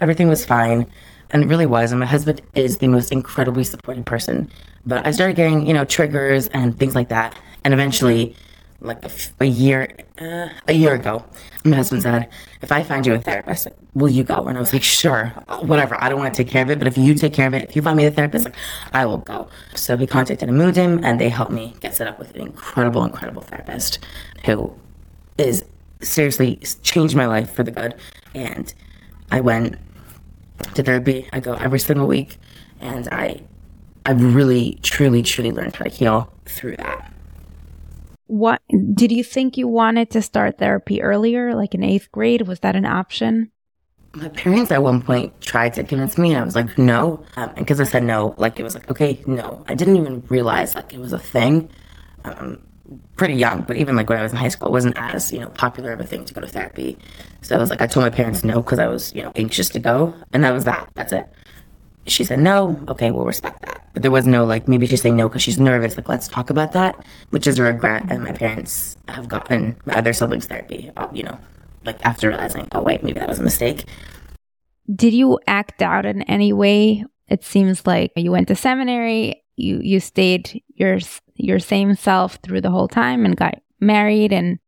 everything 0.00 0.26
was 0.26 0.44
fine. 0.44 0.88
And 1.30 1.44
it 1.44 1.46
really 1.46 1.66
was. 1.66 1.92
And 1.92 2.00
my 2.00 2.06
husband 2.06 2.42
is 2.56 2.78
the 2.78 2.88
most 2.88 3.12
incredibly 3.12 3.62
supportive 3.62 4.04
person. 4.04 4.50
But 4.84 5.06
I 5.06 5.12
started 5.12 5.36
getting, 5.36 5.64
you 5.64 5.74
know, 5.74 5.84
triggers 5.84 6.48
and 6.48 6.76
things 6.76 6.96
like 6.96 7.08
that. 7.10 7.38
And 7.64 7.72
eventually, 7.72 8.34
like 8.80 9.04
a, 9.04 9.10
a 9.40 9.44
year, 9.44 9.96
uh, 10.20 10.48
a 10.66 10.72
year 10.72 10.94
ago, 10.94 11.24
my 11.64 11.76
husband 11.76 12.02
said, 12.02 12.28
"If 12.60 12.72
I 12.72 12.82
find 12.82 13.06
you 13.06 13.14
a 13.14 13.18
therapist, 13.18 13.68
will 13.94 14.08
you 14.08 14.24
go?" 14.24 14.46
And 14.46 14.58
I 14.58 14.60
was 14.60 14.72
like, 14.72 14.82
"Sure, 14.82 15.26
whatever. 15.60 15.96
I 16.02 16.08
don't 16.08 16.18
want 16.18 16.34
to 16.34 16.42
take 16.42 16.50
care 16.50 16.62
of 16.62 16.70
it, 16.70 16.78
but 16.78 16.88
if 16.88 16.98
you 16.98 17.14
take 17.14 17.32
care 17.32 17.46
of 17.46 17.54
it, 17.54 17.68
if 17.68 17.76
you 17.76 17.82
find 17.82 17.96
me 17.96 18.06
a 18.06 18.10
therapist, 18.10 18.46
like, 18.46 18.56
I 18.92 19.06
will 19.06 19.18
go." 19.18 19.48
So 19.74 19.96
he 19.96 20.06
contacted 20.06 20.48
Amudim, 20.48 21.04
and 21.04 21.20
they 21.20 21.28
helped 21.28 21.52
me 21.52 21.74
get 21.80 21.94
set 21.94 22.08
up 22.08 22.18
with 22.18 22.34
an 22.34 22.40
incredible, 22.40 23.04
incredible 23.04 23.42
therapist 23.42 24.00
who 24.44 24.74
is 25.38 25.64
seriously 26.00 26.56
changed 26.82 27.14
my 27.14 27.26
life 27.26 27.52
for 27.52 27.62
the 27.62 27.70
good. 27.70 27.94
And 28.34 28.74
I 29.30 29.40
went 29.40 29.76
to 30.74 30.82
therapy. 30.82 31.28
I 31.32 31.38
go 31.38 31.54
every 31.54 31.78
single 31.78 32.08
week, 32.08 32.38
and 32.80 33.08
I, 33.12 33.42
I've 34.04 34.34
really, 34.34 34.80
truly, 34.82 35.22
truly 35.22 35.52
learned 35.52 35.76
how 35.76 35.84
to 35.84 35.90
heal 35.90 36.32
through 36.46 36.76
that 36.76 37.11
what 38.32 38.62
did 38.94 39.12
you 39.12 39.22
think 39.22 39.58
you 39.58 39.68
wanted 39.68 40.08
to 40.08 40.22
start 40.22 40.56
therapy 40.56 41.02
earlier 41.02 41.54
like 41.54 41.74
in 41.74 41.84
eighth 41.84 42.10
grade? 42.10 42.48
Was 42.48 42.60
that 42.60 42.74
an 42.74 42.86
option? 42.86 43.50
My 44.14 44.28
parents 44.28 44.70
at 44.70 44.82
one 44.82 45.02
point 45.02 45.38
tried 45.42 45.74
to 45.74 45.84
convince 45.84 46.16
me 46.16 46.30
and 46.32 46.40
i 46.40 46.42
was 46.44 46.54
like 46.54 46.78
no. 46.78 47.22
Um, 47.36 47.52
because 47.56 47.78
i 47.78 47.84
said 47.84 48.04
no 48.04 48.34
like 48.38 48.58
it 48.58 48.62
was 48.62 48.74
like 48.74 48.90
okay 48.90 49.22
no. 49.26 49.62
I 49.68 49.74
didn't 49.74 49.96
even 49.96 50.24
realize 50.30 50.74
like 50.74 50.94
it 50.94 50.98
was 50.98 51.12
a 51.12 51.18
thing. 51.18 51.68
Um, 52.24 52.62
pretty 53.16 53.34
young 53.34 53.62
but 53.62 53.76
even 53.76 53.96
like 53.96 54.08
when 54.08 54.18
i 54.18 54.22
was 54.22 54.32
in 54.32 54.38
high 54.38 54.48
school 54.48 54.68
it 54.68 54.72
wasn't 54.72 54.96
as 54.96 55.30
you 55.30 55.38
know 55.38 55.48
popular 55.50 55.92
of 55.92 56.00
a 56.00 56.04
thing 56.04 56.24
to 56.24 56.32
go 56.32 56.40
to 56.40 56.46
therapy. 56.46 56.96
So 57.42 57.54
i 57.54 57.58
was 57.58 57.68
like 57.68 57.82
i 57.82 57.86
told 57.86 58.04
my 58.04 58.10
parents 58.10 58.42
no 58.44 58.62
because 58.62 58.78
i 58.78 58.86
was 58.86 59.14
you 59.14 59.22
know 59.22 59.32
anxious 59.36 59.68
to 59.70 59.78
go 59.78 60.14
and 60.32 60.42
that 60.42 60.52
was 60.52 60.64
that. 60.64 60.88
That's 60.94 61.12
it. 61.12 61.28
She 62.06 62.24
said 62.24 62.38
no. 62.38 62.82
Okay 62.88 63.10
we'll 63.10 63.26
respect 63.26 63.60
that 63.66 63.81
but 63.92 64.02
there 64.02 64.10
was 64.10 64.26
no 64.26 64.44
like 64.44 64.68
maybe 64.68 64.86
she's 64.86 65.02
saying 65.02 65.16
no 65.16 65.28
because 65.28 65.42
she's 65.42 65.58
nervous 65.58 65.96
like 65.96 66.08
let's 66.08 66.28
talk 66.28 66.50
about 66.50 66.72
that 66.72 67.04
which 67.30 67.46
is 67.46 67.58
a 67.58 67.62
regret 67.62 68.04
and 68.10 68.24
my 68.24 68.32
parents 68.32 68.96
have 69.08 69.28
gotten. 69.28 69.76
My 69.84 69.94
other 69.94 70.12
siblings 70.12 70.46
therapy 70.46 70.90
uh, 70.96 71.08
you 71.12 71.22
know 71.22 71.38
like 71.84 72.04
after 72.04 72.28
realizing 72.28 72.68
oh 72.72 72.82
wait 72.82 73.02
maybe 73.02 73.20
that 73.20 73.28
was 73.28 73.38
a 73.38 73.42
mistake. 73.42 73.84
Did 74.94 75.12
you 75.12 75.38
act 75.46 75.80
out 75.80 76.06
in 76.06 76.22
any 76.22 76.52
way? 76.52 77.04
It 77.28 77.44
seems 77.44 77.86
like 77.86 78.12
you 78.16 78.32
went 78.32 78.48
to 78.48 78.56
seminary 78.56 79.42
you 79.56 79.80
you 79.82 80.00
stayed 80.00 80.62
your 80.74 80.98
your 81.36 81.58
same 81.58 81.94
self 81.94 82.38
through 82.42 82.60
the 82.60 82.70
whole 82.70 82.88
time 82.88 83.24
and 83.24 83.36
got 83.36 83.54
married 83.80 84.32
and 84.32 84.58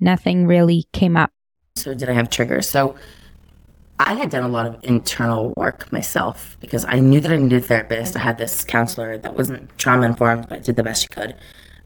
nothing 0.00 0.46
really 0.46 0.86
came 0.92 1.16
up. 1.16 1.30
So 1.76 1.94
did 1.94 2.08
i 2.08 2.12
have 2.12 2.30
triggers? 2.30 2.68
So 2.68 2.96
I 3.98 4.14
had 4.14 4.30
done 4.30 4.44
a 4.44 4.48
lot 4.48 4.66
of 4.66 4.76
internal 4.82 5.54
work 5.56 5.90
myself 5.90 6.56
because 6.60 6.84
I 6.86 6.98
knew 6.98 7.20
that 7.20 7.32
I 7.32 7.36
needed 7.36 7.62
a 7.62 7.66
therapist. 7.66 8.16
I 8.16 8.20
had 8.20 8.36
this 8.36 8.64
counselor 8.64 9.16
that 9.18 9.36
wasn't 9.36 9.76
trauma 9.78 10.06
informed, 10.06 10.48
but 10.48 10.64
did 10.64 10.76
the 10.76 10.82
best 10.82 11.02
she 11.02 11.08
could. 11.08 11.34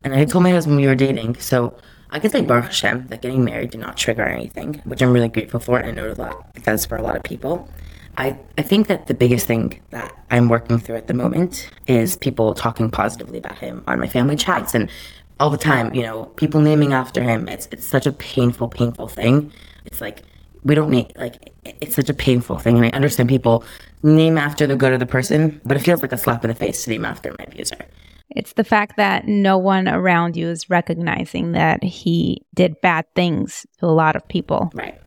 And 0.02 0.14
I 0.14 0.18
had 0.18 0.28
told 0.28 0.42
my 0.42 0.50
husband 0.50 0.76
we 0.76 0.86
were 0.86 0.94
dating. 0.94 1.36
So 1.36 1.76
I 2.10 2.18
could 2.18 2.32
say 2.32 2.42
Baruch 2.42 2.66
Hashem 2.66 3.06
that 3.08 3.22
getting 3.22 3.44
married 3.44 3.70
did 3.70 3.80
not 3.80 3.96
trigger 3.96 4.24
anything, 4.24 4.82
which 4.84 5.02
I'm 5.02 5.12
really 5.12 5.28
grateful 5.28 5.60
for. 5.60 5.78
And 5.78 5.88
I 5.88 5.92
know 5.92 6.34
it 6.54 6.64
does 6.64 6.84
for 6.84 6.96
a 6.96 7.02
lot 7.02 7.16
of 7.16 7.22
people. 7.22 7.68
I, 8.16 8.36
I 8.58 8.62
think 8.62 8.88
that 8.88 9.06
the 9.06 9.14
biggest 9.14 9.46
thing 9.46 9.80
that 9.90 10.12
I'm 10.30 10.48
working 10.48 10.78
through 10.78 10.96
at 10.96 11.06
the 11.06 11.14
moment 11.14 11.70
is 11.86 12.16
people 12.16 12.54
talking 12.54 12.90
positively 12.90 13.38
about 13.38 13.58
him 13.58 13.84
on 13.86 14.00
my 14.00 14.08
family 14.08 14.36
chats 14.36 14.74
and 14.74 14.90
all 15.38 15.48
the 15.48 15.56
time, 15.56 15.94
you 15.94 16.02
know, 16.02 16.24
people 16.36 16.60
naming 16.60 16.92
after 16.92 17.22
him. 17.22 17.48
It's 17.48 17.68
it's 17.70 17.86
such 17.86 18.06
a 18.06 18.12
painful, 18.12 18.68
painful 18.68 19.08
thing. 19.08 19.52
It's 19.86 20.00
like 20.00 20.22
we 20.64 20.74
don't 20.74 20.90
need 20.90 21.12
like 21.16 21.52
it's 21.64 21.96
such 21.96 22.10
a 22.10 22.14
painful 22.14 22.58
thing 22.58 22.76
and 22.76 22.86
I 22.86 22.90
understand 22.90 23.28
people 23.28 23.64
name 24.02 24.38
after 24.38 24.66
the 24.66 24.76
good 24.76 24.92
of 24.92 25.00
the 25.00 25.06
person, 25.06 25.60
but 25.64 25.76
it 25.76 25.80
feels 25.80 26.02
like 26.02 26.12
a 26.12 26.18
slap 26.18 26.44
in 26.44 26.48
the 26.48 26.54
face 26.54 26.84
to 26.84 26.90
name 26.90 27.04
after 27.04 27.34
my 27.38 27.44
abuser. 27.46 27.86
It's 28.30 28.52
the 28.52 28.64
fact 28.64 28.96
that 28.96 29.26
no 29.26 29.58
one 29.58 29.88
around 29.88 30.36
you 30.36 30.48
is 30.48 30.70
recognizing 30.70 31.52
that 31.52 31.82
he 31.82 32.46
did 32.54 32.80
bad 32.80 33.06
things 33.14 33.66
to 33.78 33.86
a 33.86 33.88
lot 33.88 34.14
of 34.14 34.26
people. 34.28 34.70
Right. 34.72 35.00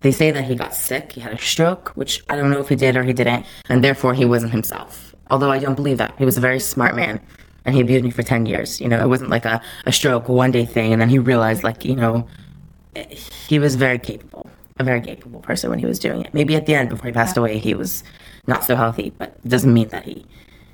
They 0.00 0.12
say 0.12 0.30
that 0.30 0.44
he 0.44 0.54
got 0.54 0.74
sick, 0.74 1.12
he 1.12 1.20
had 1.20 1.32
a 1.32 1.38
stroke, 1.38 1.90
which 1.90 2.22
I 2.28 2.36
don't 2.36 2.50
know 2.50 2.60
if 2.60 2.68
he 2.68 2.76
did 2.76 2.96
or 2.96 3.02
he 3.02 3.12
didn't, 3.12 3.44
and 3.68 3.84
therefore 3.84 4.14
he 4.14 4.24
wasn't 4.24 4.52
himself. 4.52 5.14
Although 5.30 5.50
I 5.50 5.58
don't 5.58 5.74
believe 5.74 5.98
that. 5.98 6.14
He 6.16 6.24
was 6.24 6.36
a 6.36 6.40
very 6.40 6.60
smart 6.60 6.94
man 6.94 7.20
and 7.64 7.74
he 7.74 7.80
abused 7.80 8.04
me 8.04 8.10
for 8.10 8.22
10 8.22 8.46
years. 8.46 8.80
You 8.80 8.88
know, 8.88 9.02
it 9.02 9.08
wasn't 9.08 9.30
like 9.30 9.44
a, 9.44 9.60
a 9.84 9.92
stroke, 9.92 10.28
one 10.28 10.52
day 10.52 10.64
thing, 10.64 10.92
and 10.92 11.02
then 11.02 11.08
he 11.08 11.18
realized, 11.18 11.64
like, 11.64 11.84
you 11.84 11.96
know, 11.96 12.26
he 13.48 13.58
was 13.58 13.76
very 13.76 13.98
capable, 13.98 14.48
a 14.78 14.84
very 14.84 15.00
capable 15.00 15.40
person 15.40 15.70
when 15.70 15.78
he 15.78 15.86
was 15.86 15.98
doing 15.98 16.22
it. 16.22 16.34
Maybe 16.34 16.54
at 16.56 16.66
the 16.66 16.74
end, 16.74 16.88
before 16.88 17.06
he 17.06 17.12
passed 17.12 17.36
away, 17.36 17.58
he 17.58 17.74
was 17.74 18.04
not 18.46 18.64
so 18.64 18.76
healthy, 18.76 19.12
but 19.16 19.38
it 19.44 19.48
doesn't 19.48 19.72
mean 19.72 19.88
that 19.88 20.04
he 20.04 20.24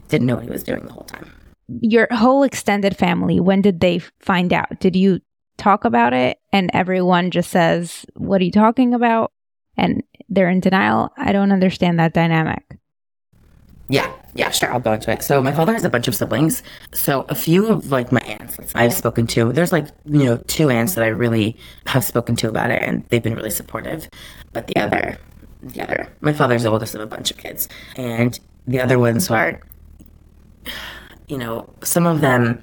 didn't 0.08 0.26
know 0.26 0.36
what 0.36 0.44
he 0.44 0.50
was 0.50 0.62
doing 0.62 0.84
the 0.84 0.92
whole 0.92 1.04
time. 1.04 1.30
Your 1.80 2.06
whole 2.10 2.42
extended 2.42 2.96
family, 2.96 3.40
when 3.40 3.62
did 3.62 3.80
they 3.80 4.00
find 4.20 4.52
out? 4.52 4.80
Did 4.80 4.96
you 4.96 5.20
talk 5.56 5.84
about 5.84 6.12
it 6.12 6.38
and 6.52 6.70
everyone 6.74 7.30
just 7.30 7.50
says, 7.50 8.04
What 8.14 8.40
are 8.40 8.44
you 8.44 8.52
talking 8.52 8.94
about? 8.94 9.32
And 9.76 10.02
they're 10.28 10.50
in 10.50 10.60
denial? 10.60 11.10
I 11.16 11.32
don't 11.32 11.52
understand 11.52 11.98
that 11.98 12.14
dynamic. 12.14 12.78
Yeah, 13.88 14.10
yeah, 14.34 14.50
sure. 14.50 14.72
I'll 14.72 14.80
go 14.80 14.92
into 14.92 15.10
it. 15.10 15.22
So 15.22 15.42
my 15.42 15.52
father 15.52 15.72
has 15.72 15.84
a 15.84 15.90
bunch 15.90 16.08
of 16.08 16.14
siblings. 16.14 16.62
So 16.92 17.26
a 17.28 17.34
few 17.34 17.68
of 17.68 17.90
like 17.90 18.12
my 18.12 18.20
aunts 18.20 18.58
I've 18.74 18.94
spoken 18.94 19.26
to. 19.28 19.52
There's 19.52 19.72
like 19.72 19.88
you 20.04 20.24
know 20.24 20.36
two 20.46 20.70
aunts 20.70 20.94
that 20.94 21.04
I 21.04 21.08
really 21.08 21.56
have 21.86 22.04
spoken 22.04 22.36
to 22.36 22.48
about 22.48 22.70
it, 22.70 22.82
and 22.82 23.04
they've 23.08 23.22
been 23.22 23.34
really 23.34 23.50
supportive. 23.50 24.08
But 24.52 24.68
the 24.68 24.76
other, 24.76 25.18
the 25.62 25.82
other, 25.82 26.08
my 26.20 26.32
father's 26.32 26.62
the 26.62 26.70
oldest 26.70 26.94
of 26.94 27.00
a 27.00 27.06
bunch 27.06 27.30
of 27.30 27.36
kids, 27.36 27.68
and 27.96 28.38
the 28.66 28.80
other 28.80 28.98
ones 28.98 29.30
are, 29.30 29.60
you 31.28 31.36
know, 31.36 31.68
some 31.82 32.06
of 32.06 32.20
them 32.20 32.62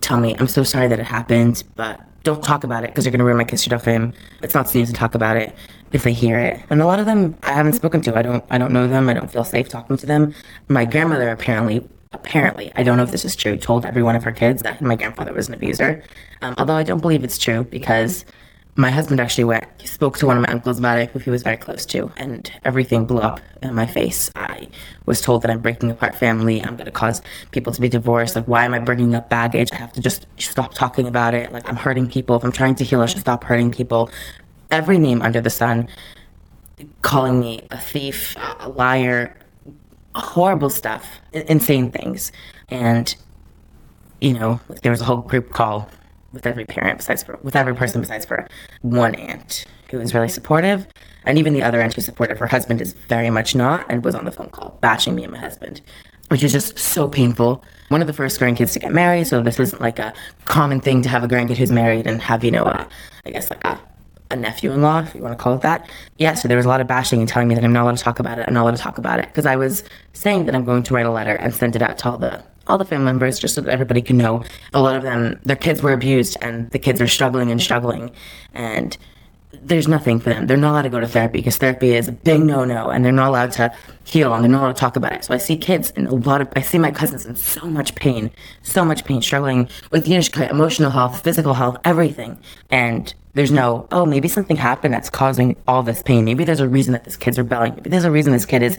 tell 0.00 0.20
me, 0.20 0.36
"I'm 0.38 0.48
so 0.48 0.62
sorry 0.62 0.88
that 0.88 1.00
it 1.00 1.06
happened, 1.06 1.64
but 1.76 2.00
don't 2.22 2.42
talk 2.42 2.64
about 2.64 2.84
it 2.84 2.90
because 2.90 3.04
you're 3.04 3.12
going 3.12 3.18
to 3.18 3.24
ruin 3.24 3.36
my 3.36 3.44
kids' 3.44 3.66
shidduchim. 3.66 4.14
It's 4.42 4.54
not 4.54 4.70
safe 4.70 4.86
to 4.86 4.94
talk 4.94 5.14
about 5.14 5.36
it." 5.36 5.54
If 5.94 6.02
they 6.02 6.12
hear 6.12 6.38
it. 6.38 6.60
And 6.68 6.82
a 6.82 6.86
lot 6.86 6.98
of 6.98 7.06
them 7.06 7.36
I 7.44 7.52
haven't 7.52 7.74
spoken 7.74 8.02
to. 8.02 8.18
I 8.18 8.22
don't 8.22 8.44
I 8.50 8.58
don't 8.58 8.72
know 8.72 8.86
them. 8.86 9.08
I 9.08 9.14
don't 9.14 9.30
feel 9.30 9.44
safe 9.44 9.68
talking 9.68 9.96
to 9.96 10.06
them. 10.06 10.34
My 10.68 10.84
grandmother 10.84 11.30
apparently 11.30 11.88
apparently 12.12 12.72
I 12.76 12.82
don't 12.82 12.96
know 12.96 13.04
if 13.04 13.12
this 13.12 13.24
is 13.24 13.34
true 13.36 13.56
told 13.56 13.86
every 13.86 14.02
one 14.02 14.16
of 14.16 14.24
her 14.24 14.32
kids 14.32 14.62
that 14.62 14.82
my 14.82 14.96
grandfather 14.96 15.32
was 15.32 15.48
an 15.48 15.54
abuser. 15.54 16.02
Um, 16.42 16.54
although 16.58 16.74
I 16.74 16.82
don't 16.82 17.00
believe 17.00 17.24
it's 17.24 17.38
true 17.38 17.64
because 17.64 18.24
my 18.76 18.90
husband 18.90 19.20
actually 19.20 19.44
went 19.44 19.64
he 19.78 19.86
spoke 19.86 20.18
to 20.18 20.26
one 20.26 20.36
of 20.36 20.42
my 20.42 20.52
uncles 20.52 20.80
about 20.80 20.98
it 20.98 21.08
who 21.10 21.20
he 21.20 21.30
was 21.30 21.44
very 21.44 21.56
close 21.56 21.86
to 21.86 22.10
and 22.16 22.50
everything 22.64 23.06
blew 23.06 23.20
up 23.20 23.40
in 23.62 23.72
my 23.72 23.86
face 23.86 24.32
i 24.34 24.66
was 25.06 25.20
told 25.20 25.42
that 25.42 25.50
i'm 25.50 25.60
breaking 25.60 25.90
apart 25.92 26.12
family 26.14 26.60
i'm 26.62 26.74
going 26.74 26.84
to 26.84 26.90
cause 26.90 27.22
people 27.52 27.72
to 27.72 27.80
be 27.80 27.88
divorced 27.88 28.34
like 28.34 28.46
why 28.46 28.64
am 28.64 28.74
i 28.74 28.78
bringing 28.80 29.14
up 29.14 29.30
baggage 29.30 29.70
i 29.72 29.76
have 29.76 29.92
to 29.92 30.00
just 30.00 30.26
stop 30.38 30.74
talking 30.74 31.06
about 31.06 31.34
it 31.34 31.52
like 31.52 31.68
i'm 31.68 31.76
hurting 31.76 32.08
people 32.08 32.34
if 32.34 32.42
i'm 32.42 32.50
trying 32.50 32.74
to 32.74 32.82
heal 32.82 33.00
i 33.00 33.06
should 33.06 33.20
stop 33.20 33.44
hurting 33.44 33.70
people 33.70 34.10
every 34.70 34.98
name 34.98 35.22
under 35.22 35.40
the 35.40 35.50
sun, 35.50 35.88
calling 37.02 37.40
me 37.40 37.66
a 37.70 37.78
thief, 37.78 38.36
a 38.60 38.68
liar, 38.68 39.36
horrible 40.14 40.70
stuff, 40.70 41.06
insane 41.32 41.90
things. 41.90 42.32
And, 42.68 43.14
you 44.20 44.32
know, 44.32 44.60
there 44.82 44.90
was 44.90 45.00
a 45.00 45.04
whole 45.04 45.18
group 45.18 45.50
call 45.50 45.88
with 46.32 46.46
every 46.46 46.64
parent 46.64 46.98
besides 46.98 47.22
for, 47.22 47.38
with 47.42 47.56
every 47.56 47.74
person 47.74 48.00
besides 48.00 48.26
for 48.26 48.46
one 48.82 49.14
aunt 49.14 49.64
who 49.90 49.98
was 49.98 50.14
really 50.14 50.28
supportive. 50.28 50.86
And 51.24 51.38
even 51.38 51.52
the 51.54 51.62
other 51.62 51.80
aunt 51.80 51.94
who 51.94 52.00
supported 52.02 52.38
her 52.38 52.46
husband 52.46 52.80
is 52.80 52.92
very 53.08 53.30
much 53.30 53.54
not 53.54 53.86
and 53.88 54.04
was 54.04 54.14
on 54.14 54.24
the 54.24 54.32
phone 54.32 54.50
call 54.50 54.76
bashing 54.80 55.14
me 55.14 55.22
and 55.22 55.32
my 55.32 55.38
husband, 55.38 55.80
which 56.28 56.42
is 56.42 56.52
just 56.52 56.78
so 56.78 57.08
painful. 57.08 57.64
One 57.88 58.00
of 58.00 58.06
the 58.06 58.12
first 58.12 58.40
grandkids 58.40 58.72
to 58.72 58.78
get 58.78 58.92
married, 58.92 59.26
so 59.26 59.42
this 59.42 59.60
isn't 59.60 59.80
like 59.80 59.98
a 59.98 60.12
common 60.44 60.80
thing 60.80 61.02
to 61.02 61.08
have 61.08 61.22
a 61.22 61.28
grandkid 61.28 61.56
who's 61.56 61.72
married 61.72 62.06
and 62.06 62.20
have, 62.20 62.42
you 62.44 62.50
know, 62.50 62.64
a, 62.64 62.88
I 63.24 63.30
guess 63.30 63.50
like 63.50 63.64
a 63.64 63.78
a 64.30 64.36
nephew-in-law, 64.36 65.00
if 65.00 65.14
you 65.14 65.22
want 65.22 65.36
to 65.36 65.42
call 65.42 65.54
it 65.54 65.62
that. 65.62 65.88
Yeah, 66.18 66.34
so 66.34 66.48
there 66.48 66.56
was 66.56 66.66
a 66.66 66.68
lot 66.68 66.80
of 66.80 66.86
bashing 66.86 67.20
and 67.20 67.28
telling 67.28 67.48
me 67.48 67.54
that 67.54 67.64
I'm 67.64 67.72
not 67.72 67.82
allowed 67.82 67.96
to 67.96 68.02
talk 68.02 68.18
about 68.18 68.38
it. 68.38 68.46
I'm 68.48 68.54
not 68.54 68.62
allowed 68.62 68.76
to 68.76 68.82
talk 68.82 68.98
about 68.98 69.18
it 69.18 69.26
because 69.26 69.46
I 69.46 69.56
was 69.56 69.84
saying 70.12 70.46
that 70.46 70.54
I'm 70.54 70.64
going 70.64 70.82
to 70.84 70.94
write 70.94 71.06
a 71.06 71.10
letter 71.10 71.34
and 71.34 71.54
send 71.54 71.76
it 71.76 71.82
out 71.82 71.98
to 71.98 72.10
all 72.10 72.18
the 72.18 72.42
all 72.66 72.78
the 72.78 72.84
family 72.84 73.04
members 73.04 73.38
just 73.38 73.54
so 73.54 73.60
that 73.60 73.70
everybody 73.70 74.00
can 74.00 74.16
know. 74.16 74.42
A 74.72 74.80
lot 74.80 74.96
of 74.96 75.02
them, 75.02 75.38
their 75.44 75.56
kids 75.56 75.82
were 75.82 75.92
abused 75.92 76.36
and 76.40 76.70
the 76.70 76.78
kids 76.78 77.00
are 77.00 77.06
struggling 77.06 77.50
and 77.50 77.60
struggling, 77.60 78.10
and 78.54 78.96
there's 79.62 79.86
nothing 79.86 80.18
for 80.18 80.30
them. 80.30 80.46
They're 80.46 80.56
not 80.56 80.72
allowed 80.72 80.82
to 80.82 80.88
go 80.88 81.00
to 81.00 81.06
therapy 81.06 81.38
because 81.38 81.56
therapy 81.56 81.94
is 81.94 82.08
a 82.08 82.12
big 82.12 82.40
no-no, 82.40 82.90
and 82.90 83.04
they're 83.04 83.12
not 83.12 83.28
allowed 83.28 83.52
to 83.52 83.72
heal 84.04 84.34
and 84.34 84.42
they're 84.42 84.50
not 84.50 84.62
allowed 84.62 84.76
to 84.76 84.80
talk 84.80 84.96
about 84.96 85.12
it. 85.12 85.24
So 85.24 85.34
I 85.34 85.38
see 85.38 85.56
kids 85.56 85.90
in 85.92 86.06
a 86.06 86.14
lot 86.14 86.40
of, 86.40 86.48
I 86.56 86.60
see 86.60 86.78
my 86.78 86.90
cousins 86.90 87.24
in 87.24 87.36
so 87.36 87.66
much 87.66 87.94
pain, 87.94 88.30
so 88.62 88.84
much 88.84 89.04
pain, 89.04 89.22
struggling 89.22 89.68
with 89.90 90.08
emotional 90.08 90.90
health, 90.90 91.22
physical 91.22 91.54
health, 91.54 91.78
everything, 91.84 92.38
and 92.70 93.14
there's 93.34 93.50
no, 93.50 93.86
oh, 93.90 94.06
maybe 94.06 94.28
something 94.28 94.56
happened 94.56 94.94
that's 94.94 95.10
causing 95.10 95.56
all 95.66 95.82
this 95.82 96.02
pain. 96.02 96.24
Maybe 96.24 96.44
there's 96.44 96.60
a 96.60 96.68
reason 96.68 96.92
that 96.92 97.04
this 97.04 97.16
kid's 97.16 97.38
rebelling. 97.38 97.74
Maybe 97.74 97.90
there's 97.90 98.04
a 98.04 98.10
reason 98.10 98.32
this 98.32 98.46
kid 98.46 98.62
is 98.62 98.78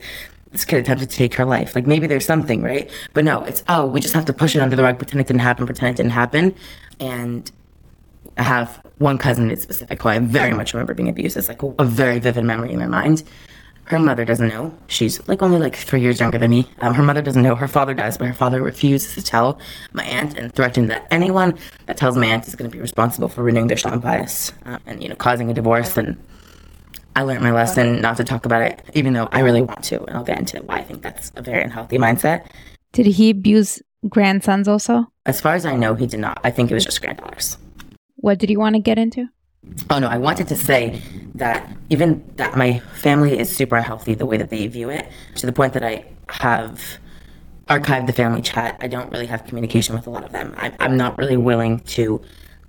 this 0.52 0.64
kid 0.64 0.80
attempted 0.80 1.10
to 1.10 1.16
take 1.16 1.34
her 1.36 1.44
life. 1.44 1.76
Like 1.76 1.86
maybe 1.86 2.08
there's 2.08 2.26
something, 2.26 2.62
right? 2.62 2.90
But 3.14 3.26
no, 3.26 3.44
it's 3.44 3.64
oh, 3.68 3.86
we 3.86 4.00
just 4.00 4.14
have 4.14 4.26
to 4.26 4.34
push 4.34 4.56
it 4.56 4.62
under 4.62 4.76
the 4.76 4.84
rug, 4.84 4.98
pretend 4.98 5.20
it 5.20 5.28
didn't 5.28 5.42
happen, 5.42 5.66
pretend 5.66 5.94
it 5.94 5.98
didn't 5.98 6.14
happen. 6.14 6.56
And 7.00 7.52
I 8.38 8.44
have 8.44 8.82
one 8.98 9.18
cousin 9.18 9.52
in 9.52 9.58
specific 9.58 10.02
who 10.02 10.10
I 10.10 10.20
very 10.20 10.54
much 10.54 10.74
remember 10.74 10.94
being 10.94 11.10
abused. 11.10 11.36
It's 11.36 11.50
like 11.50 11.62
a 11.62 11.84
very 11.84 12.20
vivid 12.20 12.46
memory 12.46 12.72
in 12.72 12.80
my 12.80 12.88
mind. 12.88 13.24
Her 13.86 14.00
mother 14.00 14.26
doesn't 14.26 14.48
know. 14.48 14.76
She's 14.88 15.26
like 15.28 15.44
only 15.44 15.60
like 15.60 15.76
three 15.76 16.02
years 16.02 16.20
younger 16.20 16.40
than 16.40 16.50
me. 16.50 16.68
Um, 16.82 16.96
her 16.96 17.04
mother 17.04 17.22
doesn't 17.22 17.44
know. 17.44 17.56
Her 17.56 17.68
father 17.68 17.94
does, 17.94 18.18
but 18.18 18.28
her 18.28 18.34
father 18.34 18.62
refuses 18.62 19.14
to 19.14 19.22
tell 19.22 19.60
my 19.94 20.04
aunt 20.06 20.36
and 20.38 20.52
threatened 20.54 20.90
that 20.90 21.06
anyone 21.12 21.58
that 21.86 21.96
tells 21.96 22.18
my 22.18 22.26
aunt 22.26 22.48
is 22.48 22.56
going 22.56 22.70
to 22.70 22.76
be 22.76 22.82
responsible 22.82 23.28
for 23.28 23.44
renewing 23.44 23.68
their 23.68 23.78
Shalom 23.78 24.02
bayis 24.02 24.54
um, 24.66 24.80
and 24.88 25.04
you 25.04 25.10
know 25.10 25.16
causing 25.16 25.52
a 25.52 25.54
divorce. 25.54 25.96
And 25.98 26.18
I 27.16 27.22
learned 27.22 27.44
my 27.44 27.52
lesson 27.52 28.02
not 28.02 28.18
to 28.18 28.24
talk 28.24 28.48
about 28.48 28.64
it, 28.64 28.82
even 28.96 29.14
though 29.14 29.30
I 29.32 29.42
really 29.42 29.62
want 29.62 29.84
to, 29.86 30.04
and 30.04 30.18
I'll 30.18 30.24
get 30.24 30.40
into 30.40 30.58
why 30.64 30.78
I 30.78 30.84
think 30.84 31.04
that's 31.04 31.32
a 31.36 31.44
very 31.44 31.64
unhealthy 31.64 32.00
mindset. 32.00 32.48
Did 32.92 33.06
he 33.06 33.30
abuse 33.30 33.84
grandsons 34.10 34.68
also? 34.68 35.06
As 35.28 35.40
far 35.40 35.54
as 35.54 35.66
I 35.66 35.76
know, 35.76 35.94
he 35.94 36.08
did 36.08 36.20
not. 36.20 36.40
I 36.44 36.50
think 36.50 36.72
it 36.72 36.74
was 36.74 36.86
just 36.86 37.02
granddaughters. 37.02 37.58
What 38.16 38.40
did 38.40 38.50
you 38.50 38.60
want 38.60 38.76
to 38.76 38.82
get 38.82 38.98
into? 38.98 39.28
Oh 39.90 40.00
no, 40.00 40.08
I 40.08 40.18
wanted 40.18 40.48
to 40.50 40.56
say 40.56 41.02
that 41.36 41.70
even 41.90 42.24
that 42.38 42.58
my 42.58 42.80
family 42.96 43.38
is 43.38 43.56
super 43.56 43.82
healthy 43.82 44.14
the 44.16 44.26
way 44.26 44.38
that 44.38 44.50
they 44.50 44.66
view 44.68 44.90
it, 44.90 45.08
to 45.36 45.46
the 45.46 45.52
point 45.52 45.74
that 45.74 45.84
I 45.84 46.06
have 46.30 46.82
archived 47.68 48.08
the 48.08 48.14
family 48.14 48.42
chat. 48.42 48.78
I 48.80 48.88
don't 48.88 49.12
really 49.12 49.26
have 49.26 49.46
communication 49.46 49.96
with 49.96 50.08
a 50.08 50.10
lot 50.10 50.24
of 50.24 50.32
them. 50.32 50.54
I, 50.58 50.74
I'm 50.80 50.98
not 50.98 51.18
really 51.18 51.38
willing 51.38 51.80
to 51.80 52.22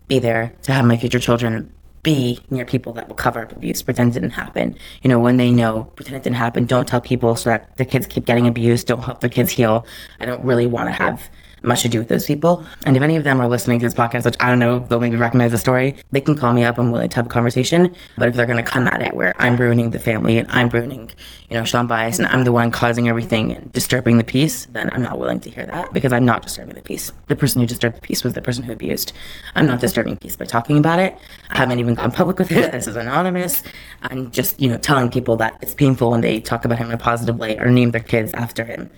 be 0.09 0.19
there 0.19 0.53
to 0.63 0.73
have 0.73 0.85
my 0.85 0.97
future 0.97 1.19
children 1.19 1.73
be 2.03 2.39
near 2.51 2.65
people 2.65 2.93
that 2.93 3.09
will 3.09 3.17
cover 3.17 3.43
up 3.43 3.51
abuse, 3.51 3.83
pretend 3.83 4.11
it 4.11 4.21
didn't 4.21 4.31
happen. 4.31 4.77
You 5.03 5.09
know, 5.09 5.19
when 5.19 5.39
they 5.39 5.51
know, 5.51 5.85
pretend 5.97 6.17
it 6.17 6.23
didn't 6.23 6.37
happen, 6.37 6.65
don't 6.65 6.87
tell 6.87 7.01
people 7.01 7.35
so 7.35 7.51
that 7.51 7.77
the 7.79 7.85
kids 7.85 8.07
keep 8.07 8.27
getting 8.27 8.47
abused, 8.47 8.87
don't 8.87 9.03
help 9.03 9.21
the 9.21 9.29
kids 9.29 9.51
heal. 9.51 9.85
I 10.21 10.25
don't 10.25 10.45
really 10.45 10.69
want 10.69 10.89
to 10.89 10.93
have 10.93 11.29
much 11.67 11.83
to 11.83 11.89
do 11.89 11.99
with 11.99 12.09
those 12.09 12.27
people. 12.27 12.65
And 12.85 12.97
if 12.97 13.03
any 13.03 13.17
of 13.17 13.25
them 13.25 13.41
are 13.41 13.49
listening 13.49 13.81
to 13.81 13.87
this 13.87 13.95
podcast, 13.95 14.25
which 14.25 14.37
I 14.41 14.49
don't 14.49 14.59
know, 14.59 14.79
they'll 14.79 15.01
maybe 15.01 15.17
recognize 15.17 15.51
the 15.51 15.59
story, 15.59 15.97
they 16.13 16.21
can 16.21 16.37
call 16.37 16.53
me 16.53 16.65
up. 16.65 16.79
I'm 16.79 16.91
willing 16.93 17.09
to 17.09 17.17
have 17.17 17.27
a 17.27 17.29
conversation. 17.29 17.95
But 18.17 18.29
if 18.29 18.35
they're 18.35 18.47
going 18.47 18.63
to 18.65 18.71
come 18.71 18.87
at 18.87 19.03
it 19.03 19.15
where 19.15 19.35
I'm 19.39 19.57
ruining 19.57 19.91
the 19.91 19.99
family 19.99 20.39
and 20.39 20.51
I'm 20.51 20.69
ruining, 20.69 21.11
you 21.51 21.57
know, 21.57 21.65
Shalom 21.65 21.89
Bayis 21.89 22.19
and 22.19 22.29
I'm 22.29 22.45
the 22.45 22.53
one 22.53 22.71
causing 22.71 23.09
everything 23.09 23.53
and 23.53 23.73
disturbing 23.73 24.19
the 24.19 24.25
peace, 24.25 24.67
then 24.67 24.91
I'm 24.93 25.03
not 25.03 25.19
willing 25.19 25.41
to 25.41 25.51
hear 25.51 25.67
that 25.67 25.93
because 25.93 26.13
I'm 26.13 26.25
not 26.25 26.43
disturbing 26.43 26.75
the 26.75 26.83
peace. 26.83 27.13
The 27.27 27.37
person 27.37 27.61
who 27.61 27.67
disturbed 27.67 27.97
the 27.97 28.01
peace 28.01 28.23
was 28.23 28.35
the 28.35 28.43
person 28.43 28.65
who 28.65 28.73
abused. 28.73 29.13
I'm 29.55 29.67
not 29.67 29.81
disturbing 29.81 30.17
peace 30.17 30.37
by 30.37 30.45
talking 30.45 30.79
about 30.79 30.99
it. 30.99 31.19
I 31.51 31.59
haven't 31.59 31.81
even 31.81 31.95
gone 31.95 32.13
public 32.13 32.39
with 32.39 32.53
it. 32.53 32.73
This 32.73 32.87
is 32.87 32.97
anonymous. 32.97 33.63
I'm 34.03 34.31
just, 34.31 34.61
you 34.61 34.69
know, 34.69 34.79
telling 34.79 35.11
people 35.11 35.37
that 35.37 35.57
it's 35.63 35.75
painful 35.75 36.11
when 36.11 36.21
they 36.21 36.41
talk 36.41 36.65
about 36.65 36.79
him 36.79 36.89
in 36.89 36.93
a 36.93 36.99
positive 36.99 37.39
way 37.39 37.59
or 37.59 37.71
name 37.71 37.91
their 37.91 38.01
kids 38.01 38.33
after 38.35 38.65
him. 38.65 38.91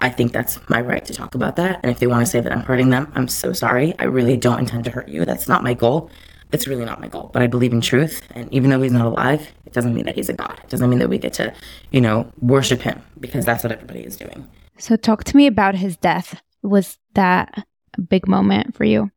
I 0.00 0.08
think 0.08 0.32
that's 0.32 0.58
my 0.68 0.80
right 0.80 1.04
to 1.04 1.14
talk 1.14 1.34
about 1.34 1.56
that. 1.56 1.80
And 1.82 1.90
if 1.90 1.98
they 1.98 2.06
want 2.06 2.24
to 2.24 2.30
say 2.30 2.40
that 2.40 2.52
I'm 2.52 2.62
hurting 2.62 2.90
them, 2.90 3.10
I'm 3.14 3.28
so 3.28 3.52
sorry. 3.52 3.94
I 3.98 4.04
really 4.04 4.36
don't 4.36 4.58
intend 4.58 4.84
to 4.84 4.90
hurt 4.90 5.08
you. 5.08 5.24
That's 5.24 5.48
not 5.48 5.62
my 5.62 5.74
goal. 5.74 6.10
It's 6.52 6.66
really 6.66 6.84
not 6.84 7.00
my 7.00 7.08
goal. 7.08 7.30
But 7.32 7.42
I 7.42 7.46
believe 7.46 7.72
in 7.72 7.80
truth. 7.80 8.22
And 8.34 8.52
even 8.52 8.70
though 8.70 8.82
he's 8.82 8.92
not 8.92 9.06
alive, 9.06 9.48
it 9.66 9.72
doesn't 9.72 9.94
mean 9.94 10.04
that 10.06 10.16
he's 10.16 10.28
a 10.28 10.32
God. 10.32 10.58
It 10.62 10.70
doesn't 10.70 10.88
mean 10.90 10.98
that 10.98 11.08
we 11.08 11.18
get 11.18 11.32
to, 11.34 11.52
you 11.90 12.00
know, 12.00 12.30
worship 12.40 12.80
him 12.80 13.02
because 13.20 13.44
that's 13.44 13.62
what 13.62 13.72
everybody 13.72 14.00
is 14.00 14.16
doing. 14.16 14.48
So 14.78 14.96
talk 14.96 15.24
to 15.24 15.36
me 15.36 15.46
about 15.46 15.76
his 15.76 15.96
death. 15.96 16.40
Was 16.62 16.98
that 17.14 17.66
a 17.96 18.00
big 18.00 18.26
moment 18.26 18.74
for 18.74 18.84
you? 18.84 19.10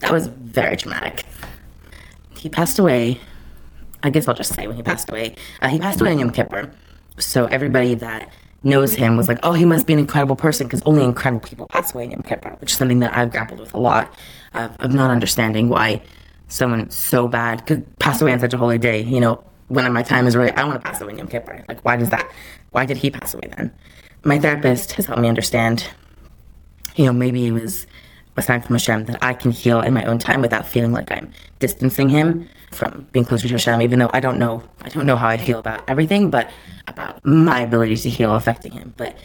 That 0.00 0.12
was 0.12 0.26
very 0.26 0.76
traumatic. 0.76 1.24
He 2.36 2.48
passed 2.48 2.78
away 2.78 3.20
I 4.02 4.10
guess 4.10 4.28
I'll 4.28 4.34
just 4.34 4.54
say 4.54 4.66
when 4.66 4.76
he 4.76 4.82
passed 4.82 5.10
away. 5.10 5.36
Uh, 5.60 5.68
he 5.68 5.78
passed 5.78 6.00
away 6.00 6.12
in 6.12 6.18
Yom 6.18 6.30
Kippur. 6.30 6.70
So 7.18 7.46
everybody 7.46 7.94
that 7.96 8.30
knows 8.62 8.94
him 8.94 9.16
was 9.16 9.28
like, 9.28 9.38
oh, 9.42 9.52
he 9.52 9.64
must 9.64 9.86
be 9.86 9.92
an 9.92 9.98
incredible 9.98 10.36
person 10.36 10.66
because 10.66 10.82
only 10.82 11.02
incredible 11.02 11.46
people 11.46 11.66
pass 11.66 11.94
away 11.94 12.04
in 12.04 12.10
Yom 12.10 12.22
Kippur, 12.22 12.56
which 12.60 12.72
is 12.72 12.78
something 12.78 13.00
that 13.00 13.16
I've 13.16 13.30
grappled 13.30 13.60
with 13.60 13.72
a 13.74 13.78
lot 13.78 14.12
of, 14.54 14.76
of 14.80 14.92
not 14.92 15.10
understanding 15.10 15.68
why 15.68 16.02
someone 16.48 16.90
so 16.90 17.28
bad 17.28 17.66
could 17.66 17.98
pass 17.98 18.20
away 18.20 18.32
on 18.32 18.40
such 18.40 18.52
a 18.52 18.58
holy 18.58 18.78
day. 18.78 19.02
You 19.02 19.20
know, 19.20 19.42
when 19.68 19.90
my 19.92 20.02
time 20.02 20.26
is 20.26 20.36
right, 20.36 20.56
I 20.58 20.64
want 20.64 20.82
to 20.82 20.86
pass 20.86 21.00
away 21.00 21.12
in 21.12 21.18
Yom 21.18 21.28
Kippur. 21.28 21.64
Like, 21.68 21.84
why 21.84 21.96
does 21.96 22.10
that? 22.10 22.30
Why 22.70 22.84
did 22.84 22.98
he 22.98 23.10
pass 23.10 23.34
away 23.34 23.48
then? 23.56 23.72
My 24.24 24.38
therapist 24.38 24.92
has 24.92 25.06
helped 25.06 25.22
me 25.22 25.28
understand, 25.28 25.86
you 26.96 27.06
know, 27.06 27.12
maybe 27.12 27.46
it 27.46 27.52
was 27.52 27.86
a 28.36 28.42
sign 28.42 28.62
from 28.62 28.74
Hashem 28.74 29.06
that 29.06 29.22
I 29.22 29.34
can 29.34 29.50
heal 29.50 29.80
in 29.80 29.94
my 29.94 30.04
own 30.04 30.18
time 30.18 30.40
without 30.40 30.66
feeling 30.66 30.92
like 30.92 31.10
I'm 31.10 31.32
distancing 31.58 32.08
him 32.08 32.48
from 32.70 33.06
being 33.12 33.24
closer 33.24 33.48
to 33.48 33.54
Hashem, 33.54 33.82
even 33.82 33.98
though 33.98 34.10
I 34.12 34.20
don't 34.20 34.38
know 34.38 34.62
I 34.82 34.88
don't 34.88 35.06
know 35.06 35.16
how 35.16 35.28
I 35.28 35.36
feel 35.36 35.58
about 35.58 35.88
everything, 35.88 36.30
but 36.30 36.50
about 36.86 37.24
my 37.24 37.60
ability 37.60 37.96
to 37.96 38.10
heal 38.10 38.34
affecting 38.34 38.72
him. 38.72 38.94
But 38.96 39.16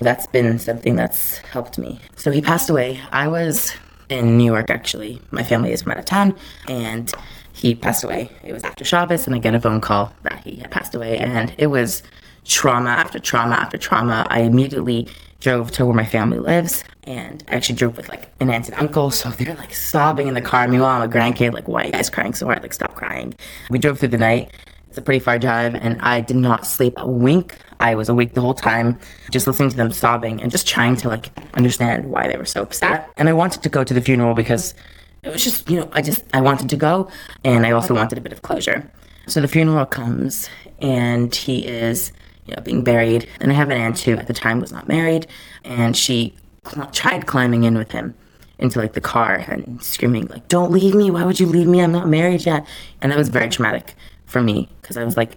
that's 0.00 0.26
been 0.26 0.58
something 0.58 0.96
that's 0.96 1.38
helped 1.38 1.78
me. 1.78 2.00
So 2.16 2.30
he 2.30 2.40
passed 2.40 2.70
away. 2.70 3.00
I 3.10 3.28
was 3.28 3.74
in 4.08 4.38
New 4.38 4.44
York 4.44 4.70
actually. 4.70 5.20
My 5.30 5.42
family 5.42 5.72
is 5.72 5.82
from 5.82 5.92
out 5.92 5.98
of 5.98 6.04
town 6.04 6.36
and 6.68 7.12
he 7.52 7.74
passed 7.74 8.04
away. 8.04 8.30
It 8.44 8.52
was 8.52 8.62
after 8.64 8.84
Shabbos 8.84 9.26
and 9.26 9.34
I 9.34 9.38
get 9.38 9.54
a 9.54 9.60
phone 9.60 9.80
call 9.80 10.12
that 10.22 10.44
he 10.44 10.56
had 10.56 10.70
passed 10.70 10.94
away 10.94 11.18
and 11.18 11.54
it 11.58 11.66
was 11.66 12.02
trauma 12.44 12.90
after 12.90 13.18
trauma 13.18 13.56
after 13.56 13.76
trauma. 13.76 14.26
I 14.30 14.40
immediately 14.40 15.08
drove 15.40 15.70
to 15.72 15.86
where 15.86 15.94
my 15.94 16.04
family 16.04 16.38
lives 16.38 16.82
and 17.04 17.44
I 17.48 17.54
actually 17.54 17.76
drove 17.76 17.96
with 17.96 18.08
like 18.08 18.28
an 18.40 18.50
aunt 18.50 18.68
and 18.68 18.78
uncle. 18.78 19.10
So 19.10 19.30
they're 19.30 19.54
like 19.54 19.74
sobbing 19.74 20.26
in 20.26 20.34
the 20.34 20.42
car. 20.42 20.66
Meanwhile, 20.68 21.00
I'm 21.00 21.08
a 21.08 21.12
grandkid, 21.12 21.52
like, 21.52 21.68
why 21.68 21.82
are 21.82 21.86
you 21.86 21.92
guys 21.92 22.10
crying 22.10 22.34
so 22.34 22.46
hard? 22.46 22.62
Like, 22.62 22.74
stop 22.74 22.94
crying. 22.94 23.34
We 23.70 23.78
drove 23.78 23.98
through 23.98 24.08
the 24.08 24.18
night. 24.18 24.52
It's 24.88 24.98
a 24.98 25.02
pretty 25.02 25.20
far 25.20 25.38
drive 25.38 25.74
and 25.74 26.00
I 26.00 26.20
did 26.20 26.36
not 26.36 26.66
sleep 26.66 26.94
a 26.96 27.06
wink. 27.06 27.56
I 27.78 27.94
was 27.94 28.08
awake 28.08 28.34
the 28.34 28.40
whole 28.40 28.54
time, 28.54 28.98
just 29.30 29.46
listening 29.46 29.70
to 29.70 29.76
them 29.76 29.92
sobbing 29.92 30.42
and 30.42 30.50
just 30.50 30.66
trying 30.66 30.96
to 30.96 31.08
like 31.08 31.30
understand 31.54 32.10
why 32.10 32.26
they 32.26 32.36
were 32.36 32.46
so 32.46 32.62
upset. 32.62 33.10
And 33.16 33.28
I 33.28 33.32
wanted 33.32 33.62
to 33.62 33.68
go 33.68 33.84
to 33.84 33.94
the 33.94 34.00
funeral 34.00 34.34
because 34.34 34.74
it 35.22 35.30
was 35.30 35.44
just, 35.44 35.68
you 35.70 35.78
know, 35.78 35.88
I 35.92 36.02
just, 36.02 36.24
I 36.32 36.40
wanted 36.40 36.70
to 36.70 36.76
go 36.76 37.10
and 37.44 37.66
I 37.66 37.72
also 37.72 37.94
wanted 37.94 38.18
a 38.18 38.20
bit 38.20 38.32
of 38.32 38.42
closure. 38.42 38.90
So 39.26 39.40
the 39.40 39.48
funeral 39.48 39.84
comes 39.84 40.48
and 40.80 41.34
he 41.34 41.66
is 41.66 42.12
you 42.48 42.56
know, 42.56 42.62
being 42.62 42.82
buried. 42.82 43.28
And 43.40 43.52
I 43.52 43.54
have 43.54 43.70
an 43.70 43.78
aunt 43.78 44.00
who 44.00 44.12
at 44.12 44.26
the 44.26 44.32
time 44.32 44.60
was 44.60 44.72
not 44.72 44.88
married, 44.88 45.26
and 45.64 45.96
she 45.96 46.34
cl- 46.66 46.90
tried 46.90 47.26
climbing 47.26 47.64
in 47.64 47.76
with 47.76 47.92
him 47.92 48.14
into 48.58 48.78
like 48.80 48.94
the 48.94 49.00
car 49.00 49.44
and 49.46 49.82
screaming 49.82 50.26
like, 50.28 50.48
"Don't 50.48 50.72
leave 50.72 50.94
me! 50.94 51.10
Why 51.10 51.24
would 51.24 51.38
you 51.38 51.46
leave 51.46 51.66
me? 51.66 51.80
I'm 51.80 51.92
not 51.92 52.08
married 52.08 52.44
yet." 52.46 52.66
And 53.00 53.12
that 53.12 53.18
was 53.18 53.28
very 53.28 53.48
traumatic 53.48 53.94
for 54.26 54.40
me 54.40 54.68
because 54.80 54.96
I 54.96 55.04
was 55.04 55.16
like 55.16 55.36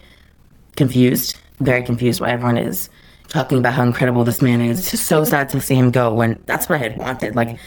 confused, 0.76 1.38
very 1.60 1.84
confused 1.84 2.22
why 2.22 2.30
everyone 2.32 2.58
is 2.58 2.90
talking 3.28 3.58
about 3.58 3.74
how 3.74 3.84
incredible 3.84 4.24
this 4.24 4.42
man 4.42 4.62
is. 4.62 4.80
It's 4.80 4.92
just 4.92 5.06
so 5.06 5.24
sad 5.24 5.50
to 5.50 5.62
see 5.62 5.76
him 5.76 5.92
go 5.92 6.14
when 6.14 6.42
that's 6.46 6.68
what 6.68 6.82
I 6.82 6.84
had 6.84 6.98
wanted. 6.98 7.36
Like, 7.36 7.58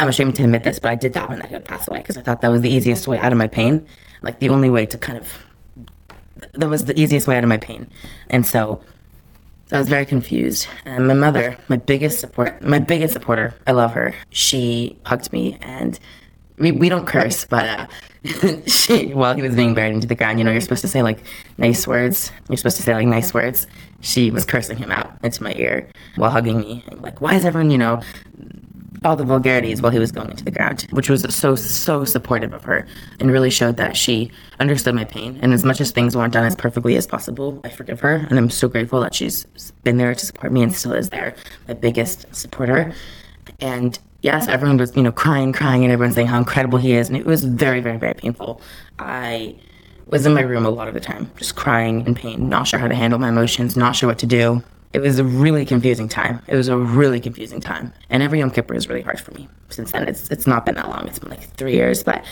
I'm 0.00 0.08
ashamed 0.08 0.34
to 0.36 0.44
admit 0.44 0.64
this, 0.64 0.78
but 0.78 0.90
I 0.90 0.94
did 0.94 1.12
that 1.12 1.28
when 1.28 1.42
I 1.42 1.46
had 1.46 1.64
passed 1.64 1.88
away 1.88 1.98
because 1.98 2.16
I 2.16 2.22
thought 2.22 2.40
that 2.40 2.50
was 2.50 2.62
the 2.62 2.70
easiest 2.70 3.06
way 3.06 3.18
out 3.18 3.32
of 3.32 3.38
my 3.38 3.46
pain. 3.46 3.86
Like 4.22 4.40
the 4.40 4.48
only 4.48 4.70
way 4.70 4.86
to 4.86 4.98
kind 4.98 5.18
of 5.18 5.28
that 6.52 6.68
was 6.68 6.84
the 6.84 6.98
easiest 6.98 7.26
way 7.26 7.36
out 7.36 7.44
of 7.44 7.48
my 7.48 7.56
pain. 7.56 7.88
And 8.28 8.46
so 8.46 8.80
I 9.72 9.78
was 9.78 9.88
very 9.88 10.06
confused. 10.06 10.66
And 10.84 11.06
my 11.06 11.14
mother, 11.14 11.56
my 11.68 11.76
biggest 11.76 12.20
support, 12.20 12.62
my 12.62 12.78
biggest 12.78 13.12
supporter, 13.12 13.54
I 13.66 13.72
love 13.72 13.92
her. 13.92 14.14
She 14.30 14.98
hugged 15.04 15.32
me 15.32 15.58
and 15.62 15.98
we, 16.58 16.72
we 16.72 16.88
don't 16.88 17.06
curse, 17.06 17.46
but 17.46 17.66
uh, 17.66 17.86
she, 18.66 19.14
while 19.14 19.34
he 19.34 19.42
was 19.42 19.54
being 19.54 19.74
buried 19.74 19.94
into 19.94 20.06
the 20.06 20.14
ground, 20.14 20.38
you 20.38 20.44
know, 20.44 20.50
you're 20.50 20.60
supposed 20.60 20.82
to 20.82 20.88
say 20.88 21.02
like 21.02 21.20
nice 21.56 21.86
words. 21.86 22.32
You're 22.48 22.58
supposed 22.58 22.76
to 22.76 22.82
say 22.82 22.94
like 22.94 23.06
nice 23.06 23.32
words. 23.32 23.66
She 24.00 24.30
was 24.30 24.44
cursing 24.44 24.76
him 24.76 24.90
out 24.90 25.12
into 25.22 25.42
my 25.42 25.54
ear 25.54 25.88
while 26.16 26.30
hugging 26.30 26.60
me. 26.60 26.84
Like, 26.92 27.20
why 27.20 27.34
is 27.34 27.44
everyone, 27.44 27.70
you 27.70 27.78
know, 27.78 28.02
all 29.04 29.16
the 29.16 29.24
vulgarities 29.24 29.80
while 29.80 29.92
he 29.92 29.98
was 29.98 30.12
going 30.12 30.30
into 30.30 30.44
the 30.44 30.50
ground, 30.50 30.86
which 30.90 31.08
was 31.08 31.22
so, 31.34 31.54
so 31.54 32.04
supportive 32.04 32.52
of 32.52 32.64
her 32.64 32.86
and 33.18 33.30
really 33.30 33.50
showed 33.50 33.76
that 33.78 33.96
she 33.96 34.30
understood 34.58 34.94
my 34.94 35.04
pain. 35.04 35.38
And 35.42 35.52
as 35.54 35.64
much 35.64 35.80
as 35.80 35.90
things 35.90 36.16
weren't 36.16 36.32
done 36.32 36.44
as 36.44 36.54
perfectly 36.54 36.96
as 36.96 37.06
possible, 37.06 37.60
I 37.64 37.70
forgive 37.70 38.00
her. 38.00 38.26
And 38.28 38.38
I'm 38.38 38.50
so 38.50 38.68
grateful 38.68 39.00
that 39.00 39.14
she's 39.14 39.44
been 39.84 39.96
there 39.96 40.14
to 40.14 40.26
support 40.26 40.52
me 40.52 40.62
and 40.62 40.74
still 40.74 40.92
is 40.92 41.10
there, 41.10 41.34
my 41.66 41.74
biggest 41.74 42.26
supporter. 42.34 42.92
And 43.60 43.98
yes, 44.20 44.48
everyone 44.48 44.76
was, 44.76 44.94
you 44.94 45.02
know, 45.02 45.12
crying, 45.12 45.52
crying, 45.52 45.82
and 45.82 45.92
everyone 45.92 46.14
saying 46.14 46.26
how 46.26 46.38
incredible 46.38 46.78
he 46.78 46.92
is. 46.92 47.08
And 47.08 47.16
it 47.16 47.24
was 47.24 47.44
very, 47.44 47.80
very, 47.80 47.96
very 47.96 48.14
painful. 48.14 48.60
I 48.98 49.56
was 50.06 50.26
in 50.26 50.34
my 50.34 50.42
room 50.42 50.66
a 50.66 50.70
lot 50.70 50.88
of 50.88 50.94
the 50.94 51.00
time, 51.00 51.30
just 51.36 51.56
crying 51.56 52.06
in 52.06 52.14
pain, 52.14 52.48
not 52.48 52.66
sure 52.66 52.78
how 52.78 52.88
to 52.88 52.94
handle 52.94 53.18
my 53.18 53.28
emotions, 53.28 53.76
not 53.76 53.96
sure 53.96 54.08
what 54.08 54.18
to 54.18 54.26
do 54.26 54.62
it 54.92 55.00
was 55.00 55.18
a 55.18 55.24
really 55.24 55.64
confusing 55.64 56.08
time. 56.08 56.42
It 56.48 56.56
was 56.56 56.68
a 56.68 56.76
really 56.76 57.20
confusing 57.20 57.60
time. 57.60 57.92
And 58.08 58.22
every 58.22 58.40
Yom 58.40 58.50
Kippur 58.50 58.74
is 58.74 58.88
really 58.88 59.02
hard 59.02 59.20
for 59.20 59.32
me. 59.32 59.48
Since 59.68 59.92
then, 59.92 60.08
it's 60.08 60.28
it's 60.30 60.46
not 60.46 60.66
been 60.66 60.74
that 60.74 60.88
long. 60.88 61.06
It's 61.06 61.18
been 61.18 61.30
like 61.30 61.48
three 61.54 61.74
years, 61.74 62.02
but 62.02 62.24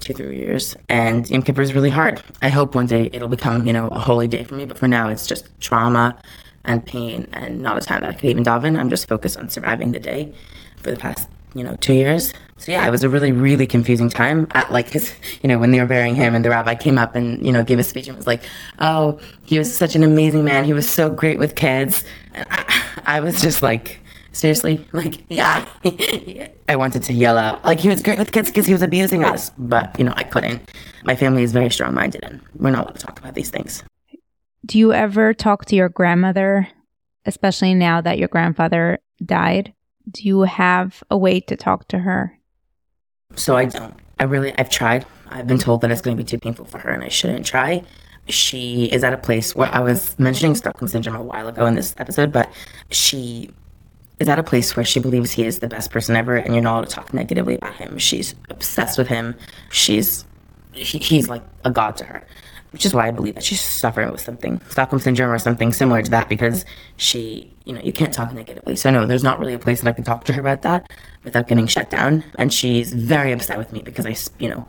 two, 0.00 0.14
three 0.14 0.38
years. 0.38 0.76
And 0.88 1.28
Yom 1.28 1.42
Kippur 1.42 1.62
is 1.62 1.74
really 1.74 1.90
hard. 1.90 2.22
I 2.40 2.48
hope 2.48 2.74
one 2.74 2.86
day 2.86 3.10
it'll 3.12 3.28
become, 3.28 3.66
you 3.66 3.72
know, 3.72 3.88
a 3.88 3.98
holy 3.98 4.28
day 4.28 4.44
for 4.44 4.54
me. 4.54 4.64
But 4.64 4.78
for 4.78 4.88
now, 4.88 5.08
it's 5.08 5.26
just 5.26 5.48
trauma 5.60 6.16
and 6.64 6.84
pain 6.84 7.28
and 7.32 7.60
not 7.60 7.76
a 7.76 7.80
time 7.80 8.00
that 8.00 8.10
I 8.10 8.12
could 8.14 8.30
even 8.30 8.44
daven. 8.44 8.78
I'm 8.78 8.90
just 8.90 9.08
focused 9.08 9.38
on 9.38 9.48
surviving 9.48 9.92
the 9.92 10.00
day 10.00 10.32
for 10.78 10.90
the 10.90 10.96
past 10.96 11.28
you 11.56 11.64
know, 11.64 11.74
two 11.76 11.94
years. 11.94 12.32
So 12.58 12.72
yeah, 12.72 12.86
it 12.86 12.90
was 12.90 13.04
a 13.04 13.08
really, 13.08 13.32
really 13.32 13.66
confusing 13.66 14.08
time. 14.08 14.46
At 14.52 14.72
like, 14.72 14.90
cause, 14.90 15.12
you 15.42 15.48
know, 15.48 15.58
when 15.58 15.70
they 15.70 15.80
were 15.80 15.86
burying 15.86 16.14
him 16.14 16.34
and 16.34 16.44
the 16.44 16.50
rabbi 16.50 16.74
came 16.74 16.98
up 16.98 17.14
and, 17.14 17.44
you 17.44 17.52
know, 17.52 17.62
gave 17.62 17.78
a 17.78 17.84
speech 17.84 18.08
and 18.08 18.16
was 18.16 18.26
like, 18.26 18.42
oh, 18.78 19.18
he 19.44 19.58
was 19.58 19.74
such 19.74 19.94
an 19.94 20.02
amazing 20.02 20.44
man. 20.44 20.64
He 20.64 20.72
was 20.72 20.88
so 20.88 21.10
great 21.10 21.38
with 21.38 21.54
kids. 21.54 22.04
I, 22.34 22.82
I 23.04 23.20
was 23.20 23.40
just 23.40 23.62
like, 23.62 24.00
seriously? 24.32 24.86
Like, 24.92 25.24
yeah. 25.28 25.66
I 26.68 26.76
wanted 26.76 27.02
to 27.04 27.12
yell 27.12 27.36
out, 27.36 27.64
like, 27.64 27.78
he 27.78 27.88
was 27.88 28.02
great 28.02 28.18
with 28.18 28.32
kids 28.32 28.48
because 28.48 28.66
he 28.66 28.72
was 28.72 28.82
abusing 28.82 29.22
us. 29.22 29.50
But, 29.58 29.98
you 29.98 30.04
know, 30.04 30.14
I 30.16 30.24
couldn't. 30.24 30.70
My 31.04 31.14
family 31.14 31.42
is 31.42 31.52
very 31.52 31.70
strong 31.70 31.94
minded 31.94 32.24
and 32.24 32.40
we're 32.56 32.70
not 32.70 32.84
allowed 32.84 32.96
to 32.96 33.06
talk 33.06 33.18
about 33.18 33.34
these 33.34 33.50
things. 33.50 33.84
Do 34.64 34.78
you 34.78 34.92
ever 34.92 35.34
talk 35.34 35.66
to 35.66 35.76
your 35.76 35.88
grandmother, 35.88 36.68
especially 37.24 37.74
now 37.74 38.00
that 38.00 38.18
your 38.18 38.28
grandfather 38.28 38.98
died? 39.24 39.72
do 40.10 40.22
you 40.22 40.42
have 40.42 41.02
a 41.10 41.18
way 41.18 41.40
to 41.40 41.56
talk 41.56 41.88
to 41.88 41.98
her? 41.98 42.38
So 43.36 43.56
I 43.56 43.66
don't. 43.66 43.94
I 44.18 44.24
really, 44.24 44.54
I've 44.58 44.70
tried. 44.70 45.06
I've 45.28 45.46
been 45.46 45.58
told 45.58 45.80
that 45.82 45.90
it's 45.90 46.00
going 46.00 46.16
to 46.16 46.22
be 46.22 46.26
too 46.26 46.38
painful 46.38 46.64
for 46.64 46.78
her 46.78 46.90
and 46.90 47.02
I 47.02 47.08
shouldn't 47.08 47.44
try. 47.44 47.82
She 48.28 48.86
is 48.86 49.04
at 49.04 49.12
a 49.12 49.18
place 49.18 49.54
where 49.54 49.72
I 49.72 49.80
was 49.80 50.18
mentioning 50.18 50.54
Stockholm 50.54 50.88
Syndrome 50.88 51.16
a 51.16 51.22
while 51.22 51.46
ago 51.46 51.66
in 51.66 51.74
this 51.74 51.94
episode, 51.98 52.32
but 52.32 52.50
she 52.90 53.50
is 54.18 54.28
at 54.28 54.38
a 54.38 54.42
place 54.42 54.74
where 54.74 54.84
she 54.84 54.98
believes 54.98 55.32
he 55.32 55.44
is 55.44 55.58
the 55.58 55.68
best 55.68 55.90
person 55.90 56.16
ever 56.16 56.36
and 56.36 56.54
you're 56.54 56.62
not 56.62 56.72
allowed 56.74 56.88
to 56.88 56.94
talk 56.94 57.14
negatively 57.14 57.56
about 57.56 57.74
him. 57.74 57.98
She's 57.98 58.34
obsessed 58.48 58.98
with 58.98 59.08
him. 59.08 59.36
She's, 59.70 60.24
he, 60.72 60.98
he's 60.98 61.28
like 61.28 61.42
a 61.64 61.70
god 61.70 61.96
to 61.98 62.04
her 62.04 62.26
which 62.76 62.84
is 62.84 62.92
why 62.92 63.08
I 63.08 63.10
believe 63.10 63.36
that 63.36 63.44
she's 63.44 63.62
suffering 63.62 64.10
with 64.12 64.20
something, 64.20 64.60
Stockholm 64.68 65.00
syndrome 65.00 65.30
or 65.30 65.38
something 65.38 65.72
similar 65.72 66.02
to 66.02 66.10
that, 66.10 66.28
because 66.28 66.66
she, 66.98 67.50
you 67.66 67.72
know, 67.72 67.80
you 67.82 67.92
can't 67.92 68.14
talk 68.14 68.32
negatively. 68.32 68.76
So 68.76 68.90
no, 68.90 69.06
there's 69.06 69.24
not 69.24 69.38
really 69.38 69.52
a 69.52 69.58
place 69.58 69.82
that 69.82 69.88
I 69.88 69.92
can 69.92 70.04
talk 70.04 70.24
to 70.24 70.32
her 70.32 70.40
about 70.40 70.62
that 70.62 70.88
without 71.24 71.48
getting 71.48 71.66
shut 71.66 71.90
down. 71.90 72.24
And 72.38 72.54
she's 72.54 72.92
very 72.92 73.32
upset 73.32 73.58
with 73.58 73.72
me 73.72 73.82
because 73.82 74.06
I, 74.06 74.16
you 74.42 74.48
know, 74.48 74.66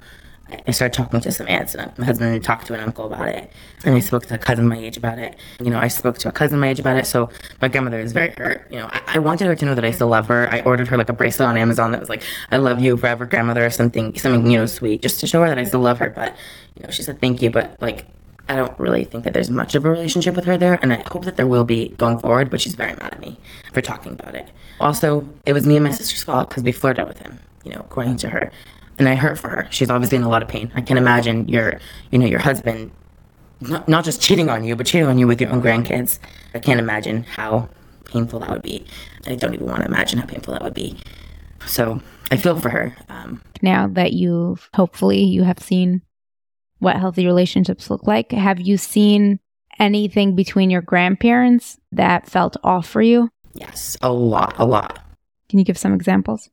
I 0.65 0.71
started 0.71 0.95
talking 0.95 1.19
to 1.19 1.31
some 1.31 1.47
aunts 1.47 1.75
and 1.75 1.95
my 1.97 2.05
husband 2.05 2.43
talked 2.43 2.67
to 2.67 2.73
an 2.73 2.79
uncle 2.79 3.05
about 3.05 3.27
it. 3.27 3.51
And 3.85 3.95
I 3.95 3.99
spoke 3.99 4.25
to 4.27 4.35
a 4.35 4.37
cousin 4.37 4.67
my 4.67 4.77
age 4.77 4.97
about 4.97 5.19
it. 5.19 5.35
You 5.59 5.69
know, 5.69 5.77
I 5.77 5.89
spoke 5.89 6.17
to 6.19 6.29
a 6.29 6.31
cousin 6.31 6.59
my 6.59 6.69
age 6.69 6.79
about 6.79 6.97
it. 6.97 7.05
So 7.05 7.29
my 7.61 7.67
grandmother 7.67 7.99
is 7.99 8.13
very 8.13 8.33
hurt. 8.35 8.65
You 8.71 8.77
know, 8.79 8.89
I, 8.91 9.01
I, 9.07 9.19
wanted 9.19 9.45
her 9.45 9.55
to 9.55 9.65
know 9.65 9.75
that 9.75 9.85
I 9.85 9.91
still 9.91 10.07
love 10.07 10.27
her. 10.27 10.49
I 10.51 10.61
ordered 10.61 10.87
her 10.87 10.97
like 10.97 11.09
a 11.09 11.13
bracelet 11.13 11.49
on 11.49 11.57
Amazon 11.57 11.91
that 11.91 11.99
was 11.99 12.09
like, 12.09 12.23
I 12.49 12.57
love 12.57 12.79
you 12.79 12.97
forever, 12.97 13.25
grandmother, 13.25 13.65
or 13.65 13.69
something, 13.69 14.17
something, 14.17 14.49
you 14.49 14.57
know, 14.57 14.65
sweet, 14.65 15.01
just 15.01 15.19
to 15.19 15.27
show 15.27 15.41
her 15.41 15.49
that 15.49 15.59
I 15.59 15.65
still 15.65 15.81
love 15.81 15.99
her. 15.99 16.09
But 16.09 16.35
you 16.75 16.83
know, 16.83 16.89
she 16.89 17.03
said 17.03 17.19
thank 17.19 17.41
you, 17.41 17.51
but 17.51 17.79
like 17.81 18.07
I 18.49 18.55
don't 18.55 18.77
really 18.79 19.03
think 19.03 19.23
that 19.23 19.33
there's 19.33 19.49
much 19.49 19.75
of 19.75 19.85
a 19.85 19.89
relationship 19.89 20.35
with 20.35 20.45
her 20.45 20.57
there, 20.57 20.79
and 20.81 20.93
I 20.93 21.03
hope 21.11 21.25
that 21.25 21.37
there 21.37 21.47
will 21.47 21.65
be 21.65 21.89
going 21.89 22.19
forward, 22.19 22.49
but 22.49 22.61
she's 22.61 22.75
very 22.75 22.93
mad 22.93 23.13
at 23.13 23.19
me 23.19 23.37
for 23.73 23.81
talking 23.81 24.13
about 24.13 24.35
it. 24.35 24.49
Also, 24.79 25.27
it 25.45 25.53
was 25.53 25.65
me 25.65 25.75
and 25.75 25.83
my 25.83 25.91
sister's 25.91 26.23
fault 26.23 26.49
because 26.49 26.63
we 26.63 26.71
flirted 26.71 27.07
with 27.07 27.19
him, 27.19 27.39
you 27.63 27.71
know, 27.71 27.81
according 27.81 28.17
to 28.17 28.29
her. 28.29 28.51
And 28.99 29.07
I 29.07 29.15
hurt 29.15 29.37
for 29.37 29.49
her. 29.49 29.67
She's 29.69 29.89
obviously 29.89 30.17
in 30.17 30.23
a 30.23 30.29
lot 30.29 30.41
of 30.41 30.47
pain. 30.47 30.71
I 30.75 30.81
can 30.81 30.97
imagine 30.97 31.47
your, 31.47 31.79
you 32.11 32.17
know, 32.17 32.25
your 32.25 32.39
husband 32.39 32.91
not, 33.61 33.87
not 33.87 34.05
just 34.05 34.21
cheating 34.21 34.49
on 34.49 34.63
you, 34.63 34.75
but 34.75 34.85
cheating 34.85 35.07
on 35.07 35.17
you 35.17 35.27
with 35.27 35.41
your 35.41 35.51
own 35.51 35.61
grandkids. 35.61 36.19
I 36.53 36.59
can't 36.59 36.79
imagine 36.79 37.23
how 37.23 37.69
painful 38.05 38.39
that 38.39 38.49
would 38.49 38.61
be. 38.61 38.85
I 39.25 39.35
don't 39.35 39.53
even 39.53 39.67
want 39.67 39.81
to 39.81 39.85
imagine 39.85 40.19
how 40.19 40.25
painful 40.25 40.53
that 40.53 40.63
would 40.63 40.73
be. 40.73 40.97
So 41.65 42.01
I 42.31 42.37
feel 42.37 42.59
for 42.59 42.69
her. 42.69 42.95
Um, 43.09 43.41
now 43.61 43.87
that 43.87 44.13
you've 44.13 44.69
hopefully 44.73 45.21
you 45.23 45.43
have 45.43 45.59
seen 45.59 46.01
what 46.79 46.97
healthy 46.97 47.25
relationships 47.25 47.89
look 47.89 48.05
like, 48.05 48.31
have 48.31 48.59
you 48.59 48.77
seen 48.77 49.39
anything 49.79 50.35
between 50.35 50.69
your 50.69 50.81
grandparents 50.81 51.77
that 51.91 52.27
felt 52.27 52.57
off 52.63 52.87
for 52.87 53.01
you? 53.01 53.29
Yes, 53.53 53.97
a 54.01 54.11
lot, 54.11 54.55
a 54.57 54.65
lot. 54.65 54.99
Can 55.49 55.59
you 55.59 55.65
give 55.65 55.77
some 55.77 55.93
examples? 55.93 56.49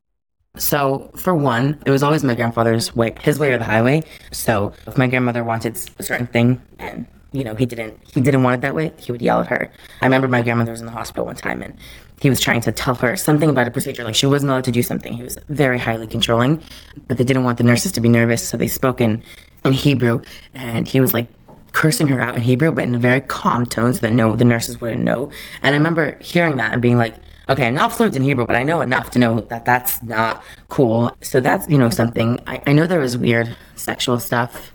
So, 0.57 1.11
for 1.17 1.35
one, 1.35 1.81
it 1.85 1.91
was 1.91 2.01
always 2.01 2.23
my 2.23 2.33
grandfather's 2.33 2.95
way, 2.95 3.13
his 3.21 3.37
way 3.37 3.51
or 3.51 3.57
the 3.57 3.65
highway. 3.65 4.03
So, 4.31 4.73
if 4.87 4.97
my 4.97 5.07
grandmother 5.07 5.43
wanted 5.43 5.77
a 5.99 6.03
certain 6.03 6.27
thing 6.27 6.61
and 6.79 7.05
you 7.33 7.43
know 7.43 7.53
he 7.53 7.65
didn't 7.65 7.99
he 8.13 8.21
didn't 8.21 8.43
want 8.43 8.55
it 8.55 8.61
that 8.61 8.73
way, 8.73 8.93
he 8.97 9.11
would 9.11 9.21
yell 9.21 9.41
at 9.41 9.47
her. 9.47 9.69
I 10.01 10.05
remember 10.05 10.29
my 10.29 10.41
grandmother 10.41 10.71
was 10.71 10.79
in 10.79 10.85
the 10.85 10.93
hospital 10.93 11.25
one 11.25 11.35
time 11.35 11.61
and 11.61 11.75
he 12.21 12.29
was 12.29 12.39
trying 12.39 12.61
to 12.61 12.71
tell 12.71 12.95
her 12.95 13.17
something 13.17 13.49
about 13.49 13.67
a 13.67 13.71
procedure, 13.71 14.05
like 14.05 14.15
she 14.15 14.25
wasn't 14.25 14.49
allowed 14.49 14.63
to 14.63 14.71
do 14.71 14.81
something. 14.81 15.11
He 15.11 15.23
was 15.23 15.37
very 15.49 15.77
highly 15.77 16.07
controlling, 16.07 16.63
but 17.07 17.17
they 17.17 17.25
didn't 17.25 17.43
want 17.43 17.57
the 17.57 17.65
nurses 17.65 17.91
to 17.91 18.01
be 18.01 18.07
nervous, 18.07 18.47
so 18.47 18.55
they 18.55 18.69
spoke 18.69 19.01
in 19.01 19.21
in 19.65 19.73
Hebrew, 19.73 20.21
and 20.53 20.87
he 20.87 20.99
was 20.99 21.13
like 21.13 21.27
cursing 21.71 22.07
her 22.07 22.21
out 22.21 22.35
in 22.35 22.41
Hebrew, 22.41 22.71
but 22.71 22.85
in 22.85 22.95
a 22.95 22.99
very 22.99 23.21
calm 23.21 23.65
tone 23.65 23.93
so 23.93 23.99
that 23.99 24.13
no, 24.13 24.35
the 24.35 24.45
nurses 24.45 24.79
wouldn't 24.79 25.03
know. 25.03 25.29
And 25.61 25.75
I 25.75 25.77
remember 25.77 26.17
hearing 26.21 26.57
that 26.57 26.71
and 26.71 26.81
being 26.81 26.97
like, 26.97 27.15
okay, 27.49 27.67
I'm 27.67 27.75
not 27.75 27.91
fluent 27.91 28.15
in 28.15 28.23
Hebrew, 28.23 28.45
but 28.45 28.55
I 28.55 28.63
know 28.63 28.81
enough 28.81 29.11
to 29.11 29.19
know 29.19 29.41
that 29.41 29.65
that's 29.65 30.01
not 30.01 30.43
cool. 30.69 31.15
So 31.21 31.39
that's, 31.39 31.67
you 31.69 31.77
know, 31.77 31.89
something. 31.89 32.39
I, 32.47 32.61
I 32.65 32.73
know 32.73 32.87
there 32.87 32.99
was 32.99 33.17
weird 33.17 33.55
sexual 33.75 34.19
stuff 34.19 34.71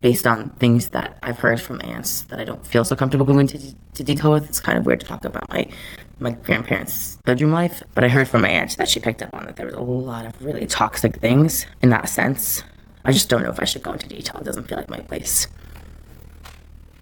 based 0.00 0.26
on 0.26 0.50
things 0.50 0.88
that 0.90 1.18
I've 1.22 1.38
heard 1.38 1.60
from 1.60 1.80
aunts 1.82 2.22
that 2.22 2.38
I 2.38 2.44
don't 2.44 2.64
feel 2.66 2.84
so 2.84 2.94
comfortable 2.94 3.26
going 3.26 3.40
into 3.40 3.74
to 3.94 4.04
detail 4.04 4.32
with. 4.32 4.48
It's 4.48 4.60
kind 4.60 4.78
of 4.78 4.86
weird 4.86 5.00
to 5.00 5.06
talk 5.06 5.24
about 5.24 5.48
my 5.50 5.68
my 6.20 6.32
grandparents' 6.32 7.16
bedroom 7.24 7.52
life, 7.52 7.82
but 7.94 8.02
I 8.02 8.08
heard 8.08 8.26
from 8.26 8.42
my 8.42 8.48
aunt 8.48 8.76
that 8.76 8.88
she 8.88 8.98
picked 8.98 9.22
up 9.22 9.32
on 9.34 9.46
that 9.46 9.56
there 9.56 9.66
was 9.66 9.76
a 9.76 9.80
lot 9.80 10.26
of 10.26 10.40
really 10.42 10.66
toxic 10.66 11.16
things 11.16 11.64
in 11.80 11.90
that 11.90 12.08
sense. 12.08 12.64
I 13.04 13.12
just 13.12 13.28
don't 13.28 13.42
know 13.42 13.50
if 13.50 13.60
I 13.60 13.64
should 13.64 13.82
go 13.82 13.92
into 13.92 14.08
detail. 14.08 14.40
It 14.40 14.44
doesn't 14.44 14.68
feel 14.68 14.78
like 14.78 14.90
my 14.90 15.00
place. 15.00 15.46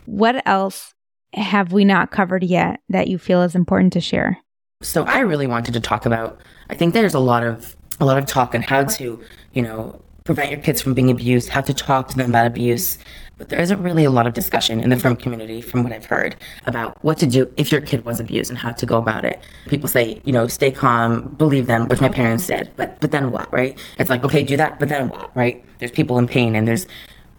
What 0.05 0.47
else 0.47 0.95
have 1.35 1.73
we 1.73 1.85
not 1.85 2.11
covered 2.11 2.45
yet 2.45 2.81
that 2.89 3.09
you 3.09 3.19
feel 3.19 3.43
is 3.43 3.55
important 3.55 3.93
to 3.95 4.01
share? 4.01 4.39
So 4.83 5.05
I 5.05 5.21
really 5.21 5.47
wanted 5.47 5.75
to 5.75 5.81
talk 5.81 6.07
about 6.07 6.41
I 6.69 6.75
think 6.75 6.95
there's 6.95 7.15
a 7.15 7.19
lot 7.19 7.43
of 7.43 7.77
a 8.01 8.05
lot 8.05 8.19
of 8.19 8.27
talk 8.27 8.55
on 8.55 8.63
how 8.63 8.85
to, 8.85 9.21
you 9.53 9.63
know, 9.63 10.01
prevent 10.25 10.51
your 10.51 10.61
kids 10.61 10.83
from 10.83 10.93
being 10.93 11.11
abused, 11.11 11.49
how 11.49 11.61
to 11.63 11.73
talk 11.73 12.09
to 12.09 12.17
them 12.17 12.31
about 12.31 12.47
abuse. 12.47 12.99
But 13.39 13.51
there 13.51 13.61
isn't 13.61 13.83
really 13.83 14.05
a 14.05 14.11
lot 14.11 14.27
of 14.27 14.33
discussion 14.33 14.81
in 14.81 14.89
the 14.89 14.97
frum 14.97 15.15
community, 15.15 15.61
from 15.61 15.83
what 15.83 15.93
I've 15.93 16.07
heard, 16.07 16.37
about 16.65 16.97
what 17.05 17.19
to 17.19 17.27
do 17.27 17.53
if 17.59 17.71
your 17.71 17.83
kid 17.83 18.05
was 18.07 18.19
abused 18.19 18.51
and 18.51 18.59
how 18.59 18.73
to 18.73 18.87
go 18.87 18.97
about 18.97 19.27
it. 19.27 19.41
People 19.67 19.89
say, 19.89 20.23
you 20.25 20.33
know, 20.33 20.47
stay 20.47 20.71
calm, 20.71 21.35
believe 21.37 21.67
them, 21.67 21.87
which 21.89 22.01
my 22.01 22.09
parents 22.09 22.47
did. 22.47 22.71
But 22.77 22.99
but 23.01 23.11
then 23.11 23.31
what, 23.33 23.53
right? 23.53 23.79
It's 23.99 24.09
like, 24.09 24.25
okay, 24.25 24.43
do 24.43 24.57
that, 24.57 24.79
but 24.79 24.89
then 24.89 25.11
what, 25.11 25.37
right? 25.37 25.63
There's 25.79 25.91
people 25.91 26.19
in 26.19 26.27
pain 26.27 26.57
and 26.57 26.67
there's 26.67 26.87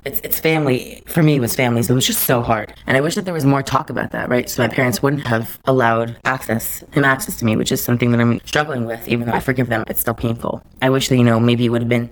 it's, 0.06 0.22
it's 0.22 0.40
family. 0.40 1.04
For 1.06 1.22
me, 1.22 1.36
it 1.36 1.40
was 1.40 1.56
family. 1.56 1.84
So 1.84 1.94
it 1.94 1.96
was 1.96 2.08
just 2.08 2.24
so 2.24 2.42
hard. 2.42 2.74
And 2.88 2.96
I 2.96 3.02
wish 3.02 3.16
that 3.16 3.26
there 3.26 3.34
was 3.34 3.46
more 3.46 3.62
talk 3.62 3.90
about 3.90 4.12
that, 4.12 4.30
right? 4.30 4.50
So 4.50 4.64
my 4.64 4.70
parents 4.70 5.02
wouldn't 5.04 5.28
have 5.28 5.60
allowed 5.66 6.18
access, 6.24 6.84
him 6.92 7.04
access 7.04 7.38
to 7.40 7.46
me, 7.46 7.56
which 7.56 7.72
is 7.72 7.84
something 7.84 8.12
that 8.12 8.22
I'm 8.22 8.40
struggling 8.46 8.86
with. 8.86 9.06
Even 9.08 9.28
though 9.28 9.34
I 9.34 9.42
forgive 9.42 9.68
them, 9.68 9.84
it's 9.88 10.00
still 10.00 10.14
painful. 10.14 10.62
I 10.82 10.90
wish 10.90 11.10
that, 11.10 11.18
you 11.18 11.24
know, 11.24 11.40
maybe 11.40 11.66
it 11.66 11.70
would 11.70 11.82
have 11.82 11.90
been, 11.90 12.10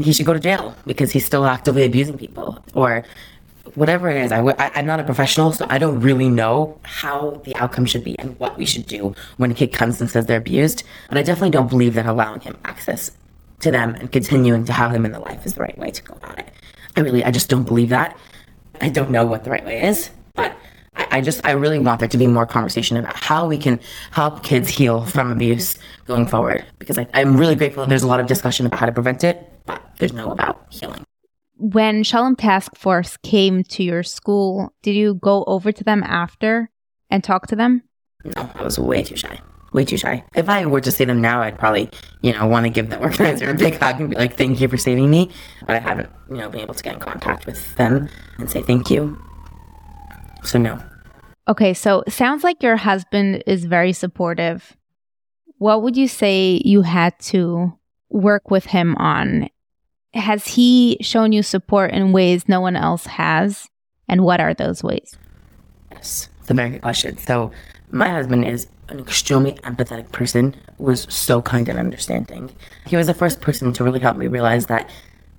he 0.00 0.12
should 0.12 0.26
go 0.26 0.32
to 0.32 0.40
jail 0.40 0.74
because 0.86 1.12
he's 1.12 1.24
still 1.24 1.44
actively 1.46 1.84
abusing 1.84 2.18
people 2.18 2.64
or 2.74 3.04
whatever 3.74 4.08
it 4.08 4.16
is. 4.16 4.32
I'm 4.32 4.86
not 4.86 5.00
a 5.00 5.04
professional, 5.04 5.52
so 5.52 5.66
I 5.68 5.78
don't 5.78 6.00
really 6.00 6.28
know 6.28 6.78
how 6.82 7.40
the 7.44 7.54
outcome 7.56 7.86
should 7.86 8.04
be 8.04 8.18
and 8.18 8.38
what 8.38 8.56
we 8.58 8.66
should 8.66 8.86
do 8.86 9.14
when 9.36 9.50
a 9.50 9.54
kid 9.54 9.72
comes 9.72 10.00
and 10.00 10.10
says 10.10 10.26
they're 10.26 10.38
abused. 10.38 10.84
But 11.08 11.18
I 11.18 11.22
definitely 11.22 11.50
don't 11.50 11.70
believe 11.70 11.94
that 11.94 12.06
allowing 12.06 12.40
him 12.40 12.56
access 12.64 13.10
to 13.60 13.70
them 13.70 13.94
and 13.94 14.10
continuing 14.12 14.64
to 14.64 14.72
have 14.72 14.92
them 14.92 15.06
in 15.06 15.12
the 15.12 15.20
life 15.20 15.46
is 15.46 15.54
the 15.54 15.62
right 15.62 15.76
way 15.78 15.90
to 15.90 16.02
go 16.02 16.14
about 16.14 16.38
it. 16.38 16.48
I 16.96 17.00
really, 17.00 17.24
I 17.24 17.30
just 17.30 17.48
don't 17.48 17.64
believe 17.64 17.88
that. 17.88 18.16
I 18.80 18.88
don't 18.88 19.10
know 19.10 19.24
what 19.24 19.44
the 19.44 19.50
right 19.50 19.64
way 19.64 19.82
is, 19.84 20.10
but 20.34 20.56
I, 20.96 21.06
I 21.12 21.20
just, 21.20 21.44
I 21.46 21.52
really 21.52 21.78
want 21.78 22.00
there 22.00 22.08
to 22.08 22.18
be 22.18 22.26
more 22.26 22.46
conversation 22.46 22.96
about 22.96 23.16
how 23.16 23.46
we 23.46 23.58
can 23.58 23.80
help 24.10 24.42
kids 24.42 24.68
heal 24.68 25.06
from 25.06 25.30
abuse 25.30 25.76
going 26.06 26.26
forward. 26.26 26.64
Because 26.78 26.98
I, 26.98 27.06
I'm 27.14 27.36
really 27.36 27.54
grateful 27.54 27.84
that 27.84 27.88
there's 27.88 28.02
a 28.02 28.08
lot 28.08 28.20
of 28.20 28.26
discussion 28.26 28.66
about 28.66 28.78
how 28.78 28.86
to 28.86 28.92
prevent 28.92 29.24
it, 29.24 29.50
but 29.66 29.82
there's 29.98 30.12
no 30.12 30.30
about 30.30 30.66
healing. 30.70 31.04
When 31.56 32.02
Shalom 32.02 32.36
Task 32.36 32.76
Force 32.76 33.16
came 33.18 33.62
to 33.64 33.82
your 33.82 34.02
school, 34.02 34.74
did 34.82 34.94
you 34.94 35.14
go 35.14 35.44
over 35.46 35.72
to 35.72 35.84
them 35.84 36.02
after 36.02 36.70
and 37.10 37.22
talk 37.22 37.46
to 37.48 37.56
them? 37.56 37.82
No, 38.24 38.50
I 38.54 38.62
was 38.62 38.78
way 38.78 39.02
too 39.02 39.16
shy 39.16 39.40
way 39.74 39.84
too 39.84 39.98
shy. 39.98 40.24
If 40.34 40.48
I 40.48 40.64
were 40.64 40.80
to 40.80 40.90
see 40.90 41.04
them 41.04 41.20
now, 41.20 41.42
I'd 41.42 41.58
probably, 41.58 41.90
you 42.22 42.32
know, 42.32 42.46
want 42.46 42.64
to 42.64 42.70
give 42.70 42.88
the 42.88 42.98
organizer 42.98 43.50
a 43.50 43.54
big 43.54 43.78
hug 43.78 44.00
and 44.00 44.08
be 44.08 44.16
like, 44.16 44.36
thank 44.36 44.60
you 44.60 44.68
for 44.68 44.78
saving 44.78 45.10
me. 45.10 45.30
But 45.66 45.76
I 45.76 45.80
haven't, 45.80 46.08
you 46.30 46.36
know, 46.36 46.48
been 46.48 46.60
able 46.60 46.74
to 46.74 46.82
get 46.82 46.94
in 46.94 47.00
contact 47.00 47.44
with 47.44 47.74
them 47.74 48.08
and 48.38 48.50
say 48.50 48.62
thank 48.62 48.88
you. 48.88 49.18
So, 50.44 50.58
no. 50.58 50.80
Okay, 51.48 51.74
so 51.74 52.04
sounds 52.08 52.42
like 52.42 52.62
your 52.62 52.76
husband 52.76 53.42
is 53.46 53.66
very 53.66 53.92
supportive. 53.92 54.76
What 55.58 55.82
would 55.82 55.96
you 55.96 56.08
say 56.08 56.62
you 56.64 56.82
had 56.82 57.18
to 57.20 57.72
work 58.08 58.50
with 58.50 58.66
him 58.66 58.96
on? 58.96 59.50
Has 60.14 60.46
he 60.46 60.96
shown 61.00 61.32
you 61.32 61.42
support 61.42 61.92
in 61.92 62.12
ways 62.12 62.48
no 62.48 62.60
one 62.60 62.76
else 62.76 63.06
has? 63.06 63.68
And 64.08 64.24
what 64.24 64.40
are 64.40 64.54
those 64.54 64.82
ways? 64.82 65.16
Yes, 65.90 66.28
a 66.48 66.54
very 66.54 66.70
good 66.70 66.82
question. 66.82 67.18
So, 67.18 67.50
my 67.90 68.08
husband 68.08 68.44
is 68.44 68.68
an 68.88 68.98
extremely 68.98 69.52
empathetic 69.64 70.12
person, 70.12 70.54
was 70.78 71.06
so 71.08 71.40
kind 71.42 71.68
and 71.68 71.78
understanding. 71.78 72.54
He 72.86 72.96
was 72.96 73.06
the 73.06 73.14
first 73.14 73.40
person 73.40 73.72
to 73.72 73.84
really 73.84 74.00
help 74.00 74.16
me 74.16 74.26
realize 74.26 74.66
that 74.66 74.90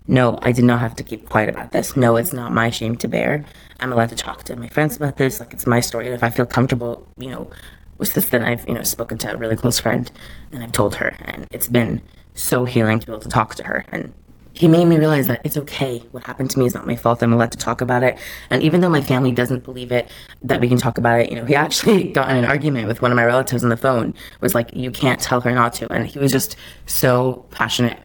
no, 0.07 0.37
I 0.43 0.51
did 0.51 0.65
not 0.65 0.81
have 0.81 0.95
to 0.97 1.03
keep 1.03 1.29
quiet 1.29 1.49
about 1.49 1.71
this. 1.71 1.97
No, 1.97 2.15
it's 2.15 2.31
not 2.31 2.51
my 2.51 2.69
shame 2.69 2.95
to 2.97 3.07
bear. 3.07 3.43
I'm 3.79 3.91
allowed 3.91 4.09
to 4.09 4.15
talk 4.15 4.43
to 4.43 4.55
my 4.55 4.67
friends 4.67 4.95
about 4.95 5.17
this. 5.17 5.39
Like, 5.39 5.51
it's 5.51 5.65
my 5.65 5.79
story. 5.79 6.05
And 6.05 6.13
if 6.13 6.23
I 6.23 6.29
feel 6.29 6.45
comfortable, 6.45 7.07
you 7.17 7.29
know, 7.29 7.49
with 7.97 8.13
this, 8.13 8.29
then 8.29 8.43
I've, 8.43 8.67
you 8.67 8.75
know, 8.75 8.83
spoken 8.83 9.17
to 9.19 9.33
a 9.33 9.37
really 9.37 9.55
close 9.55 9.79
friend 9.79 10.11
and 10.51 10.63
I've 10.63 10.73
told 10.73 10.95
her. 10.95 11.15
And 11.21 11.47
it's 11.51 11.67
been 11.67 12.01
so 12.35 12.65
healing 12.65 12.99
to 12.99 13.07
be 13.07 13.13
able 13.13 13.21
to 13.21 13.29
talk 13.29 13.55
to 13.55 13.63
her 13.63 13.83
and 13.91 14.13
he 14.55 14.69
made 14.69 14.85
me 14.85 14.97
realize 14.97 15.27
that 15.27 15.41
it's 15.43 15.57
okay. 15.57 15.99
What 16.11 16.23
happened 16.23 16.49
to 16.51 16.59
me 16.59 16.65
is 16.65 16.73
not 16.73 16.87
my 16.87 16.95
fault. 16.95 17.21
I'm 17.21 17.33
allowed 17.33 17.51
to 17.51 17.57
talk 17.57 17.81
about 17.81 18.03
it. 18.03 18.17
And 18.49 18.63
even 18.63 18.79
though 18.79 18.89
my 18.89 19.01
family 19.01 19.33
doesn't 19.33 19.63
believe 19.63 19.91
it, 19.91 20.09
that 20.43 20.61
we 20.61 20.69
can 20.69 20.77
talk 20.77 20.97
about 20.97 21.19
it, 21.19 21.29
you 21.29 21.35
know, 21.35 21.43
he 21.43 21.55
actually 21.55 22.03
got 22.11 22.29
in 22.29 22.37
an 22.37 22.45
argument 22.45 22.87
with 22.87 23.01
one 23.01 23.11
of 23.11 23.17
my 23.17 23.25
relatives 23.25 23.63
on 23.63 23.69
the 23.69 23.77
phone, 23.77 24.13
was 24.39 24.55
like, 24.55 24.73
you 24.73 24.91
can't 24.91 25.19
tell 25.19 25.41
her 25.41 25.51
not 25.51 25.73
to. 25.73 25.91
And 25.91 26.07
he 26.07 26.19
was 26.19 26.31
just 26.31 26.55
so 26.85 27.45
passionate 27.51 27.99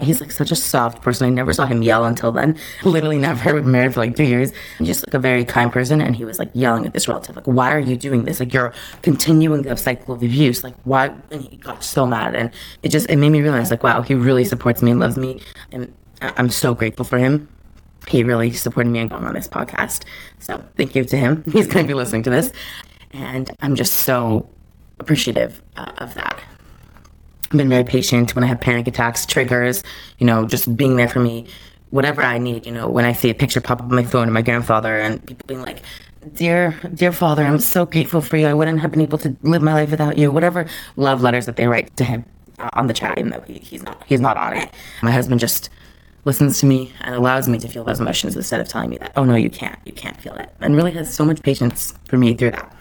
he's 0.00 0.20
like 0.20 0.30
such 0.30 0.50
a 0.50 0.56
soft 0.56 1.02
person. 1.02 1.26
I 1.26 1.30
never 1.30 1.52
saw 1.52 1.66
him 1.66 1.82
yell 1.82 2.04
until 2.04 2.32
then. 2.32 2.58
Literally 2.82 3.18
never. 3.18 3.54
We've 3.54 3.62
been 3.62 3.72
married 3.72 3.94
for 3.94 4.00
like 4.00 4.16
two 4.16 4.24
years. 4.24 4.52
Just 4.82 5.06
like 5.06 5.14
a 5.14 5.18
very 5.18 5.44
kind 5.44 5.72
person. 5.72 6.00
And 6.00 6.16
he 6.16 6.24
was 6.24 6.38
like 6.38 6.50
yelling 6.54 6.86
at 6.86 6.92
this 6.92 7.08
relative, 7.08 7.36
like, 7.36 7.46
why 7.46 7.72
are 7.72 7.78
you 7.78 7.96
doing 7.96 8.24
this? 8.24 8.40
Like 8.40 8.52
you're 8.52 8.72
continuing 9.02 9.62
the 9.62 9.76
cycle 9.76 10.14
of 10.14 10.22
abuse. 10.22 10.64
Like 10.64 10.74
why? 10.84 11.14
And 11.30 11.42
he 11.42 11.56
got 11.56 11.84
so 11.84 12.06
mad. 12.06 12.34
And 12.34 12.50
it 12.82 12.90
just, 12.90 13.08
it 13.08 13.16
made 13.16 13.30
me 13.30 13.40
realize 13.40 13.70
like, 13.70 13.82
wow, 13.82 14.02
he 14.02 14.14
really 14.14 14.44
supports 14.44 14.82
me 14.82 14.90
and 14.90 15.00
loves 15.00 15.16
me. 15.16 15.40
And 15.72 15.92
I'm 16.20 16.50
so 16.50 16.74
grateful 16.74 17.04
for 17.04 17.18
him. 17.18 17.48
He 18.08 18.24
really 18.24 18.52
supported 18.52 18.90
me 18.90 19.00
in 19.00 19.08
going 19.08 19.24
on 19.24 19.34
this 19.34 19.48
podcast. 19.48 20.04
So 20.38 20.64
thank 20.76 20.94
you 20.94 21.04
to 21.04 21.16
him. 21.16 21.44
He's 21.52 21.66
going 21.66 21.84
to 21.84 21.88
be 21.88 21.94
listening 21.94 22.22
to 22.24 22.30
this. 22.30 22.52
And 23.12 23.50
I'm 23.60 23.74
just 23.74 23.94
so 23.94 24.48
appreciative 24.98 25.62
uh, 25.76 25.92
of 25.98 26.14
that. 26.14 26.40
Been 27.50 27.68
very 27.68 27.84
patient 27.84 28.34
when 28.34 28.44
I 28.44 28.46
have 28.46 28.60
panic 28.60 28.86
attacks, 28.86 29.26
triggers, 29.26 29.82
you 30.18 30.26
know, 30.26 30.46
just 30.46 30.76
being 30.76 30.96
there 30.96 31.08
for 31.08 31.18
me, 31.18 31.46
whatever 31.90 32.22
I 32.22 32.38
need, 32.38 32.64
you 32.64 32.72
know, 32.72 32.88
when 32.88 33.04
I 33.04 33.12
see 33.12 33.28
a 33.28 33.34
picture 33.34 33.60
pop 33.60 33.80
up 33.80 33.86
on 33.86 33.94
my 33.94 34.04
phone 34.04 34.28
of 34.28 34.34
my 34.34 34.42
grandfather 34.42 34.98
and 35.00 35.24
people 35.26 35.46
being 35.46 35.62
like, 35.62 35.82
Dear, 36.34 36.78
dear 36.92 37.12
father, 37.12 37.42
I'm 37.42 37.58
so 37.58 37.86
grateful 37.86 38.20
for 38.20 38.36
you. 38.36 38.46
I 38.46 38.52
wouldn't 38.52 38.80
have 38.80 38.90
been 38.90 39.00
able 39.00 39.16
to 39.18 39.34
live 39.42 39.62
my 39.62 39.72
life 39.72 39.90
without 39.90 40.18
you. 40.18 40.30
Whatever 40.30 40.66
love 40.96 41.22
letters 41.22 41.46
that 41.46 41.56
they 41.56 41.66
write 41.66 41.96
to 41.96 42.04
him 42.04 42.26
on 42.74 42.88
the 42.88 42.92
chat, 42.92 43.18
even 43.18 43.30
though 43.30 43.40
he, 43.40 43.54
he's 43.54 43.82
not, 43.82 44.02
he's 44.06 44.20
not 44.20 44.36
on 44.36 44.54
it. 44.54 44.70
My 45.02 45.10
husband 45.10 45.40
just 45.40 45.70
listens 46.26 46.60
to 46.60 46.66
me 46.66 46.92
and 47.00 47.14
allows 47.14 47.48
me 47.48 47.58
to 47.58 47.68
feel 47.68 47.84
those 47.84 48.00
emotions 48.00 48.36
instead 48.36 48.60
of 48.60 48.68
telling 48.68 48.90
me 48.90 48.98
that, 48.98 49.12
oh 49.16 49.24
no, 49.24 49.34
you 49.34 49.48
can't, 49.48 49.78
you 49.86 49.92
can't 49.92 50.20
feel 50.20 50.34
it. 50.34 50.54
And 50.60 50.76
really 50.76 50.92
has 50.92 51.12
so 51.12 51.24
much 51.24 51.42
patience 51.42 51.94
for 52.04 52.18
me 52.18 52.34
through 52.34 52.50
that. 52.50 52.76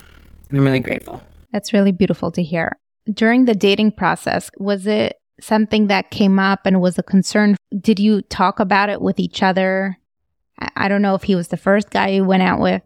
I'm 0.52 0.60
really 0.60 0.82
grateful. 0.82 1.22
That's 1.54 1.72
really 1.72 1.94
beautiful 1.94 2.32
to 2.32 2.44
hear 2.44 2.78
during 3.14 3.46
the 3.46 3.56
dating 3.56 3.94
process, 3.94 4.50
was 4.58 4.88
it 4.88 5.20
something 5.42 5.88
that 5.88 6.12
came 6.12 6.40
up 6.40 6.62
and 6.66 6.82
was 6.82 6.98
a 6.98 7.04
concern? 7.04 7.56
Did 7.80 8.00
you 8.00 8.22
talk 8.24 8.60
about 8.60 8.90
it 8.90 9.02
with 9.02 9.20
each 9.20 9.42
other? 9.42 9.98
I 10.76 10.88
don't 10.90 11.02
know 11.02 11.16
if 11.16 11.24
he 11.24 11.36
was 11.36 11.48
the 11.48 11.58
first 11.58 11.90
guy 11.90 12.10
you 12.10 12.26
went 12.26 12.44
out 12.44 12.60
with. 12.60 12.82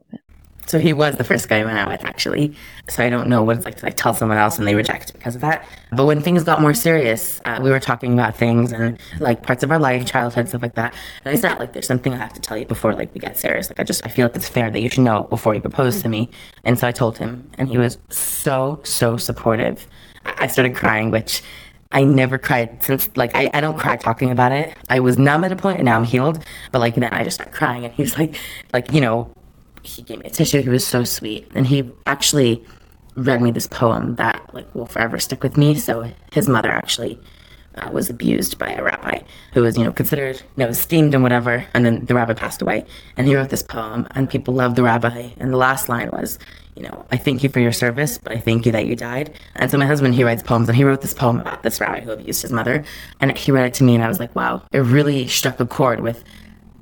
So 0.65 0.79
he 0.79 0.93
was 0.93 1.17
the 1.17 1.23
first 1.23 1.49
guy 1.49 1.59
I 1.59 1.65
went 1.65 1.77
out 1.77 1.89
with, 1.89 2.05
actually. 2.05 2.55
So 2.87 3.03
I 3.03 3.09
don't 3.09 3.27
know 3.27 3.43
what 3.43 3.57
it's 3.57 3.65
like 3.65 3.75
to 3.77 3.85
like 3.85 3.97
tell 3.97 4.13
someone 4.13 4.37
else 4.37 4.57
and 4.57 4.65
they 4.65 4.75
reject 4.75 5.11
because 5.11 5.35
of 5.35 5.41
that. 5.41 5.67
But 5.91 6.05
when 6.05 6.21
things 6.21 6.43
got 6.43 6.61
more 6.61 6.73
serious, 6.73 7.41
uh, 7.45 7.59
we 7.61 7.69
were 7.69 7.79
talking 7.79 8.13
about 8.13 8.37
things 8.37 8.71
and 8.71 8.97
like 9.19 9.43
parts 9.43 9.63
of 9.63 9.71
our 9.71 9.79
life, 9.79 10.05
childhood, 10.05 10.47
stuff 10.47 10.61
like 10.61 10.75
that. 10.75 10.93
And 11.25 11.35
I 11.35 11.39
said, 11.39 11.59
like, 11.59 11.73
there's 11.73 11.87
something 11.87 12.13
I 12.13 12.17
have 12.17 12.33
to 12.33 12.41
tell 12.41 12.57
you 12.57 12.65
before 12.65 12.93
like 12.93 13.13
we 13.13 13.19
get 13.19 13.37
serious. 13.37 13.69
Like 13.69 13.79
I 13.79 13.83
just 13.83 14.05
I 14.05 14.09
feel 14.09 14.27
like 14.27 14.35
it's 14.35 14.47
fair 14.47 14.71
that 14.71 14.79
you 14.79 14.89
should 14.89 15.03
know 15.03 15.23
before 15.23 15.53
you 15.53 15.61
propose 15.61 16.01
to 16.03 16.09
me. 16.09 16.29
And 16.63 16.79
so 16.79 16.87
I 16.87 16.91
told 16.91 17.17
him, 17.17 17.49
and 17.57 17.67
he 17.67 17.77
was 17.77 17.97
so 18.09 18.79
so 18.83 19.17
supportive. 19.17 19.85
I 20.25 20.47
started 20.47 20.75
crying, 20.75 21.11
which 21.11 21.43
I 21.91 22.03
never 22.03 22.37
cried 22.37 22.81
since, 22.83 23.09
like, 23.15 23.35
I, 23.35 23.49
I 23.53 23.61
don't 23.61 23.77
cry 23.77 23.97
talking 23.97 24.31
about 24.31 24.51
it. 24.51 24.75
I 24.89 24.99
was 24.99 25.17
numb 25.17 25.43
at 25.43 25.51
a 25.51 25.55
point 25.55 25.77
and 25.77 25.85
now 25.85 25.97
I'm 25.97 26.05
healed. 26.05 26.43
But, 26.71 26.79
like, 26.79 26.95
then 26.95 27.05
I 27.05 27.23
just 27.23 27.35
started 27.35 27.53
crying 27.53 27.85
and 27.85 27.93
he 27.93 28.01
was 28.01 28.17
like, 28.17 28.35
like, 28.73 28.91
you 28.91 28.99
know, 28.99 29.31
he 29.83 30.01
gave 30.01 30.19
me 30.19 30.25
a 30.25 30.29
tissue. 30.29 30.61
He 30.61 30.69
was 30.69 30.87
so 30.87 31.03
sweet. 31.03 31.51
And 31.53 31.67
he 31.67 31.91
actually 32.05 32.63
read 33.15 33.41
me 33.41 33.51
this 33.51 33.67
poem 33.67 34.15
that, 34.15 34.49
like, 34.53 34.73
will 34.73 34.87
forever 34.87 35.19
stick 35.19 35.43
with 35.43 35.55
me. 35.55 35.75
So 35.75 36.11
his 36.31 36.49
mother 36.49 36.71
actually 36.71 37.19
uh, 37.75 37.89
was 37.91 38.09
abused 38.09 38.57
by 38.57 38.71
a 38.71 38.81
rabbi 38.81 39.19
who 39.53 39.61
was, 39.61 39.77
you 39.77 39.83
know, 39.83 39.91
considered, 39.91 40.37
you 40.37 40.63
know, 40.63 40.69
esteemed 40.69 41.13
and 41.13 41.21
whatever. 41.21 41.65
And 41.75 41.85
then 41.85 42.05
the 42.05 42.15
rabbi 42.15 42.33
passed 42.33 42.61
away. 42.61 42.85
And 43.17 43.27
he 43.27 43.35
wrote 43.35 43.49
this 43.49 43.61
poem, 43.61 44.07
and 44.11 44.29
people 44.29 44.55
loved 44.55 44.77
the 44.77 44.83
rabbi. 44.83 45.29
And 45.37 45.53
the 45.53 45.57
last 45.57 45.89
line 45.89 46.09
was, 46.11 46.39
you 46.75 46.83
know, 46.83 47.05
I 47.11 47.17
thank 47.17 47.43
you 47.43 47.49
for 47.49 47.59
your 47.59 47.71
service, 47.71 48.17
but 48.17 48.31
I 48.31 48.39
thank 48.39 48.65
you 48.65 48.71
that 48.71 48.85
you 48.85 48.95
died. 48.95 49.37
And 49.55 49.69
so 49.69 49.77
my 49.77 49.85
husband, 49.85 50.15
he 50.15 50.23
writes 50.23 50.43
poems, 50.43 50.67
and 50.69 50.75
he 50.75 50.83
wrote 50.83 51.01
this 51.01 51.13
poem 51.13 51.39
about 51.39 51.63
this 51.63 51.79
rabbi 51.79 52.01
who 52.01 52.11
abused 52.11 52.41
his 52.41 52.51
mother. 52.51 52.83
And 53.19 53.37
he 53.37 53.51
read 53.51 53.65
it 53.65 53.73
to 53.75 53.83
me, 53.83 53.95
and 53.95 54.03
I 54.03 54.07
was 54.07 54.19
like, 54.19 54.35
wow, 54.35 54.63
it 54.71 54.79
really 54.79 55.27
struck 55.27 55.59
a 55.59 55.65
chord 55.65 56.01
with 56.01 56.23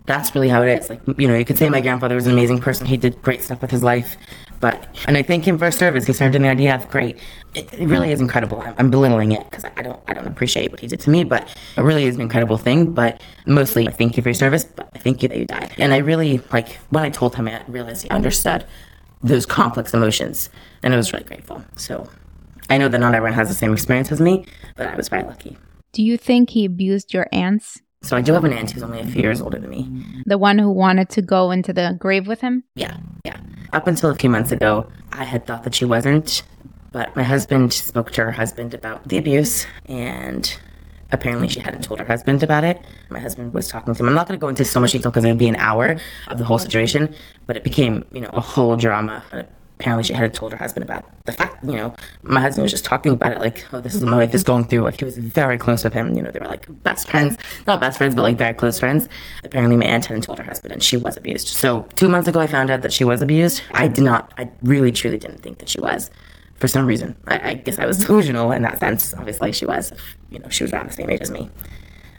that's 0.06 0.34
really 0.34 0.50
how 0.50 0.62
it 0.64 0.70
is. 0.70 0.90
Like, 0.90 1.02
you 1.18 1.28
know, 1.28 1.36
you 1.36 1.46
could 1.46 1.58
say 1.58 1.70
my 1.70 1.82
grandfather 1.82 2.16
was 2.16 2.26
an 2.26 2.34
amazing 2.34 2.60
person. 2.60 2.86
He 2.86 2.98
did 2.98 3.22
great 3.22 3.42
stuff 3.42 3.62
with 3.62 3.72
his 3.72 3.84
life. 3.84 4.18
But, 4.60 4.88
and 5.08 5.18
I 5.18 5.24
thank 5.24 5.48
him 5.48 5.58
for 5.58 5.66
his 5.66 5.76
service. 5.76 6.06
He 6.06 6.14
served 6.14 6.36
in 6.36 6.42
the 6.42 6.50
IDF. 6.50 6.90
Great. 6.90 7.18
It, 7.54 7.72
it 7.74 7.88
really 7.88 8.12
is 8.12 8.20
incredible. 8.20 8.62
I'm, 8.62 8.76
I'm 8.78 8.92
belittling 8.92 9.32
it 9.32 9.44
because 9.50 9.64
I 9.64 9.82
don't, 9.82 10.00
I 10.08 10.14
don't 10.14 10.28
appreciate 10.28 10.72
what 10.72 10.80
he 10.80 10.88
did 10.88 11.00
to 11.02 11.10
me, 11.10 11.24
but 11.24 11.56
it 11.78 11.82
really 11.82 12.06
is 12.06 12.16
an 12.16 12.22
incredible 12.22 12.58
thing. 12.58 12.94
But 12.94 13.22
mostly, 13.46 13.88
I 13.88 13.92
thank 13.92 14.18
you 14.18 14.24
for 14.24 14.30
your 14.30 14.36
service, 14.36 14.64
but 14.64 14.90
I 14.94 15.00
thank 15.00 15.24
you 15.24 15.30
that 15.30 15.38
you 15.38 15.46
died. 15.46 15.74
And 15.78 15.94
I 15.94 15.98
really, 15.98 16.42
like, 16.52 16.78
when 16.90 17.04
I 17.04 17.10
told 17.10 17.36
him, 17.36 17.48
I 17.48 17.64
realized 17.68 18.04
he 18.04 18.10
understood 18.10 18.66
those 19.24 19.46
complex 19.46 19.94
emotions. 19.94 20.50
And 20.84 20.94
I 20.94 20.98
was 20.98 21.14
really 21.14 21.26
grateful. 21.26 21.64
So 21.76 22.10
I 22.70 22.78
know 22.78 22.88
that 22.88 23.00
not 23.00 23.14
everyone 23.14 23.34
has 23.34 23.48
the 23.48 23.54
same 23.54 23.74
experience 23.74 24.12
as 24.12 24.22
me, 24.22 24.46
but 24.76 24.88
I 24.88 24.96
was 24.96 25.10
very 25.10 25.24
lucky. 25.24 25.58
Do 25.92 26.04
you 26.04 26.18
think 26.18 26.52
he 26.52 26.66
abused 26.66 27.14
your 27.14 27.28
aunts? 27.32 27.82
So 28.04 28.18
I 28.18 28.22
do 28.22 28.34
have 28.34 28.46
an 28.46 28.54
aunt 28.54 28.72
who's 28.72 28.82
only 28.82 29.00
a 29.00 29.06
few 29.06 29.22
years 29.22 29.42
older 29.42 29.60
than 29.60 29.70
me. 29.70 30.24
The 30.26 30.38
one 30.38 30.58
who 30.58 30.72
wanted 30.72 31.10
to 31.10 31.22
go 31.22 31.52
into 31.52 31.72
the 31.72 31.96
grave 32.00 32.28
with 32.28 32.42
him? 32.42 32.64
Yeah, 32.76 32.98
yeah. 33.26 33.38
Up 33.74 33.88
until 33.88 34.10
a 34.10 34.16
few 34.16 34.30
months 34.30 34.52
ago, 34.52 34.88
I 35.12 35.24
had 35.24 35.46
thought 35.46 35.64
that 35.66 35.76
she 35.76 35.86
wasn't, 35.86 36.42
but 36.92 37.16
my 37.16 37.24
husband 37.24 37.74
spoke 37.74 38.12
to 38.14 38.24
her 38.24 38.32
husband 38.32 38.74
about 38.74 39.08
the 39.08 39.18
abuse, 39.18 39.68
and 39.86 40.58
apparently 41.12 41.48
she 41.48 41.60
hadn't 41.60 41.84
told 41.84 42.00
her 42.00 42.06
husband 42.06 42.44
about 42.44 42.64
it. 42.64 42.82
My 43.10 43.20
husband 43.20 43.54
was 43.54 43.68
talking 43.68 43.94
to 43.94 44.00
him. 44.00 44.10
I'm 44.10 44.16
not 44.16 44.28
going 44.28 44.40
to 44.40 44.42
go 44.42 44.48
into 44.48 44.66
so 44.66 44.80
much 44.80 44.92
detail 44.92 45.12
because 45.12 45.26
it 45.26 45.30
would 45.30 45.38
be 45.38 45.48
an 45.48 45.56
hour 45.58 45.98
of 46.28 46.38
the 46.38 46.46
whole 46.46 46.60
situation, 46.60 47.14
but 47.48 47.58
it 47.58 47.64
became, 47.64 48.06
you 48.12 48.22
know, 48.22 48.30
a 48.34 48.42
whole 48.42 48.76
drama 48.76 49.24
apparently 49.82 50.04
she 50.04 50.14
hadn't 50.14 50.36
told 50.36 50.52
her 50.52 50.58
husband 50.60 50.84
about 50.84 51.04
the 51.26 51.32
fact, 51.32 51.64
you 51.64 51.74
know, 51.74 51.94
my 52.22 52.40
husband 52.40 52.62
was 52.62 52.72
just 52.72 52.86
talking 52.86 53.14
about 53.14 53.32
it 53.32 53.40
like, 53.40 53.66
oh, 53.74 53.82
this 53.82 53.96
is 53.96 54.04
my 54.04 54.18
wife 54.18 54.34
is 54.36 54.44
going 54.44 54.64
through. 54.64 54.82
Like, 54.82 55.00
he 55.00 55.06
was 55.06 55.18
very 55.18 55.58
close 55.58 55.84
with 55.84 55.92
him. 55.92 56.16
You 56.16 56.22
know, 56.22 56.30
they 56.30 56.38
were 56.38 56.46
like 56.46 56.68
best 56.84 57.10
friends, 57.10 57.36
not 57.66 57.80
best 57.80 57.98
friends, 57.98 58.14
but 58.14 58.22
like 58.22 58.38
very 58.38 58.54
close 58.54 58.80
friends. 58.80 59.10
Apparently, 59.44 59.76
my 59.76 59.86
aunt 59.86 60.06
hadn't 60.06 60.24
told 60.24 60.38
her 60.38 60.44
husband 60.44 60.72
and 60.72 60.84
she 60.84 60.98
was 60.98 61.18
abused. 61.18 61.48
So, 61.48 61.88
two 61.96 62.10
months 62.10 62.28
ago, 62.28 62.40
I 62.40 62.46
found 62.46 62.70
out 62.70 62.84
that 62.84 62.94
she 62.94 63.04
was 63.04 63.24
abused. 63.24 63.64
I 63.72 63.88
did 63.88 64.04
not, 64.04 64.32
I 64.38 64.52
really, 64.62 64.92
truly 64.92 65.18
didn't 65.18 65.40
think 65.40 65.58
that 65.58 65.70
she 65.70 65.82
was. 65.82 66.12
For 66.62 66.68
some 66.68 66.86
reason, 66.86 67.18
I, 67.28 67.50
I 67.50 67.54
guess 67.56 67.80
I 67.80 67.86
was 67.86 67.98
delusional 68.06 68.52
in 68.52 68.62
that 68.62 68.80
sense. 68.80 69.14
Obviously, 69.16 69.52
she 69.52 69.66
was. 69.66 69.92
You 70.30 70.40
know, 70.40 70.48
she 70.50 70.64
was 70.64 70.72
around 70.72 70.90
the 70.90 70.94
same 70.94 71.10
age 71.10 71.22
as 71.22 71.32
me. 71.32 71.50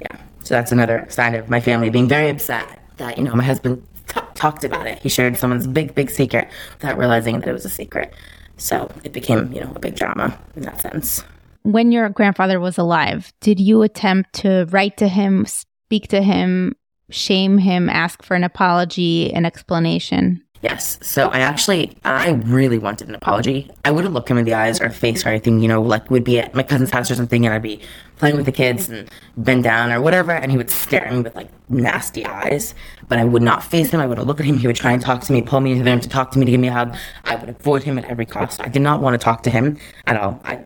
Yeah. 0.01 0.16
So 0.43 0.55
that's 0.55 0.72
another 0.72 1.07
sign 1.09 1.34
of 1.34 1.49
my 1.49 1.61
family 1.61 1.88
being 1.88 2.09
very 2.09 2.28
upset 2.28 2.80
that 2.97 3.16
you 3.16 3.24
know 3.24 3.34
my 3.34 3.45
husband 3.45 3.86
t- 4.09 4.20
talked 4.34 4.64
about 4.64 4.86
it. 4.86 4.99
He 4.99 5.09
shared 5.09 5.36
someone's 5.36 5.66
big, 5.66 5.95
big 5.95 6.11
secret 6.11 6.49
without 6.74 6.99
realizing 6.99 7.38
that 7.38 7.49
it 7.49 7.53
was 7.53 7.64
a 7.64 7.70
secret. 7.70 8.12
So 8.57 8.90
it 9.05 9.12
became, 9.12 9.53
you 9.53 9.61
know, 9.61 9.72
a 9.74 9.78
big 9.78 9.95
drama 9.95 10.36
in 10.57 10.62
that 10.62 10.80
sense. 10.80 11.24
When 11.62 11.93
your 11.93 12.09
grandfather 12.09 12.59
was 12.59 12.76
alive, 12.76 13.32
did 13.40 13.61
you 13.61 13.82
attempt 13.82 14.32
to 14.34 14.66
write 14.70 14.97
to 14.99 15.09
him, 15.09 15.47
speak 15.47 16.09
to 16.09 16.20
him, 16.20 16.74
shame 17.11 17.59
him, 17.59 17.88
ask 17.88 18.22
for 18.22 18.34
an 18.34 18.45
apology, 18.45 19.32
an 19.32 19.45
explanation? 19.45 20.43
Yes. 20.63 20.97
So 21.03 21.29
I 21.29 21.41
actually, 21.41 21.97
I 22.05 22.31
really 22.31 22.79
wanted 22.79 23.09
an 23.09 23.17
apology. 23.17 23.69
I 23.85 23.91
wouldn't 23.91 24.15
look 24.15 24.31
him 24.31 24.39
in 24.39 24.45
the 24.45 24.55
eyes 24.55 24.81
or 24.81 24.91
face 24.91 25.27
or 25.27 25.31
anything, 25.31 25.59
you 25.59 25.67
know, 25.67 25.83
like 25.83 26.09
would 26.09 26.23
be 26.23 26.39
at 26.39 26.55
my 26.55 26.63
cousin's 26.63 26.91
house 26.91 27.11
or 27.11 27.17
something 27.17 27.45
and 27.45 27.53
I'd 27.53 27.63
be 27.63 27.81
playing 28.17 28.37
with 28.37 28.47
the 28.47 28.53
kids 28.53 28.89
and 28.89 29.11
bend 29.37 29.65
down 29.65 29.91
or 29.91 30.01
whatever. 30.01 30.31
And 30.31 30.53
he 30.53 30.57
would 30.57 30.71
stare 30.71 31.05
at 31.05 31.13
me 31.13 31.23
with 31.23 31.35
like 31.35 31.49
nasty 31.69 32.25
eyes, 32.25 32.77
but 33.09 33.19
I 33.19 33.25
would 33.25 33.43
not 33.43 33.65
face 33.65 33.91
him. 33.91 34.01
I 34.01 34.07
wouldn't 34.07 34.29
look 34.29 34.39
at 34.39 34.47
him. 34.47 34.57
He 34.57 34.69
would 34.69 34.77
try 34.77 34.93
and 34.93 35.03
talk 35.03 35.23
to 35.23 35.33
me, 35.33 35.43
pull 35.43 35.61
me 35.61 35.73
into 35.73 35.83
the 35.83 35.91
room 35.91 36.01
to 36.01 36.09
talk 36.09 36.31
to 36.31 36.39
me, 36.39 36.45
to 36.45 36.51
give 36.53 36.61
me 36.61 36.69
a 36.69 36.73
hug. 36.73 36.97
I 37.25 37.35
would 37.35 37.49
avoid 37.49 37.83
him 37.83 37.99
at 37.99 38.05
every 38.05 38.27
cost. 38.27 38.61
I 38.61 38.69
did 38.69 38.83
not 38.83 39.01
want 39.01 39.15
to 39.15 39.19
talk 39.19 39.43
to 39.43 39.51
him 39.51 39.79
at 40.07 40.17
all. 40.17 40.41
I, 40.45 40.61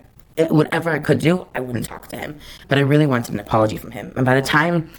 whatever 0.50 0.90
I 0.90 0.98
could 0.98 1.20
do, 1.20 1.46
I 1.54 1.60
wouldn't 1.60 1.86
talk 1.86 2.08
to 2.08 2.18
him. 2.18 2.38
But 2.68 2.76
I 2.76 2.82
really 2.82 3.06
wanted 3.06 3.32
an 3.32 3.40
apology 3.40 3.78
from 3.78 3.92
him. 3.92 4.12
And 4.14 4.26
by 4.26 4.38
the 4.38 4.46
time 4.46 4.90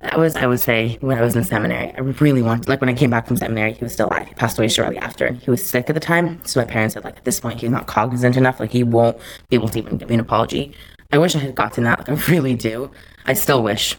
that 0.00 0.18
was, 0.18 0.34
I 0.36 0.46
would 0.46 0.60
say, 0.60 0.96
when 1.00 1.18
I 1.18 1.20
was 1.20 1.36
in 1.36 1.44
seminary. 1.44 1.92
I 1.94 2.00
really 2.00 2.42
wanted, 2.42 2.68
like, 2.68 2.80
when 2.80 2.88
I 2.88 2.94
came 2.94 3.10
back 3.10 3.26
from 3.26 3.36
seminary, 3.36 3.74
he 3.74 3.84
was 3.84 3.92
still 3.92 4.08
alive. 4.08 4.28
He 4.28 4.34
passed 4.34 4.58
away 4.58 4.68
shortly 4.68 4.98
after, 4.98 5.32
he 5.32 5.50
was 5.50 5.64
sick 5.64 5.90
at 5.90 5.94
the 5.94 6.00
time. 6.00 6.40
So 6.44 6.60
my 6.60 6.66
parents 6.66 6.94
said, 6.94 7.04
like, 7.04 7.18
at 7.18 7.24
this 7.24 7.38
point, 7.38 7.60
he's 7.60 7.70
not 7.70 7.86
cognizant 7.86 8.36
enough. 8.36 8.60
Like, 8.60 8.72
he 8.72 8.82
won't 8.82 9.18
be 9.50 9.56
able 9.56 9.68
to 9.68 9.78
even 9.78 9.98
give 9.98 10.08
me 10.08 10.14
an 10.14 10.20
apology. 10.20 10.72
I 11.12 11.18
wish 11.18 11.36
I 11.36 11.40
had 11.40 11.54
gotten 11.54 11.84
that. 11.84 11.98
Like, 11.98 12.08
I 12.08 12.32
really 12.32 12.54
do. 12.54 12.90
I 13.26 13.34
still 13.34 13.62
wish 13.62 13.96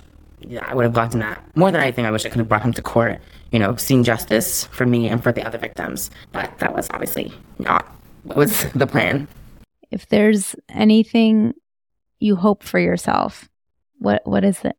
yeah, 0.48 0.66
I 0.68 0.76
would 0.76 0.84
have 0.84 0.94
gotten 0.94 1.20
that. 1.20 1.44
More 1.56 1.72
than 1.72 1.82
anything, 1.82 2.06
I 2.06 2.12
wish 2.12 2.26
I 2.26 2.30
could 2.30 2.40
have 2.40 2.50
brought 2.50 2.64
him 2.64 2.74
to 2.74 2.82
court, 2.82 3.20
you 3.52 3.60
know, 3.60 3.76
seen 3.76 4.04
justice 4.04 4.66
for 4.66 4.86
me 4.86 5.08
and 5.08 5.22
for 5.22 5.32
the 5.32 5.46
other 5.46 5.58
victims. 5.58 6.10
But 6.32 6.58
that 6.60 6.74
was 6.74 6.90
obviously 6.92 7.34
not 7.60 7.86
what 8.24 8.38
was 8.38 8.64
the 8.76 8.88
plan. 8.88 9.28
If 9.92 10.08
there's 10.08 10.56
anything 10.70 11.54
you 12.20 12.36
hope 12.36 12.64
for 12.64 12.80
yourself, 12.80 13.50
what 14.00 14.26
what 14.26 14.44
is 14.44 14.64
it? 14.64 14.76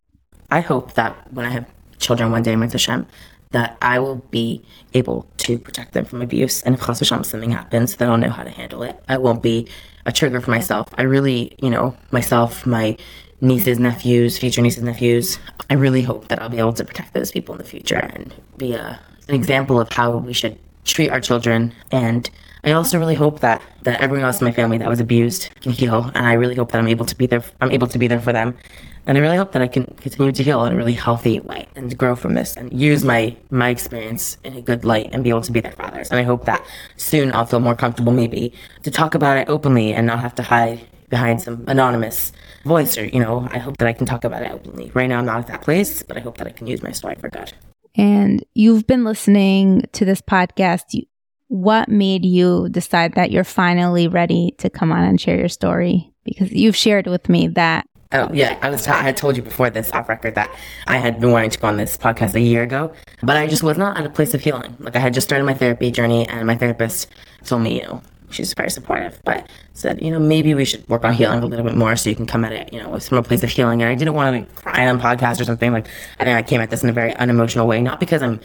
I 0.53 0.61
hope 0.61 0.93
that 0.95 1.33
when 1.33 1.47
I 1.47 1.49
have 1.49 1.67
children 1.99 2.31
one 2.31 2.43
day, 2.43 2.55
Mitzvah 2.57 2.77
Hashem, 2.77 3.07
that 3.53 3.79
I 3.81 3.99
will 4.01 4.17
be 4.17 4.63
able 4.93 5.27
to 5.39 5.59
protect 5.59 5.95
them 5.95 6.05
from 6.05 6.21
abuse. 6.21 6.63
And 6.63 6.75
if 6.75 6.85
Chas 6.85 7.01
Hashem 7.01 7.25
something 7.25 7.53
happens, 7.53 7.97
that 7.97 8.07
I'll 8.07 8.19
know 8.19 8.29
how 8.29 8.45
to 8.45 8.51
handle 8.51 8.83
it. 8.83 9.03
I 9.09 9.17
won't 9.17 9.43
be 9.43 9.67
a 10.05 10.13
trigger 10.13 10.43
for 10.43 10.51
myself. 10.51 10.89
I 10.99 11.03
really, 11.05 11.55
you 11.63 11.71
know, 11.71 11.97
myself, 12.11 12.67
my 12.67 12.99
nieces, 13.41 13.79
nephews, 13.79 14.39
future 14.39 14.61
nieces, 14.61 14.83
nephews, 14.83 15.39
I 15.71 15.75
really 15.75 16.03
hope 16.03 16.29
that 16.29 16.43
I'll 16.43 16.51
be 16.51 16.59
able 16.59 16.75
to 16.75 16.85
protect 16.85 17.15
those 17.15 17.33
people 17.33 17.55
in 17.55 17.59
the 17.59 17.65
future 17.65 17.97
and 17.97 18.35
be 18.59 18.75
a, 18.75 19.01
an 19.29 19.35
example 19.35 19.81
of 19.81 19.91
how 19.91 20.19
we 20.19 20.35
should 20.35 20.59
treat 20.85 21.09
our 21.09 21.21
children. 21.21 21.73
And 21.91 22.29
I 22.63 22.73
also 22.73 22.99
really 22.99 23.15
hope 23.15 23.41
that, 23.41 23.63
that 23.85 24.03
everyone 24.03 24.27
else 24.27 24.43
in 24.43 24.45
my 24.45 24.53
family 24.53 24.77
that 24.79 24.89
was 24.89 25.01
abused 25.01 25.49
can 25.63 25.73
heal. 25.73 26.11
And 26.15 26.27
I 26.27 26.35
really 26.35 26.57
hope 26.57 26.73
that 26.73 26.79
I'm 26.79 26.89
able 26.89 27.07
to 27.07 27.17
be 27.17 27.27
there. 27.27 27.43
I'm 27.63 27.71
able 27.71 27.87
to 27.89 27.99
be 27.99 28.07
there 28.07 28.21
for 28.21 28.35
them 28.35 28.59
and 29.07 29.19
I 29.19 29.21
really 29.21 29.37
hope 29.37 29.53
that 29.53 29.63
I 29.63 29.69
can 29.69 29.85
continue 30.01 30.33
to 30.33 30.43
heal 30.43 30.65
in 30.65 30.73
a 30.73 30.77
really 30.77 30.93
healthy 30.93 31.41
way 31.41 31.67
and 31.75 31.97
grow 31.99 32.15
from 32.15 32.35
this 32.35 32.57
and 32.57 32.73
use 32.73 33.05
my 33.05 33.37
my 33.51 33.69
experience 33.69 34.39
in 34.45 34.57
a 34.57 34.63
good 34.63 34.85
light 34.85 35.11
and 35.13 35.25
be 35.25 35.31
able 35.31 35.43
to 35.43 35.53
be 35.53 35.61
their 35.61 35.73
fathers. 35.73 36.11
And 36.11 36.21
I 36.21 36.23
hope 36.23 36.45
that 36.45 36.65
soon 36.97 37.35
I'll 37.35 37.47
feel 37.47 37.61
more 37.61 37.75
comfortable 37.75 38.13
maybe 38.13 38.53
to 38.83 38.91
talk 38.91 39.15
about 39.15 39.39
it 39.39 39.49
openly 39.49 39.93
and 39.93 40.07
not 40.07 40.21
have 40.21 40.35
to 40.37 40.43
hide 40.43 40.81
behind 41.09 41.43
some 41.43 41.65
anonymous 41.67 42.33
voice 42.65 42.97
or, 42.97 43.05
you 43.05 43.21
know, 43.21 43.47
I 43.51 43.59
hope 43.59 43.77
that 43.79 43.89
I 43.89 43.93
can 43.93 44.07
talk 44.07 44.25
about 44.25 44.43
it 44.43 44.51
openly. 44.51 44.91
Right 44.95 45.09
now 45.09 45.19
I'm 45.19 45.27
not 45.27 45.41
at 45.41 45.47
that 45.49 45.63
place, 45.63 46.03
but 46.03 46.17
I 46.17 46.21
hope 46.21 46.39
that 46.39 46.47
I 46.47 46.51
can 46.51 46.67
use 46.67 46.83
my 46.83 46.93
story 46.93 47.17
for 47.17 47.29
good. 47.29 47.53
And 47.95 48.45
you've 48.55 48.87
been 48.87 49.05
listening 49.05 49.85
to 49.93 50.05
this 50.05 50.23
podcast. 50.23 51.05
What 51.49 51.91
made 51.91 52.25
you 52.25 52.69
decide 52.71 53.15
that 53.17 53.31
you're 53.31 53.45
finally 53.45 54.09
ready 54.09 54.55
to 54.59 54.71
come 54.71 54.91
on 54.91 55.05
and 55.05 55.21
share 55.21 55.37
your 55.37 55.51
story? 55.51 56.15
Because 56.25 56.51
you've 56.51 56.77
shared 56.77 57.07
with 57.07 57.29
me 57.29 57.49
that 57.49 57.87
Oh 58.13 58.29
yeah, 58.33 58.59
I 58.61 58.71
was. 58.71 58.85
T- 58.85 58.91
I 58.91 59.03
had 59.03 59.17
told 59.17 59.37
you 59.37 59.43
before 59.43 59.71
this 59.71 59.91
off 59.93 60.09
record 60.09 60.35
that 60.35 60.55
I 60.87 60.99
had 60.99 61.21
been 61.21 61.31
wanting 61.31 61.51
to 61.51 61.59
go 61.59 61.69
on 61.69 61.79
this 61.79 61.97
podcast 61.97 62.35
a 62.35 62.41
year 62.41 62.63
ago, 62.63 62.93
but 63.23 63.37
I 63.37 63.47
just 63.47 63.63
was 63.63 63.79
not 63.79 63.99
at 63.99 64.05
a 64.05 64.11
place 64.11 64.35
of 64.35 64.43
healing. 64.43 64.77
Like 64.81 64.97
I 64.97 64.99
had 64.99 65.15
just 65.15 65.27
started 65.27 65.45
my 65.45 65.55
therapy 65.55 65.91
journey, 65.91 66.29
and 66.29 66.47
my 66.47 66.57
therapist 66.57 67.09
told 67.45 67.63
me, 67.63 67.81
you 67.81 67.87
know, 67.87 68.03
she's 68.31 68.53
very 68.55 68.71
supportive, 68.71 69.21
but 69.25 69.49
said, 69.75 70.03
you 70.03 70.11
know, 70.11 70.19
maybe 70.19 70.55
we 70.55 70.65
should 70.65 70.87
work 70.89 71.05
on 71.05 71.15
healing 71.15 71.43
a 71.43 71.47
little 71.47 71.65
bit 71.65 71.75
more 71.75 71.97
so 71.97 72.11
you 72.11 72.17
can 72.17 72.27
come 72.27 72.45
at 72.45 72.53
it, 72.53 72.73
you 72.73 72.83
know, 72.83 72.99
from 72.99 73.19
a 73.19 73.23
place 73.23 73.43
of 73.43 73.51
healing. 73.51 73.83
And 73.83 73.91
I 73.91 73.95
didn't 73.95 74.15
want 74.15 74.35
to 74.35 74.41
like, 74.41 74.55
cry 74.57 74.87
on 74.89 75.01
podcast 75.01 75.41
or 75.41 75.45
something. 75.45 75.73
Like 75.73 75.87
I 76.19 76.25
think 76.25 76.37
I 76.37 76.43
came 76.43 76.61
at 76.61 76.71
this 76.71 76.83
in 76.83 76.89
a 76.89 76.93
very 76.93 77.15
unemotional 77.15 77.67
way, 77.67 77.81
not 77.81 78.01
because 78.01 78.23
I'm 78.23 78.41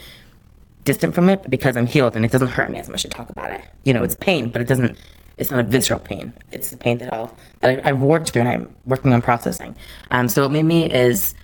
distant 0.84 1.14
from 1.14 1.30
it, 1.30 1.42
but 1.42 1.52
because 1.52 1.76
I'm 1.76 1.86
healed 1.86 2.16
and 2.16 2.24
it 2.24 2.32
doesn't 2.32 2.48
hurt 2.48 2.72
me 2.72 2.80
as 2.80 2.88
much 2.90 3.02
to 3.02 3.10
talk 3.10 3.30
about 3.30 3.52
it. 3.52 3.62
You 3.84 3.94
know, 3.94 4.04
it's 4.04 4.16
pain, 4.16 4.50
but 4.50 4.62
it 4.62 4.68
doesn't 4.68 4.98
it's 5.38 5.52
not 5.52 5.60
a 5.60 5.64
visceral 5.64 6.00
pain. 6.00 6.34
It's 6.52 6.72
the 6.72 6.78
pain 6.78 6.98
that 7.00 7.14
I'll 7.14 7.36
that 7.60 7.86
I, 7.86 7.90
have 7.90 8.02
worked 8.02 8.32
through 8.32 8.42
and 8.42 8.50
I'm 8.50 8.76
working 8.86 9.14
on 9.14 9.22
processing. 9.22 9.76
Um, 10.12 10.28
so 10.30 10.44
what 10.44 10.52
made 10.52 10.64
me 10.64 10.92
is, 10.92 11.36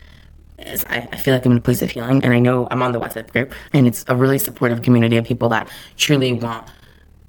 is 0.59 0.85
I, 0.85 1.07
I, 1.11 1.17
feel 1.17 1.33
like 1.33 1.45
I'm 1.45 1.51
in 1.51 1.57
a 1.57 1.61
place 1.61 1.81
of 1.81 1.91
healing, 1.91 2.23
and 2.23 2.33
I 2.33 2.39
know 2.39 2.67
I'm 2.71 2.81
on 2.81 2.91
the 2.91 2.99
WhatsApp 2.99 3.31
group, 3.31 3.53
and 3.73 3.87
it's 3.87 4.03
a 4.07 4.15
really 4.15 4.39
supportive 4.39 4.81
community 4.81 5.17
of 5.17 5.25
people 5.25 5.49
that 5.49 5.69
truly 5.97 6.33
want 6.33 6.67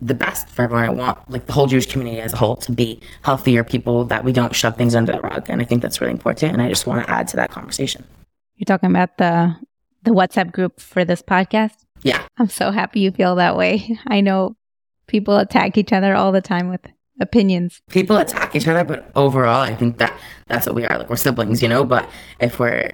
the 0.00 0.14
best 0.14 0.48
for 0.48 0.62
everyone. 0.62 0.84
I 0.84 0.90
want 0.90 1.30
like 1.30 1.46
the 1.46 1.52
whole 1.52 1.66
Jewish 1.66 1.86
community 1.86 2.20
as 2.20 2.32
a 2.32 2.36
whole 2.36 2.56
to 2.56 2.72
be 2.72 3.00
healthier 3.22 3.64
people 3.64 4.04
that 4.06 4.24
we 4.24 4.32
don't 4.32 4.54
shove 4.54 4.76
things 4.76 4.94
under 4.94 5.12
the 5.12 5.20
rug, 5.20 5.46
and 5.48 5.60
I 5.60 5.64
think 5.64 5.82
that's 5.82 6.00
really 6.00 6.12
important. 6.12 6.52
And 6.52 6.62
I 6.62 6.68
just 6.68 6.86
want 6.86 7.04
to 7.04 7.10
add 7.10 7.28
to 7.28 7.36
that 7.36 7.50
conversation. 7.50 8.04
You're 8.56 8.66
talking 8.66 8.90
about 8.90 9.18
the 9.18 9.56
the 10.02 10.12
WhatsApp 10.12 10.52
group 10.52 10.80
for 10.80 11.04
this 11.04 11.22
podcast. 11.22 11.76
Yeah, 12.02 12.22
I'm 12.38 12.48
so 12.48 12.70
happy 12.70 13.00
you 13.00 13.10
feel 13.10 13.36
that 13.36 13.56
way. 13.56 13.98
I 14.06 14.20
know 14.20 14.56
people 15.07 15.36
attack 15.38 15.76
each 15.76 15.92
other 15.92 16.14
all 16.14 16.32
the 16.32 16.40
time 16.40 16.68
with 16.68 16.80
opinions. 17.20 17.80
People 17.90 18.16
attack 18.16 18.55
each 18.55 18.66
other, 18.68 18.84
but 18.84 19.11
overall, 19.14 19.61
I 19.61 19.74
think 19.74 19.98
that 19.98 20.18
that's 20.46 20.66
what 20.66 20.74
we 20.74 20.84
are. 20.84 20.98
Like 20.98 21.11
we're 21.11 21.16
siblings, 21.16 21.62
you 21.62 21.68
know. 21.68 21.84
But 21.84 22.09
if 22.40 22.59
we're, 22.59 22.90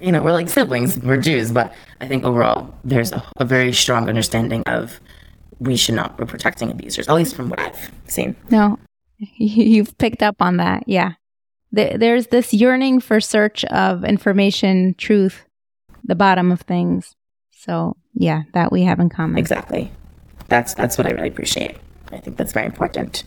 you 0.00 0.12
know, 0.12 0.22
we're 0.22 0.32
like 0.32 0.48
siblings. 0.48 0.98
We're 0.98 1.16
Jews, 1.16 1.52
but 1.52 1.72
I 2.00 2.08
think 2.08 2.24
overall, 2.24 2.74
there's 2.84 3.12
a, 3.12 3.22
a 3.38 3.44
very 3.44 3.72
strong 3.72 4.08
understanding 4.08 4.62
of 4.66 5.00
we 5.58 5.76
should 5.76 5.94
not 5.94 6.16
be 6.16 6.24
protecting 6.24 6.70
abusers, 6.70 7.08
at 7.08 7.14
least 7.14 7.34
from 7.34 7.48
what 7.48 7.58
I've 7.60 7.90
seen. 8.06 8.36
No, 8.50 8.78
you've 9.18 9.96
picked 9.98 10.22
up 10.22 10.36
on 10.40 10.58
that, 10.58 10.84
yeah. 10.86 11.12
there's 11.72 12.28
this 12.28 12.54
yearning 12.54 13.00
for 13.00 13.20
search 13.20 13.64
of 13.66 14.04
information, 14.04 14.94
truth, 14.96 15.44
the 16.04 16.14
bottom 16.14 16.52
of 16.52 16.60
things. 16.62 17.14
So 17.50 17.96
yeah, 18.14 18.42
that 18.54 18.70
we 18.72 18.82
have 18.82 19.00
in 19.00 19.08
common. 19.08 19.38
Exactly. 19.38 19.90
That's 20.48 20.74
that's 20.74 20.98
what 20.98 21.06
I 21.06 21.10
really 21.10 21.28
appreciate. 21.28 21.76
I 22.12 22.18
think 22.18 22.36
that's 22.36 22.52
very 22.52 22.66
important. 22.66 23.24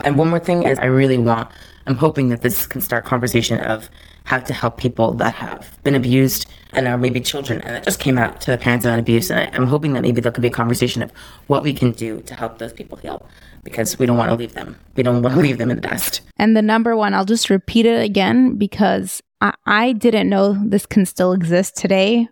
And 0.00 0.18
one 0.18 0.28
more 0.28 0.38
thing 0.38 0.64
is 0.64 0.78
I 0.78 0.86
really 0.86 1.18
want 1.18 1.48
I'm 1.86 1.96
hoping 1.96 2.28
that 2.30 2.42
this 2.42 2.66
can 2.66 2.80
start 2.80 3.04
conversation 3.04 3.60
of 3.60 3.88
how 4.24 4.40
to 4.40 4.52
help 4.52 4.76
people 4.76 5.12
that 5.14 5.34
have 5.34 5.78
been 5.84 5.94
abused 5.94 6.46
and 6.72 6.88
are 6.88 6.98
maybe 6.98 7.20
children 7.20 7.60
and 7.62 7.76
that 7.76 7.84
just 7.84 8.00
came 8.00 8.18
out 8.18 8.40
to 8.40 8.50
the 8.50 8.58
parents 8.58 8.84
of 8.84 8.98
abuse. 8.98 9.30
And 9.30 9.38
I, 9.38 9.56
I'm 9.56 9.68
hoping 9.68 9.92
that 9.92 10.02
maybe 10.02 10.20
there 10.20 10.32
could 10.32 10.42
be 10.42 10.48
a 10.48 10.50
conversation 10.50 11.00
of 11.00 11.12
what 11.46 11.62
we 11.62 11.72
can 11.72 11.92
do 11.92 12.20
to 12.22 12.34
help 12.34 12.58
those 12.58 12.72
people 12.72 12.98
heal 12.98 13.24
because 13.62 13.98
we 14.00 14.06
don't 14.06 14.16
want 14.16 14.30
to 14.30 14.34
leave 14.34 14.54
them. 14.54 14.76
We 14.96 15.04
don't 15.04 15.22
want 15.22 15.36
to 15.36 15.40
leave 15.40 15.58
them 15.58 15.70
in 15.70 15.76
the 15.76 15.88
dust. 15.88 16.22
And 16.36 16.56
the 16.56 16.62
number 16.62 16.96
one, 16.96 17.14
I'll 17.14 17.24
just 17.24 17.50
repeat 17.50 17.86
it 17.86 18.02
again 18.02 18.56
because 18.56 19.22
I, 19.40 19.54
I 19.64 19.92
didn't 19.92 20.28
know 20.28 20.60
this 20.60 20.86
can 20.86 21.06
still 21.06 21.32
exist 21.32 21.76
today 21.76 22.28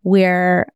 where 0.00 0.66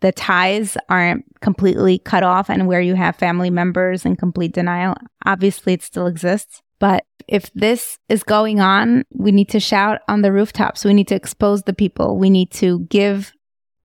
the 0.00 0.12
ties 0.12 0.76
aren't 0.88 1.24
completely 1.40 1.98
cut 1.98 2.22
off 2.22 2.50
and 2.50 2.66
where 2.66 2.80
you 2.80 2.94
have 2.94 3.16
family 3.16 3.50
members 3.50 4.04
in 4.04 4.16
complete 4.16 4.52
denial. 4.52 4.94
Obviously, 5.24 5.72
it 5.72 5.82
still 5.82 6.06
exists. 6.06 6.62
But 6.78 7.06
if 7.28 7.50
this 7.54 7.98
is 8.08 8.22
going 8.22 8.60
on, 8.60 9.04
we 9.12 9.32
need 9.32 9.48
to 9.50 9.60
shout 9.60 10.00
on 10.08 10.22
the 10.22 10.32
rooftops. 10.32 10.84
We 10.84 10.94
need 10.94 11.08
to 11.08 11.14
expose 11.14 11.62
the 11.62 11.72
people. 11.72 12.18
We 12.18 12.28
need 12.28 12.50
to 12.52 12.80
give 12.90 13.32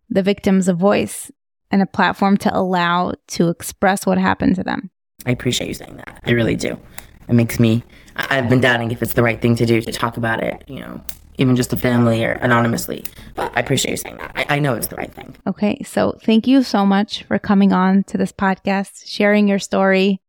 the 0.09 0.23
victims 0.23 0.67
a 0.67 0.73
voice 0.73 1.31
and 1.71 1.81
a 1.81 1.85
platform 1.85 2.35
to 2.37 2.57
allow 2.57 3.13
to 3.27 3.49
express 3.49 4.05
what 4.05 4.17
happened 4.17 4.55
to 4.55 4.63
them. 4.63 4.89
I 5.25 5.31
appreciate 5.31 5.67
you 5.67 5.73
saying 5.73 5.97
that. 5.97 6.21
I 6.25 6.31
really 6.31 6.55
do. 6.55 6.79
It 7.27 7.33
makes 7.33 7.59
me, 7.59 7.83
I've 8.15 8.49
been 8.49 8.59
doubting 8.59 8.91
if 8.91 9.03
it's 9.03 9.13
the 9.13 9.23
right 9.23 9.39
thing 9.39 9.55
to 9.57 9.65
do 9.65 9.79
to 9.81 9.91
talk 9.91 10.17
about 10.17 10.41
it, 10.41 10.63
you 10.67 10.79
know, 10.79 11.01
even 11.39 11.55
just 11.55 11.73
a 11.73 11.77
family 11.77 12.23
or 12.23 12.33
anonymously. 12.33 13.05
But 13.33 13.55
I 13.55 13.61
appreciate 13.61 13.91
you 13.91 13.97
saying 13.97 14.17
that. 14.17 14.31
I, 14.35 14.57
I 14.57 14.59
know 14.59 14.75
it's 14.75 14.87
the 14.87 14.97
right 14.97 15.11
thing. 15.11 15.35
Okay. 15.47 15.81
So 15.85 16.17
thank 16.23 16.45
you 16.47 16.61
so 16.63 16.85
much 16.85 17.23
for 17.23 17.39
coming 17.39 17.71
on 17.71 18.03
to 18.03 18.17
this 18.17 18.33
podcast, 18.33 19.07
sharing 19.07 19.47
your 19.47 19.57
story. 19.57 20.21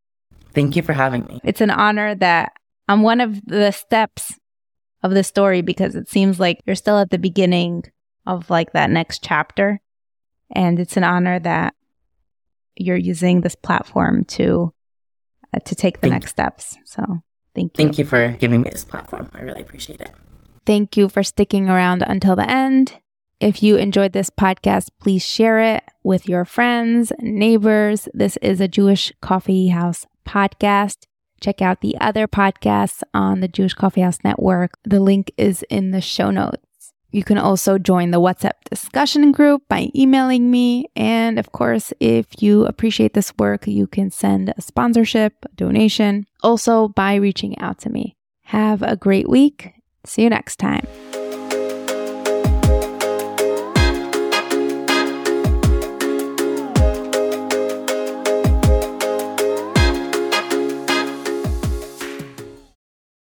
Thank 0.53 0.77
you 0.77 0.83
for 0.83 0.93
having 0.93 1.27
me. 1.27 1.41
It's 1.45 1.61
an 1.61 1.71
honor 1.71 2.15
that 2.15 2.53
I'm 2.89 3.03
one 3.03 3.21
of 3.21 3.45
the 3.45 3.73
steps 3.73 4.39
of 5.03 5.11
the 5.11 5.25
story 5.25 5.63
because 5.63 5.97
it 5.97 6.09
seems 6.09 6.39
like 6.39 6.61
you're 6.65 6.77
still 6.77 6.99
at 6.99 7.11
the 7.11 7.19
beginning 7.19 7.85
of 8.27 8.49
like 8.49 8.73
that 8.73 8.91
next 8.91 9.23
chapter. 9.25 9.81
And 10.53 10.79
it's 10.79 10.97
an 10.97 11.05
honor 11.05 11.41
that 11.41 11.75
you're 12.77 12.97
using 12.97 13.41
this 13.41 13.57
platform 13.57 14.25
to 14.25 14.73
uh, 15.53 15.59
to 15.61 15.75
take 15.75 15.97
the 16.01 16.09
Thank 16.09 16.23
next 16.23 16.31
steps. 16.31 16.77
So, 16.85 17.03
thank 17.55 17.77
you. 17.77 17.85
Thank 17.85 17.99
you 17.99 18.05
for 18.05 18.29
giving 18.39 18.63
me 18.63 18.71
this 18.71 18.85
platform. 18.85 19.29
I 19.35 19.41
really 19.41 19.63
appreciate 19.63 20.01
it. 20.01 20.13
Thank 20.67 20.97
you 20.97 21.09
for 21.09 21.23
sticking 21.23 21.69
around 21.69 22.03
until 22.03 22.37
the 22.37 22.49
end. 22.49 23.01
If 23.41 23.63
you 23.63 23.77
enjoyed 23.77 24.13
this 24.13 24.29
podcast, 24.29 24.91
please 25.01 25.25
share 25.25 25.61
it 25.61 25.83
with 26.03 26.29
your 26.29 26.45
friends, 26.45 27.11
neighbors. 27.21 28.07
This 28.13 28.37
is 28.43 28.61
a 28.61 28.69
Jewish 28.69 29.13
Coffee 29.23 29.69
House 29.69 30.07
podcast. 30.27 31.07
Check 31.41 31.63
out 31.63 31.81
the 31.81 31.97
other 31.99 32.29
podcasts 32.29 33.03
on 33.15 33.41
the 33.41 33.49
Jewish 33.49 33.73
Coffee 33.73 34.03
House 34.03 34.19
Network. 34.23 34.73
The 34.85 35.01
link 35.01 35.33
is 35.39 35.65
in 35.71 35.91
the 35.91 36.03
show 36.03 36.31
notes. 36.31 36.93
You 37.11 37.25
can 37.25 37.39
also 37.39 37.79
join 37.79 38.11
the 38.11 38.21
WhatsApp 38.21 38.63
discussion 38.69 39.33
group 39.33 39.63
by 39.69 39.89
emailing 39.95 40.51
me. 40.51 40.91
And 40.95 41.39
of 41.39 41.51
course, 41.51 41.93
if 41.99 42.43
you 42.43 42.67
appreciate 42.67 43.15
this 43.15 43.33
work, 43.39 43.67
you 43.67 43.87
can 43.87 44.11
send 44.11 44.53
a 44.57 44.61
sponsorship, 44.61 45.33
a 45.47 45.49
donation, 45.57 46.27
also 46.43 46.89
by 46.89 47.15
reaching 47.15 47.59
out 47.59 47.79
to 47.81 47.91
me. 47.91 48.17
Have 48.45 48.83
a 48.83 48.97
great 48.97 49.29
week. 49.29 49.80
See 50.05 50.23
you 50.23 50.31
next 50.31 50.59
time. 50.59 50.87